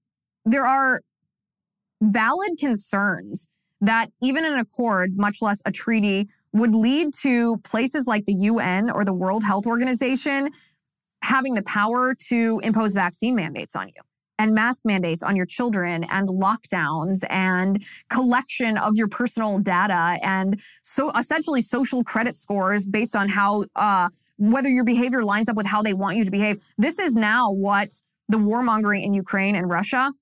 there 0.45 0.65
are 0.65 1.01
valid 2.01 2.57
concerns 2.59 3.49
that 3.81 4.09
even 4.21 4.45
an 4.45 4.59
accord, 4.59 5.17
much 5.17 5.41
less 5.41 5.61
a 5.65 5.71
treaty, 5.71 6.29
would 6.53 6.73
lead 6.73 7.13
to 7.21 7.57
places 7.57 8.07
like 8.07 8.25
the 8.25 8.33
UN 8.33 8.89
or 8.89 9.03
the 9.03 9.13
World 9.13 9.43
Health 9.43 9.67
Organization 9.67 10.49
having 11.21 11.55
the 11.55 11.63
power 11.63 12.15
to 12.29 12.59
impose 12.63 12.93
vaccine 12.93 13.35
mandates 13.35 13.75
on 13.75 13.87
you 13.87 14.01
and 14.39 14.53
mask 14.53 14.83
mandates 14.85 15.23
on 15.23 15.35
your 15.35 15.45
children 15.45 16.03
and 16.05 16.29
lockdowns 16.29 17.23
and 17.29 17.83
collection 18.09 18.77
of 18.77 18.95
your 18.95 19.07
personal 19.07 19.59
data 19.59 20.19
and 20.21 20.61
so 20.81 21.11
essentially 21.11 21.61
social 21.61 22.03
credit 22.03 22.35
scores 22.35 22.85
based 22.85 23.15
on 23.15 23.29
how 23.29 23.65
uh, 23.75 24.09
whether 24.37 24.69
your 24.69 24.83
behavior 24.83 25.23
lines 25.23 25.49
up 25.49 25.55
with 25.55 25.65
how 25.65 25.81
they 25.81 25.93
want 25.93 26.15
you 26.15 26.23
to 26.23 26.31
behave. 26.31 26.63
This 26.77 26.99
is 26.99 27.15
now 27.15 27.51
what 27.51 27.89
the 28.29 28.37
warmongering 28.37 29.03
in 29.03 29.13
Ukraine 29.13 29.55
and 29.55 29.69
Russia 29.69 30.13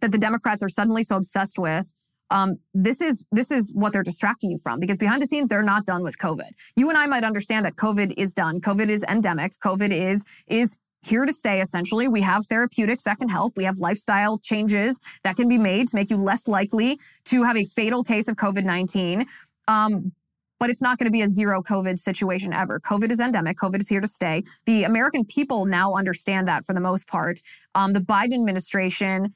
that 0.00 0.12
the 0.12 0.18
Democrats 0.18 0.62
are 0.62 0.68
suddenly 0.68 1.02
so 1.02 1.16
obsessed 1.16 1.58
with 1.58 1.92
um, 2.30 2.56
this 2.74 3.00
is 3.00 3.24
this 3.32 3.50
is 3.50 3.72
what 3.74 3.92
they're 3.92 4.02
distracting 4.02 4.50
you 4.50 4.58
from 4.58 4.80
because 4.80 4.96
behind 4.96 5.22
the 5.22 5.26
scenes 5.26 5.48
they're 5.48 5.62
not 5.62 5.86
done 5.86 6.02
with 6.02 6.18
COVID. 6.18 6.50
You 6.76 6.88
and 6.88 6.98
I 6.98 7.06
might 7.06 7.24
understand 7.24 7.64
that 7.66 7.76
COVID 7.76 8.14
is 8.16 8.32
done. 8.32 8.60
COVID 8.60 8.88
is 8.88 9.04
endemic. 9.08 9.52
COVID 9.60 9.92
is 9.92 10.24
is 10.46 10.78
here 11.02 11.24
to 11.24 11.32
stay 11.32 11.60
essentially. 11.60 12.08
We 12.08 12.22
have 12.22 12.46
therapeutics 12.46 13.04
that 13.04 13.18
can 13.18 13.28
help. 13.28 13.56
We 13.56 13.64
have 13.64 13.78
lifestyle 13.78 14.38
changes 14.38 14.98
that 15.22 15.36
can 15.36 15.48
be 15.48 15.58
made 15.58 15.88
to 15.88 15.96
make 15.96 16.10
you 16.10 16.16
less 16.16 16.48
likely 16.48 16.98
to 17.26 17.44
have 17.44 17.56
a 17.56 17.64
fatal 17.64 18.02
case 18.02 18.28
of 18.28 18.36
COVID 18.36 18.64
19. 18.64 19.26
Um, 19.68 20.12
but 20.58 20.70
it's 20.70 20.82
not 20.82 20.98
going 20.98 21.04
to 21.06 21.12
be 21.12 21.20
a 21.22 21.28
zero 21.28 21.62
COVID 21.62 21.98
situation 21.98 22.52
ever. 22.52 22.80
COVID 22.80 23.10
is 23.10 23.20
endemic. 23.20 23.58
COVID 23.58 23.80
is 23.80 23.88
here 23.88 24.00
to 24.00 24.06
stay. 24.06 24.42
The 24.64 24.84
American 24.84 25.24
people 25.24 25.66
now 25.66 25.94
understand 25.94 26.48
that 26.48 26.64
for 26.64 26.72
the 26.72 26.80
most 26.80 27.06
part. 27.06 27.40
Um, 27.74 27.92
the 27.92 28.00
Biden 28.00 28.34
administration 28.34 29.34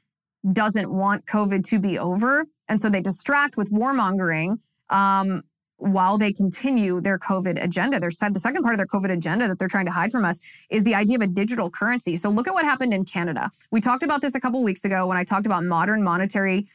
doesn't 0.52 0.90
want 0.90 1.26
COVID 1.26 1.64
to 1.64 1.78
be 1.78 1.98
over. 1.98 2.46
And 2.70 2.80
so 2.80 2.88
they 2.88 3.02
distract 3.02 3.56
with 3.58 3.70
warmongering 3.70 4.58
um, 4.88 5.42
while 5.76 6.16
they 6.16 6.32
continue 6.32 7.00
their 7.00 7.18
COVID 7.18 7.62
agenda. 7.62 7.98
Their 7.98 8.10
the 8.10 8.38
second 8.38 8.62
part 8.62 8.74
of 8.74 8.78
their 8.78 8.86
COVID 8.86 9.10
agenda 9.10 9.48
that 9.48 9.58
they're 9.58 9.68
trying 9.68 9.86
to 9.86 9.92
hide 9.92 10.12
from 10.12 10.24
us 10.24 10.38
is 10.70 10.84
the 10.84 10.94
idea 10.94 11.16
of 11.16 11.22
a 11.22 11.26
digital 11.26 11.68
currency. 11.68 12.16
So 12.16 12.30
look 12.30 12.46
at 12.46 12.54
what 12.54 12.64
happened 12.64 12.94
in 12.94 13.04
Canada. 13.04 13.50
We 13.72 13.80
talked 13.80 14.04
about 14.04 14.20
this 14.20 14.34
a 14.34 14.40
couple 14.40 14.62
weeks 14.62 14.84
ago 14.84 15.06
when 15.06 15.18
I 15.18 15.24
talked 15.24 15.46
about 15.46 15.64
modern 15.64 16.02
monetary 16.02 16.68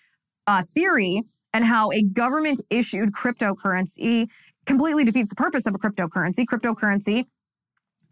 uh, 0.48 0.64
theory 0.64 1.24
and 1.54 1.64
how 1.64 1.92
a 1.92 2.04
government 2.04 2.62
issued 2.70 3.14
cryptocurrency 3.14 4.28
completely 4.66 5.06
defeats 5.06 5.30
the 5.30 5.36
purpose 5.36 5.66
of 5.66 5.76
a 5.76 5.78
cryptocurrency. 5.78 6.46
Cryptocurrency 6.46 7.26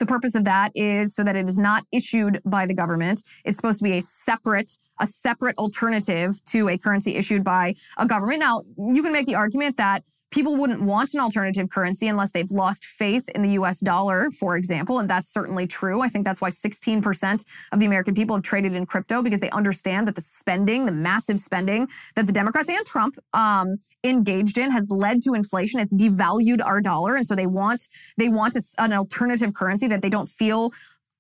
the 0.04 0.08
purpose 0.08 0.36
of 0.36 0.44
that 0.44 0.72
is 0.76 1.16
so 1.16 1.24
that 1.24 1.38
it 1.38 1.48
is 1.48 1.58
not 1.58 1.86
issued 1.94 2.42
by 2.44 2.66
the 2.66 2.74
government. 2.74 3.24
It's 3.46 3.56
supposed 3.56 3.80
to 3.80 3.86
be 3.86 3.98
a 3.98 4.02
separate, 4.02 4.70
a 5.00 5.08
separate 5.08 5.58
alternative 5.58 6.44
to 6.46 6.68
a 6.68 6.78
currency 6.78 7.16
issued 7.16 7.44
by 7.44 7.76
a 7.98 8.06
government. 8.06 8.40
Now, 8.40 8.64
you 8.78 9.02
can 9.02 9.14
make 9.14 9.26
the 9.26 9.36
argument 9.36 9.78
that 9.78 10.04
people 10.34 10.56
wouldn't 10.56 10.82
want 10.82 11.14
an 11.14 11.20
alternative 11.20 11.70
currency 11.70 12.08
unless 12.08 12.32
they've 12.32 12.50
lost 12.50 12.86
faith 12.86 13.30
in 13.30 13.44
the 13.44 13.52
US 13.52 13.80
dollar, 13.80 14.32
for 14.32 14.58
example. 14.58 14.98
And 14.98 15.08
that's 15.08 15.32
certainly 15.32 15.68
true. 15.68 16.02
I 16.02 16.10
think 16.10 16.26
that's 16.26 16.42
why 16.42 16.50
16% 16.50 17.46
of 17.72 17.80
the 17.80 17.86
American 17.86 18.16
people 18.16 18.36
have 18.36 18.44
traded 18.44 18.74
in 18.74 18.88
crypto 18.88 19.22
because 19.22 19.40
they 19.40 19.52
understand 19.52 20.08
that 20.08 20.16
the 20.16 20.22
spending, 20.22 20.88
the 20.88 20.92
massive 20.92 21.40
spending 21.40 21.88
that 22.16 22.26
the 22.26 22.34
Democrats 22.34 22.68
and 22.68 22.84
Trump 22.84 23.20
um, 23.34 23.78
engaged 24.04 24.58
in 24.58 24.72
has 24.72 24.90
led 24.90 25.22
to 25.22 25.36
inflation. 25.36 25.80
It's 25.80 25.94
devalued 25.94 26.66
our 26.66 26.82
dollar. 26.82 27.16
And 27.16 27.28
so 27.28 27.36
they 27.36 27.48
want, 27.48 27.88
they 28.18 28.30
want 28.30 28.56
a, 28.56 28.62
an 28.80 28.92
alternative 28.92 29.54
currency 29.54 29.88
that 29.88 30.02
they 30.02 30.10
don't 30.10 30.28
feel 30.28 30.72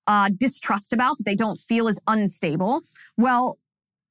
uh, 0.07 0.29
distrust 0.35 0.91
about, 0.91 1.17
that 1.17 1.23
they 1.23 1.35
don't 1.35 1.59
feel 1.59 1.87
is 1.87 1.99
unstable. 2.07 2.81
Well, 3.15 3.59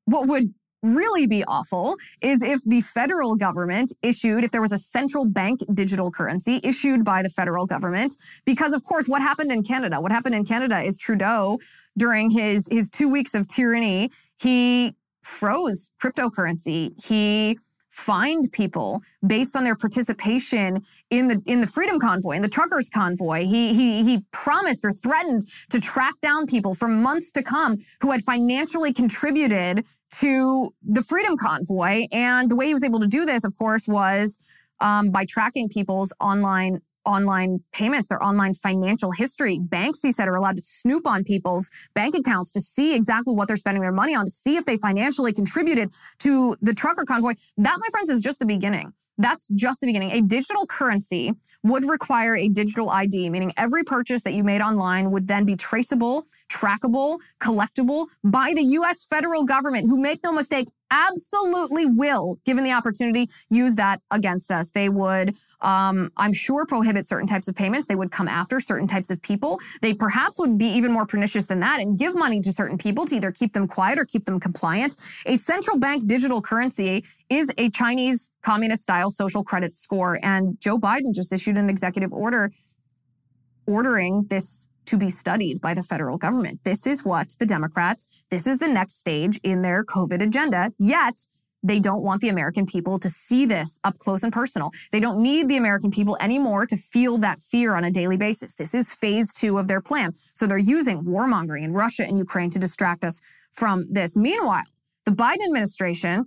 what 0.04 0.28
would 0.28 0.54
really 0.82 1.26
be 1.26 1.44
awful 1.44 1.96
is 2.20 2.42
if 2.42 2.62
the 2.64 2.80
federal 2.80 3.36
government 3.36 3.92
issued, 4.02 4.44
if 4.44 4.50
there 4.50 4.60
was 4.60 4.72
a 4.72 4.78
central 4.78 5.24
bank 5.24 5.60
digital 5.72 6.10
currency 6.10 6.60
issued 6.62 7.04
by 7.04 7.22
the 7.22 7.30
federal 7.30 7.66
government. 7.66 8.14
Because, 8.44 8.72
of 8.72 8.82
course, 8.84 9.08
what 9.08 9.22
happened 9.22 9.52
in 9.52 9.62
Canada? 9.62 10.00
What 10.00 10.12
happened 10.12 10.34
in 10.34 10.44
Canada 10.44 10.80
is 10.80 10.98
Trudeau, 10.98 11.58
during 11.96 12.30
his, 12.30 12.68
his 12.70 12.88
two 12.88 13.08
weeks 13.08 13.34
of 13.34 13.46
tyranny, 13.46 14.10
he 14.40 14.94
froze 15.22 15.90
cryptocurrency. 16.02 16.92
He 17.04 17.58
find 17.92 18.50
people 18.52 19.02
based 19.26 19.54
on 19.54 19.64
their 19.64 19.76
participation 19.76 20.82
in 21.10 21.28
the 21.28 21.42
in 21.44 21.60
the 21.60 21.66
freedom 21.66 22.00
convoy 22.00 22.32
in 22.32 22.42
the 22.42 22.48
truckers 22.48 22.88
convoy. 22.88 23.44
He 23.44 23.74
he 23.74 24.02
he 24.02 24.24
promised 24.32 24.84
or 24.86 24.92
threatened 24.92 25.46
to 25.68 25.78
track 25.78 26.14
down 26.22 26.46
people 26.46 26.74
for 26.74 26.88
months 26.88 27.30
to 27.32 27.42
come 27.42 27.78
who 28.00 28.10
had 28.10 28.22
financially 28.22 28.94
contributed 28.94 29.84
to 30.20 30.72
the 30.82 31.02
freedom 31.02 31.36
convoy. 31.36 32.06
And 32.12 32.50
the 32.50 32.56
way 32.56 32.68
he 32.68 32.72
was 32.72 32.82
able 32.82 33.00
to 33.00 33.06
do 33.06 33.26
this 33.26 33.44
of 33.44 33.56
course 33.58 33.86
was 33.86 34.38
um, 34.80 35.10
by 35.10 35.26
tracking 35.26 35.68
people's 35.68 36.14
online 36.18 36.80
online 37.04 37.60
payments, 37.72 38.08
their 38.08 38.22
online 38.22 38.54
financial 38.54 39.10
history. 39.12 39.58
Banks, 39.58 40.02
he 40.02 40.12
said, 40.12 40.28
are 40.28 40.36
allowed 40.36 40.56
to 40.56 40.62
snoop 40.64 41.06
on 41.06 41.24
people's 41.24 41.70
bank 41.94 42.14
accounts 42.14 42.52
to 42.52 42.60
see 42.60 42.94
exactly 42.94 43.34
what 43.34 43.48
they're 43.48 43.56
spending 43.56 43.82
their 43.82 43.92
money 43.92 44.14
on, 44.14 44.26
to 44.26 44.32
see 44.32 44.56
if 44.56 44.64
they 44.64 44.76
financially 44.76 45.32
contributed 45.32 45.92
to 46.20 46.56
the 46.60 46.74
trucker 46.74 47.04
convoy. 47.04 47.34
That, 47.56 47.76
my 47.78 47.88
friends, 47.90 48.10
is 48.10 48.22
just 48.22 48.38
the 48.38 48.46
beginning. 48.46 48.92
That's 49.18 49.48
just 49.54 49.80
the 49.80 49.86
beginning. 49.86 50.10
A 50.12 50.22
digital 50.22 50.66
currency 50.66 51.34
would 51.62 51.84
require 51.88 52.34
a 52.34 52.48
digital 52.48 52.88
ID, 52.88 53.28
meaning 53.30 53.52
every 53.56 53.84
purchase 53.84 54.22
that 54.22 54.32
you 54.32 54.42
made 54.42 54.62
online 54.62 55.10
would 55.10 55.28
then 55.28 55.44
be 55.44 55.54
traceable, 55.54 56.26
trackable, 56.50 57.20
collectible 57.40 58.06
by 58.24 58.54
the 58.54 58.62
US 58.62 59.04
federal 59.04 59.44
government, 59.44 59.86
who 59.86 60.00
make 60.00 60.24
no 60.24 60.32
mistake, 60.32 60.68
absolutely 60.90 61.86
will, 61.86 62.38
given 62.44 62.64
the 62.64 62.72
opportunity, 62.72 63.28
use 63.50 63.74
that 63.74 64.00
against 64.10 64.50
us. 64.50 64.70
They 64.70 64.88
would 64.88 65.36
um, 65.62 66.10
I'm 66.16 66.32
sure 66.32 66.66
prohibit 66.66 67.06
certain 67.06 67.26
types 67.26 67.48
of 67.48 67.54
payments. 67.54 67.86
They 67.86 67.94
would 67.94 68.10
come 68.10 68.28
after 68.28 68.60
certain 68.60 68.86
types 68.86 69.10
of 69.10 69.22
people. 69.22 69.60
They 69.80 69.94
perhaps 69.94 70.38
would 70.38 70.58
be 70.58 70.66
even 70.66 70.92
more 70.92 71.06
pernicious 71.06 71.46
than 71.46 71.60
that 71.60 71.80
and 71.80 71.98
give 71.98 72.14
money 72.14 72.40
to 72.40 72.52
certain 72.52 72.76
people 72.76 73.06
to 73.06 73.14
either 73.14 73.32
keep 73.32 73.52
them 73.52 73.66
quiet 73.66 73.98
or 73.98 74.04
keep 74.04 74.24
them 74.24 74.40
compliant. 74.40 74.96
A 75.26 75.36
central 75.36 75.78
bank 75.78 76.06
digital 76.06 76.42
currency 76.42 77.04
is 77.30 77.50
a 77.56 77.70
Chinese 77.70 78.30
communist 78.42 78.82
style 78.82 79.10
social 79.10 79.44
credit 79.44 79.72
score. 79.74 80.18
And 80.22 80.60
Joe 80.60 80.78
Biden 80.78 81.14
just 81.14 81.32
issued 81.32 81.56
an 81.56 81.70
executive 81.70 82.12
order 82.12 82.50
ordering 83.66 84.26
this 84.28 84.68
to 84.86 84.96
be 84.96 85.08
studied 85.08 85.60
by 85.60 85.74
the 85.74 85.82
federal 85.82 86.18
government. 86.18 86.60
This 86.64 86.86
is 86.86 87.04
what 87.04 87.34
the 87.38 87.46
Democrats, 87.46 88.24
this 88.30 88.46
is 88.46 88.58
the 88.58 88.68
next 88.68 88.98
stage 88.98 89.38
in 89.42 89.62
their 89.62 89.84
COVID 89.84 90.20
agenda. 90.20 90.72
Yet, 90.78 91.14
they 91.62 91.78
don't 91.78 92.02
want 92.02 92.20
the 92.20 92.28
American 92.28 92.66
people 92.66 92.98
to 92.98 93.08
see 93.08 93.46
this 93.46 93.78
up 93.84 93.98
close 93.98 94.22
and 94.22 94.32
personal. 94.32 94.70
They 94.90 95.00
don't 95.00 95.22
need 95.22 95.48
the 95.48 95.56
American 95.56 95.90
people 95.90 96.16
anymore 96.20 96.66
to 96.66 96.76
feel 96.76 97.18
that 97.18 97.40
fear 97.40 97.74
on 97.74 97.84
a 97.84 97.90
daily 97.90 98.16
basis. 98.16 98.54
This 98.54 98.74
is 98.74 98.92
phase 98.92 99.32
two 99.32 99.58
of 99.58 99.68
their 99.68 99.80
plan. 99.80 100.12
So 100.34 100.46
they're 100.46 100.58
using 100.58 101.04
warmongering 101.04 101.62
in 101.62 101.72
Russia 101.72 102.04
and 102.04 102.18
Ukraine 102.18 102.50
to 102.50 102.58
distract 102.58 103.04
us 103.04 103.20
from 103.52 103.86
this. 103.90 104.16
Meanwhile, 104.16 104.64
the 105.04 105.12
Biden 105.12 105.44
administration 105.44 106.26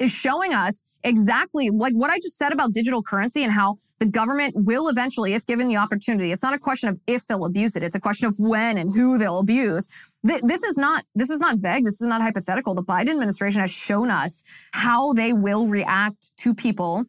is 0.00 0.10
showing 0.10 0.52
us 0.52 0.82
exactly 1.04 1.68
like 1.70 1.92
what 1.92 2.10
I 2.10 2.16
just 2.16 2.36
said 2.36 2.52
about 2.52 2.72
digital 2.72 3.02
currency 3.02 3.44
and 3.44 3.52
how 3.52 3.76
the 3.98 4.06
government 4.06 4.54
will 4.56 4.88
eventually, 4.88 5.34
if 5.34 5.46
given 5.46 5.68
the 5.68 5.76
opportunity, 5.76 6.32
it's 6.32 6.42
not 6.42 6.54
a 6.54 6.58
question 6.58 6.88
of 6.88 6.98
if 7.06 7.26
they'll 7.26 7.44
abuse 7.44 7.76
it. 7.76 7.82
It's 7.82 7.94
a 7.94 8.00
question 8.00 8.26
of 8.26 8.34
when 8.38 8.78
and 8.78 8.92
who 8.92 9.18
they'll 9.18 9.38
abuse. 9.38 9.86
This 10.22 10.62
is 10.62 10.76
not, 10.76 11.04
this 11.14 11.30
is 11.30 11.38
not 11.38 11.58
vague. 11.58 11.84
This 11.84 12.00
is 12.00 12.06
not 12.06 12.22
hypothetical. 12.22 12.74
The 12.74 12.82
Biden 12.82 13.10
administration 13.10 13.60
has 13.60 13.70
shown 13.70 14.10
us 14.10 14.42
how 14.72 15.12
they 15.12 15.32
will 15.32 15.68
react 15.68 16.30
to 16.38 16.54
people 16.54 17.04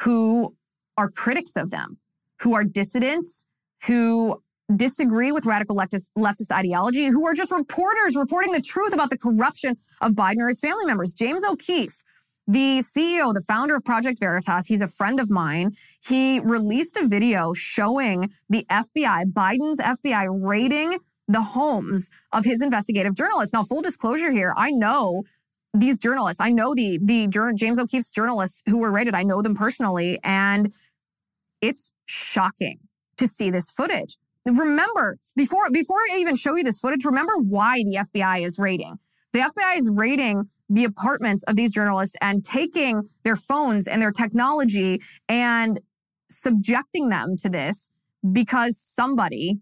who 0.00 0.54
are 0.96 1.10
critics 1.10 1.56
of 1.56 1.70
them, 1.70 1.98
who 2.40 2.54
are 2.54 2.64
dissidents, 2.64 3.46
who 3.84 4.42
disagree 4.76 5.32
with 5.32 5.46
radical 5.46 5.74
leftist, 5.74 6.10
leftist 6.16 6.52
ideology, 6.52 7.06
who 7.06 7.26
are 7.26 7.34
just 7.34 7.50
reporters 7.50 8.14
reporting 8.14 8.52
the 8.52 8.60
truth 8.60 8.92
about 8.92 9.10
the 9.10 9.18
corruption 9.18 9.74
of 10.00 10.12
Biden 10.12 10.38
or 10.38 10.48
his 10.48 10.60
family 10.60 10.84
members. 10.84 11.12
James 11.12 11.42
O'Keefe, 11.42 12.02
the 12.48 12.78
CEO, 12.78 13.34
the 13.34 13.42
founder 13.46 13.76
of 13.76 13.84
Project 13.84 14.18
Veritas, 14.18 14.66
he's 14.66 14.80
a 14.80 14.88
friend 14.88 15.20
of 15.20 15.30
mine. 15.30 15.72
He 16.02 16.40
released 16.40 16.96
a 16.96 17.06
video 17.06 17.52
showing 17.52 18.30
the 18.48 18.64
FBI, 18.70 19.32
Biden's 19.32 19.78
FBI, 19.78 20.28
raiding 20.42 20.98
the 21.28 21.42
homes 21.42 22.10
of 22.32 22.46
his 22.46 22.62
investigative 22.62 23.14
journalists. 23.14 23.52
Now, 23.52 23.64
full 23.64 23.82
disclosure 23.82 24.32
here, 24.32 24.54
I 24.56 24.70
know 24.70 25.24
these 25.74 25.98
journalists. 25.98 26.40
I 26.40 26.50
know 26.50 26.74
the 26.74 26.98
the 27.02 27.28
James 27.28 27.78
O'Keefe's 27.78 28.10
journalists 28.10 28.62
who 28.66 28.78
were 28.78 28.90
raided. 28.90 29.14
I 29.14 29.24
know 29.24 29.42
them 29.42 29.54
personally, 29.54 30.18
and 30.24 30.72
it's 31.60 31.92
shocking 32.06 32.78
to 33.18 33.26
see 33.26 33.50
this 33.50 33.70
footage. 33.70 34.16
Remember, 34.46 35.18
before 35.36 35.70
before 35.70 35.98
I 36.10 36.16
even 36.16 36.34
show 36.34 36.56
you 36.56 36.64
this 36.64 36.78
footage, 36.78 37.04
remember 37.04 37.36
why 37.36 37.82
the 37.84 38.06
FBI 38.10 38.40
is 38.40 38.58
raiding. 38.58 38.98
The 39.32 39.40
FBI 39.40 39.76
is 39.76 39.90
raiding 39.94 40.48
the 40.68 40.84
apartments 40.84 41.42
of 41.44 41.56
these 41.56 41.72
journalists 41.72 42.16
and 42.20 42.42
taking 42.42 43.02
their 43.24 43.36
phones 43.36 43.86
and 43.86 44.00
their 44.00 44.12
technology 44.12 45.02
and 45.28 45.80
subjecting 46.30 47.08
them 47.08 47.36
to 47.42 47.48
this 47.48 47.90
because 48.32 48.78
somebody 48.78 49.58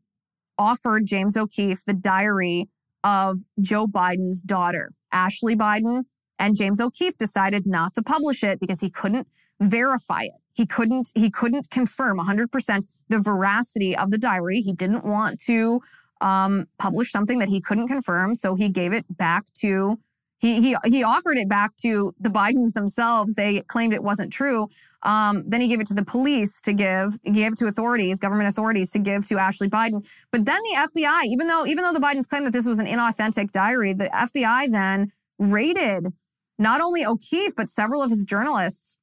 offered 0.59 1.07
James 1.07 1.37
O'Keefe 1.37 1.85
the 1.85 1.95
diary 1.95 2.69
of 3.03 3.39
Joe 3.61 3.87
Biden's 3.87 4.41
daughter, 4.41 4.93
Ashley 5.13 5.57
Biden. 5.57 6.03
And 6.39 6.57
James 6.57 6.81
O'Keefe 6.81 7.17
decided 7.17 7.67
not 7.67 7.95
to 7.95 8.03
publish 8.03 8.45
it 8.45 8.61
because 8.61 8.81
he 8.81 8.91
couldn't 8.91 9.27
verify 9.61 10.23
it. 10.23 10.33
He 10.53 10.67
couldn't 10.67 11.09
he 11.15 11.31
couldn't 11.31 11.71
confirm 11.71 12.19
100% 12.19 12.81
the 13.09 13.21
veracity 13.21 13.97
of 13.97 14.11
the 14.11 14.19
diary. 14.19 14.61
He 14.61 14.73
didn't 14.73 15.05
want 15.05 15.41
to 15.47 15.81
um, 16.21 16.67
published 16.79 17.13
something 17.13 17.39
that 17.39 17.49
he 17.49 17.61
couldn't 17.61 17.89
confirm, 17.89 18.35
so 18.35 18.55
he 18.55 18.69
gave 18.69 18.93
it 18.93 19.05
back 19.17 19.45
to 19.61 19.99
he 20.39 20.61
he 20.61 20.77
he 20.85 21.03
offered 21.03 21.39
it 21.39 21.49
back 21.49 21.75
to 21.77 22.15
the 22.21 22.29
Bidens 22.29 22.73
themselves. 22.73 23.35
They 23.35 23.63
claimed 23.63 23.95
it 23.95 24.03
wasn't 24.03 24.33
true. 24.33 24.69
Um, 25.03 25.45
then 25.47 25.61
he 25.61 25.69
gave 25.69 25.81
it 25.81 25.87
to 25.89 25.95
the 25.95 26.05
police 26.05 26.61
to 26.63 26.73
give. 26.73 27.23
Gave 27.23 27.53
it 27.53 27.59
to 27.59 27.67
authorities, 27.67 28.19
government 28.19 28.49
authorities, 28.49 28.91
to 28.91 28.99
give 28.99 29.27
to 29.29 29.39
Ashley 29.39 29.69
Biden. 29.69 30.07
But 30.33 30.45
then 30.45 30.61
the 30.63 30.89
FBI, 30.89 31.25
even 31.25 31.47
though 31.47 31.65
even 31.67 31.85
though 31.85 31.93
the 31.93 32.01
Bidens 32.01 32.29
claimed 32.29 32.47
that 32.47 32.53
this 32.53 32.67
was 32.67 32.79
an 32.79 32.87
inauthentic 32.87 33.51
diary, 33.51 33.95
the 33.95 34.09
FBI 34.09 34.71
then 34.71 35.11
raided 35.39 36.13
not 36.59 36.81
only 36.81 37.05
O'Keefe 37.05 37.55
but 37.57 37.69
several 37.69 38.03
of 38.03 38.11
his 38.11 38.25
journalists 38.25 38.97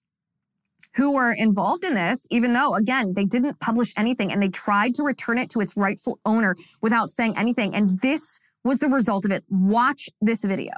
who 0.95 1.11
were 1.11 1.33
involved 1.33 1.83
in 1.83 1.95
this, 1.95 2.27
even 2.29 2.53
though, 2.53 2.75
again, 2.75 3.13
they 3.13 3.25
didn't 3.25 3.59
publish 3.59 3.93
anything 3.97 4.31
and 4.31 4.41
they 4.41 4.49
tried 4.49 4.93
to 4.95 5.03
return 5.03 5.37
it 5.37 5.49
to 5.49 5.59
its 5.59 5.75
rightful 5.75 6.19
owner 6.25 6.55
without 6.81 7.09
saying 7.09 7.35
anything. 7.37 7.75
And 7.75 7.99
this 8.01 8.39
was 8.63 8.79
the 8.79 8.89
result 8.89 9.25
of 9.25 9.31
it. 9.31 9.43
Watch 9.49 10.09
this 10.21 10.43
video. 10.43 10.73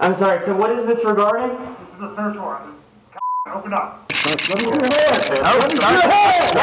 I'm 0.00 0.16
sorry, 0.16 0.44
so 0.44 0.54
what 0.54 0.70
is 0.78 0.86
this 0.86 1.04
regarding? 1.04 1.58
This 1.58 1.88
is 1.96 2.02
a 2.02 2.14
search 2.14 2.36
warrant. 2.36 2.72
Just 3.12 3.26
open 3.52 3.72
up. 3.72 4.12
Let 4.26 4.40
me 4.40 4.60
see 4.60 4.64
your 4.64 4.74
hands. 4.74 5.30
Let 5.30 5.64
me 5.64 5.76
see 5.76 5.82
your 5.82 6.02
hands. 6.08 6.54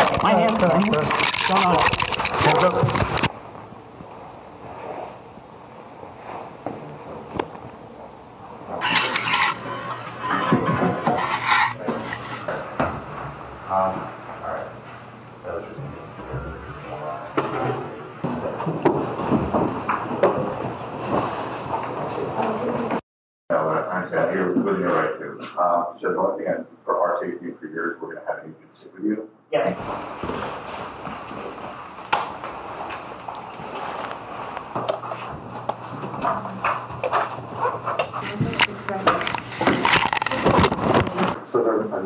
My 2.54 3.15
hands. 13.76 14.16
here 24.32 24.54
within 24.54 24.82
your 24.82 24.94
right 24.94 25.20
to. 25.20 25.60
Uh, 25.60 25.94
just 25.94 26.16
the 26.16 26.36
thing 26.38 26.66
for 26.84 27.00
our 27.00 27.20
safety 27.22 27.48
for 27.60 27.68
yours, 27.68 27.98
we're 28.02 28.14
going 28.14 28.26
to 28.26 28.32
have 28.32 28.46
you 28.46 28.56
sit 28.80 28.94
with 28.94 29.04
you. 29.04 29.30
Yeah. 29.52 30.65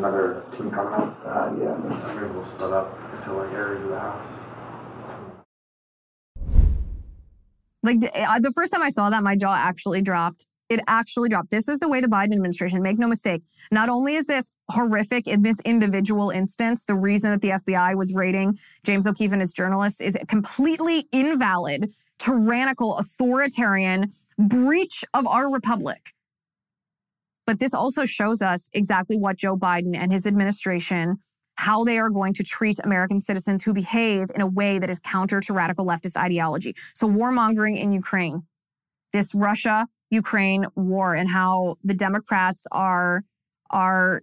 Another 0.00 0.44
team 0.56 0.70
coming 0.70 0.94
up? 0.94 1.20
Uh, 1.24 1.52
yeah. 1.60 2.00
So 2.00 2.14
maybe 2.14 2.32
we'll 2.32 2.46
split 2.46 2.72
up 2.72 2.98
into 3.14 3.32
like 3.34 3.52
areas 3.52 3.84
of 3.84 3.90
the 3.90 3.98
house. 3.98 4.26
Like 7.82 8.00
the 8.00 8.52
first 8.54 8.72
time 8.72 8.82
I 8.82 8.90
saw 8.90 9.10
that, 9.10 9.22
my 9.22 9.36
jaw 9.36 9.54
actually 9.54 10.02
dropped. 10.02 10.46
It 10.68 10.80
actually 10.86 11.28
dropped. 11.28 11.50
This 11.50 11.68
is 11.68 11.80
the 11.80 11.88
way 11.88 12.00
the 12.00 12.06
Biden 12.06 12.32
administration, 12.32 12.80
make 12.82 12.98
no 12.98 13.08
mistake. 13.08 13.42
Not 13.72 13.88
only 13.88 14.14
is 14.14 14.26
this 14.26 14.52
horrific 14.70 15.26
in 15.26 15.42
this 15.42 15.58
individual 15.64 16.30
instance, 16.30 16.84
the 16.84 16.94
reason 16.94 17.30
that 17.30 17.40
the 17.40 17.50
FBI 17.50 17.96
was 17.96 18.14
raiding 18.14 18.58
James 18.84 19.06
O'Keefe 19.06 19.32
and 19.32 19.40
his 19.40 19.52
journalists 19.52 20.00
is 20.00 20.14
a 20.14 20.24
completely 20.26 21.08
invalid, 21.10 21.92
tyrannical, 22.18 22.98
authoritarian 22.98 24.10
breach 24.38 25.04
of 25.12 25.26
our 25.26 25.52
republic. 25.52 26.12
But 27.50 27.58
this 27.58 27.74
also 27.74 28.04
shows 28.04 28.42
us 28.42 28.70
exactly 28.74 29.18
what 29.18 29.34
Joe 29.34 29.56
Biden 29.56 29.96
and 29.96 30.12
his 30.12 30.24
administration, 30.24 31.16
how 31.56 31.82
they 31.82 31.98
are 31.98 32.08
going 32.08 32.32
to 32.34 32.44
treat 32.44 32.78
American 32.84 33.18
citizens 33.18 33.64
who 33.64 33.72
behave 33.72 34.28
in 34.32 34.40
a 34.40 34.46
way 34.46 34.78
that 34.78 34.88
is 34.88 35.00
counter 35.00 35.40
to 35.40 35.52
radical 35.52 35.84
leftist 35.84 36.16
ideology. 36.16 36.76
So, 36.94 37.08
warmongering 37.08 37.76
in 37.76 37.90
Ukraine, 37.90 38.44
this 39.12 39.34
Russia 39.34 39.88
Ukraine 40.10 40.66
war, 40.76 41.16
and 41.16 41.28
how 41.28 41.74
the 41.82 41.92
Democrats 41.92 42.68
are 42.70 43.24
are 43.70 44.22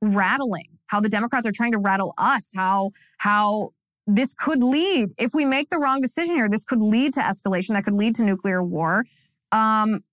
rattling, 0.00 0.78
how 0.86 1.00
the 1.00 1.08
Democrats 1.08 1.44
are 1.44 1.52
trying 1.52 1.72
to 1.72 1.78
rattle 1.78 2.14
us, 2.18 2.52
how 2.54 2.92
how 3.18 3.70
this 4.06 4.32
could 4.32 4.62
lead, 4.62 5.08
if 5.18 5.32
we 5.34 5.44
make 5.44 5.70
the 5.70 5.78
wrong 5.78 6.00
decision 6.00 6.36
here, 6.36 6.48
this 6.48 6.64
could 6.64 6.82
lead 6.82 7.14
to 7.14 7.20
escalation, 7.20 7.70
that 7.70 7.82
could 7.82 7.94
lead 7.94 8.14
to 8.14 8.22
nuclear 8.22 8.62
war. 8.62 9.04
Um, 9.50 10.04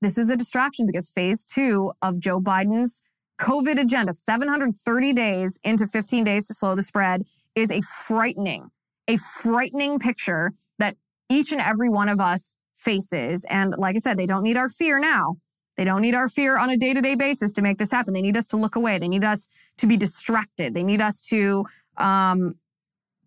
this 0.00 0.18
is 0.18 0.30
a 0.30 0.36
distraction 0.36 0.86
because 0.86 1.08
phase 1.08 1.44
two 1.44 1.92
of 2.02 2.18
Joe 2.18 2.40
Biden's 2.40 3.02
COVID 3.40 3.80
agenda, 3.80 4.12
730 4.12 5.12
days 5.12 5.58
into 5.62 5.86
15 5.86 6.24
days 6.24 6.46
to 6.48 6.54
slow 6.54 6.74
the 6.74 6.82
spread, 6.82 7.22
is 7.54 7.70
a 7.70 7.80
frightening, 7.80 8.70
a 9.06 9.16
frightening 9.16 9.98
picture 9.98 10.52
that 10.78 10.96
each 11.28 11.52
and 11.52 11.60
every 11.60 11.88
one 11.88 12.08
of 12.08 12.20
us 12.20 12.56
faces. 12.74 13.44
And 13.48 13.74
like 13.76 13.96
I 13.96 13.98
said, 13.98 14.16
they 14.16 14.26
don't 14.26 14.42
need 14.42 14.56
our 14.56 14.68
fear 14.68 14.98
now. 14.98 15.36
They 15.76 15.84
don't 15.84 16.02
need 16.02 16.14
our 16.14 16.28
fear 16.28 16.58
on 16.58 16.70
a 16.70 16.76
day 16.76 16.92
to 16.92 17.00
day 17.00 17.14
basis 17.14 17.52
to 17.52 17.62
make 17.62 17.78
this 17.78 17.92
happen. 17.92 18.12
They 18.12 18.22
need 18.22 18.36
us 18.36 18.48
to 18.48 18.56
look 18.56 18.74
away. 18.74 18.98
They 18.98 19.08
need 19.08 19.24
us 19.24 19.48
to 19.78 19.86
be 19.86 19.96
distracted. 19.96 20.74
They 20.74 20.82
need 20.82 21.00
us 21.00 21.20
to, 21.28 21.64
um, 21.96 22.54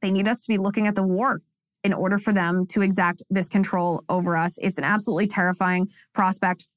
they 0.02 0.12
need 0.12 0.28
us 0.28 0.42
to 0.42 0.48
be 0.50 0.58
looking 0.58 0.88
at 0.88 0.96
the 0.96 1.04
war 1.04 1.40
in 1.84 1.94
order 1.94 2.18
for 2.18 2.32
them 2.34 2.66
to 2.68 2.82
exact 2.82 3.24
this 3.30 3.48
control 3.48 4.04
over 4.10 4.38
us. 4.38 4.58
It's 4.62 4.78
an 4.78 4.84
absolutely 4.84 5.28
terrifying 5.28 5.90
prospect. 6.14 6.68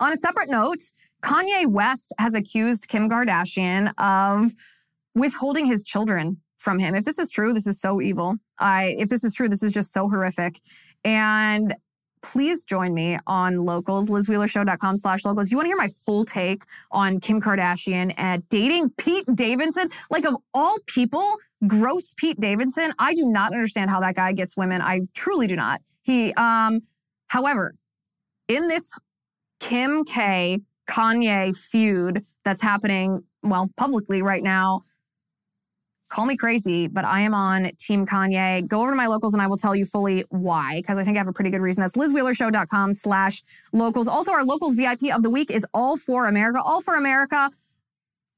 On 0.00 0.12
a 0.12 0.16
separate 0.16 0.50
note, 0.50 0.80
Kanye 1.22 1.70
West 1.70 2.12
has 2.18 2.34
accused 2.34 2.88
Kim 2.88 3.08
Kardashian 3.08 3.92
of 3.98 4.52
withholding 5.14 5.66
his 5.66 5.82
children 5.82 6.40
from 6.58 6.78
him. 6.78 6.94
If 6.94 7.04
this 7.04 7.18
is 7.18 7.30
true, 7.30 7.52
this 7.52 7.66
is 7.66 7.80
so 7.80 8.00
evil. 8.00 8.36
I 8.58 8.94
if 8.98 9.08
this 9.08 9.24
is 9.24 9.34
true, 9.34 9.48
this 9.48 9.62
is 9.62 9.72
just 9.72 9.92
so 9.92 10.08
horrific. 10.08 10.60
And 11.04 11.74
please 12.22 12.64
join 12.64 12.94
me 12.94 13.18
on 13.26 13.64
locals, 13.64 14.08
lizwheelershow.com 14.08 14.96
slash 14.96 15.24
locals. 15.24 15.50
You 15.50 15.56
want 15.56 15.66
to 15.66 15.70
hear 15.70 15.76
my 15.76 15.88
full 15.88 16.24
take 16.24 16.62
on 16.92 17.20
Kim 17.20 17.40
Kardashian 17.40 18.14
and 18.16 18.48
dating 18.48 18.90
Pete 18.96 19.26
Davidson? 19.34 19.90
Like 20.10 20.24
of 20.24 20.36
all 20.54 20.76
people, 20.86 21.36
gross 21.66 22.14
Pete 22.14 22.40
Davidson. 22.40 22.92
I 22.98 23.14
do 23.14 23.24
not 23.24 23.52
understand 23.52 23.90
how 23.90 24.00
that 24.00 24.14
guy 24.14 24.32
gets 24.32 24.56
women. 24.56 24.80
I 24.80 25.00
truly 25.14 25.46
do 25.46 25.56
not. 25.56 25.80
He, 26.02 26.32
um, 26.34 26.80
however, 27.28 27.74
in 28.48 28.68
this 28.68 28.98
Kim 29.60 30.04
K 30.04 30.60
Kanye 30.88 31.56
feud 31.56 32.24
that's 32.44 32.62
happening, 32.62 33.22
well, 33.42 33.70
publicly 33.76 34.22
right 34.22 34.42
now, 34.42 34.82
call 36.10 36.26
me 36.26 36.36
crazy, 36.36 36.88
but 36.88 37.04
I 37.04 37.20
am 37.20 37.32
on 37.32 37.70
Team 37.78 38.06
Kanye. 38.06 38.66
Go 38.66 38.82
over 38.82 38.90
to 38.90 38.96
my 38.96 39.06
locals 39.06 39.32
and 39.32 39.42
I 39.42 39.46
will 39.46 39.56
tell 39.56 39.74
you 39.74 39.86
fully 39.86 40.24
why, 40.28 40.76
because 40.76 40.98
I 40.98 41.04
think 41.04 41.16
I 41.16 41.20
have 41.20 41.28
a 41.28 41.32
pretty 41.32 41.50
good 41.50 41.62
reason. 41.62 41.80
That's 41.80 41.94
lizwheelershow.com 41.94 42.92
slash 42.92 43.42
locals. 43.72 44.08
Also, 44.08 44.32
our 44.32 44.44
locals 44.44 44.74
VIP 44.74 45.14
of 45.14 45.22
the 45.22 45.30
week 45.30 45.50
is 45.50 45.64
All 45.72 45.96
for 45.96 46.26
America. 46.26 46.60
All 46.62 46.82
for 46.82 46.96
America 46.96 47.50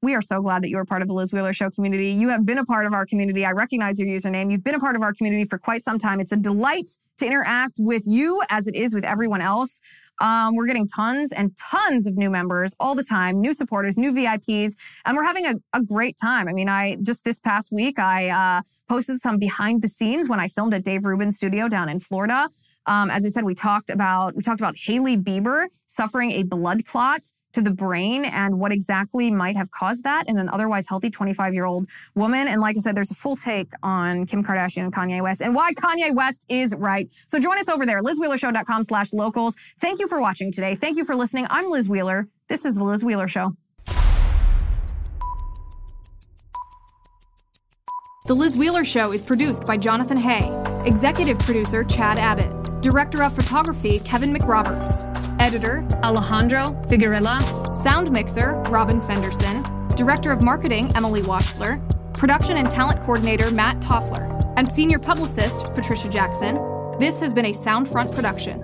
we 0.05 0.13
are 0.13 0.21
so 0.21 0.39
glad 0.39 0.61
that 0.61 0.69
you 0.69 0.77
are 0.77 0.85
part 0.85 1.01
of 1.01 1.07
the 1.07 1.15
Liz 1.15 1.33
Wheeler 1.33 1.51
Show 1.51 1.71
community. 1.71 2.11
You 2.11 2.29
have 2.29 2.45
been 2.45 2.59
a 2.59 2.63
part 2.63 2.85
of 2.85 2.93
our 2.93 3.07
community. 3.07 3.43
I 3.43 3.51
recognize 3.51 3.99
your 3.99 4.07
username. 4.07 4.51
You've 4.51 4.63
been 4.63 4.75
a 4.75 4.79
part 4.79 4.95
of 4.95 5.01
our 5.01 5.13
community 5.13 5.45
for 5.45 5.57
quite 5.57 5.81
some 5.81 5.97
time. 5.97 6.19
It's 6.19 6.31
a 6.31 6.37
delight 6.37 6.91
to 7.17 7.25
interact 7.25 7.77
with 7.79 8.03
you 8.05 8.43
as 8.49 8.67
it 8.67 8.75
is 8.75 8.93
with 8.93 9.03
everyone 9.03 9.41
else. 9.41 9.81
Um, 10.21 10.55
we're 10.55 10.67
getting 10.67 10.87
tons 10.87 11.31
and 11.31 11.57
tons 11.57 12.05
of 12.05 12.17
new 12.17 12.29
members 12.29 12.75
all 12.79 12.93
the 12.93 13.03
time, 13.03 13.41
new 13.41 13.53
supporters, 13.53 13.97
new 13.97 14.13
VIPs, 14.13 14.73
and 15.05 15.17
we're 15.17 15.25
having 15.25 15.45
a, 15.47 15.55
a 15.73 15.81
great 15.81 16.17
time. 16.21 16.47
I 16.47 16.53
mean, 16.53 16.69
I 16.69 16.97
just 17.01 17.25
this 17.25 17.39
past 17.39 17.71
week 17.71 17.97
I 17.97 18.29
uh, 18.29 18.61
posted 18.87 19.19
some 19.19 19.39
behind 19.39 19.81
the 19.81 19.89
scenes 19.89 20.29
when 20.29 20.39
I 20.39 20.47
filmed 20.47 20.73
at 20.75 20.83
Dave 20.83 21.03
Rubin's 21.03 21.35
studio 21.35 21.67
down 21.67 21.89
in 21.89 21.99
Florida. 21.99 22.49
Um, 22.87 23.09
as 23.09 23.25
I 23.25 23.29
said, 23.29 23.43
we 23.43 23.55
talked 23.55 23.89
about 23.89 24.35
we 24.35 24.43
talked 24.43 24.61
about 24.61 24.75
Hailey 24.77 25.17
Bieber 25.17 25.67
suffering 25.87 26.31
a 26.31 26.43
blood 26.43 26.85
clot 26.85 27.21
to 27.53 27.61
the 27.61 27.71
brain 27.71 28.25
and 28.25 28.59
what 28.59 28.71
exactly 28.71 29.31
might 29.31 29.55
have 29.55 29.71
caused 29.71 30.03
that 30.03 30.27
in 30.27 30.37
an 30.37 30.49
otherwise 30.49 30.85
healthy 30.87 31.09
25 31.09 31.53
year 31.53 31.65
old 31.65 31.87
woman. 32.13 32.47
And 32.47 32.59
like 32.59 32.75
I 32.77 32.81
said, 32.81 32.95
there's 32.95 33.11
a 33.11 33.15
full 33.15 33.37
take 33.37 33.71
on 33.81 34.25
Kim 34.25 34.43
Kardashian 34.43 34.83
and 34.83 34.93
Kanye 34.93 35.21
West 35.21 35.41
and 35.41 35.55
why 35.55 35.73
Kanye 35.73 36.13
West 36.13 36.45
is 36.49 36.75
right. 36.77 37.09
So 37.27 37.39
join 37.39 37.57
us 37.57 37.69
over 37.69 37.85
there, 37.85 38.03
lizwheelershow.com 38.03 38.83
slash 38.83 39.13
locals. 39.13 39.55
Thank 39.79 39.99
you 39.99 40.07
for 40.07 40.19
watching 40.21 40.51
today. 40.51 40.75
Thank 40.75 40.97
you 40.97 41.05
for 41.05 41.15
listening. 41.15 41.47
I'm 41.49 41.69
Liz 41.69 41.87
Wheeler. 41.87 42.27
This 42.49 42.65
is 42.65 42.75
the 42.75 42.83
Liz 42.83 43.03
Wheeler 43.03 43.29
Show. 43.29 43.55
The 48.27 48.33
Liz 48.33 48.57
Wheeler 48.57 48.83
Show 48.83 49.13
is 49.13 49.21
produced 49.21 49.65
by 49.65 49.77
Jonathan 49.77 50.17
Hay, 50.17 50.51
executive 50.83 51.37
producer 51.39 51.83
Chad 51.83 52.17
Abbott, 52.17 52.64
director 52.85 53.23
of 53.23 53.33
photography 53.33 53.97
Kevin 54.01 54.31
McRoberts. 54.31 55.07
Editor 55.41 55.83
Alejandro 56.03 56.67
Figuerella. 56.87 57.75
Sound 57.75 58.11
mixer 58.11 58.61
Robin 58.69 59.01
Fenderson. 59.01 59.63
Director 59.95 60.31
of 60.31 60.43
Marketing 60.43 60.91
Emily 60.95 61.23
Wachler. 61.23 61.81
Production 62.13 62.57
and 62.57 62.69
talent 62.69 63.01
coordinator 63.01 63.49
Matt 63.49 63.79
Toffler. 63.79 64.53
And 64.55 64.71
senior 64.71 64.99
publicist 64.99 65.73
Patricia 65.73 66.07
Jackson. 66.07 66.57
This 66.99 67.19
has 67.21 67.33
been 67.33 67.45
a 67.45 67.53
Soundfront 67.53 68.13
production. 68.13 68.61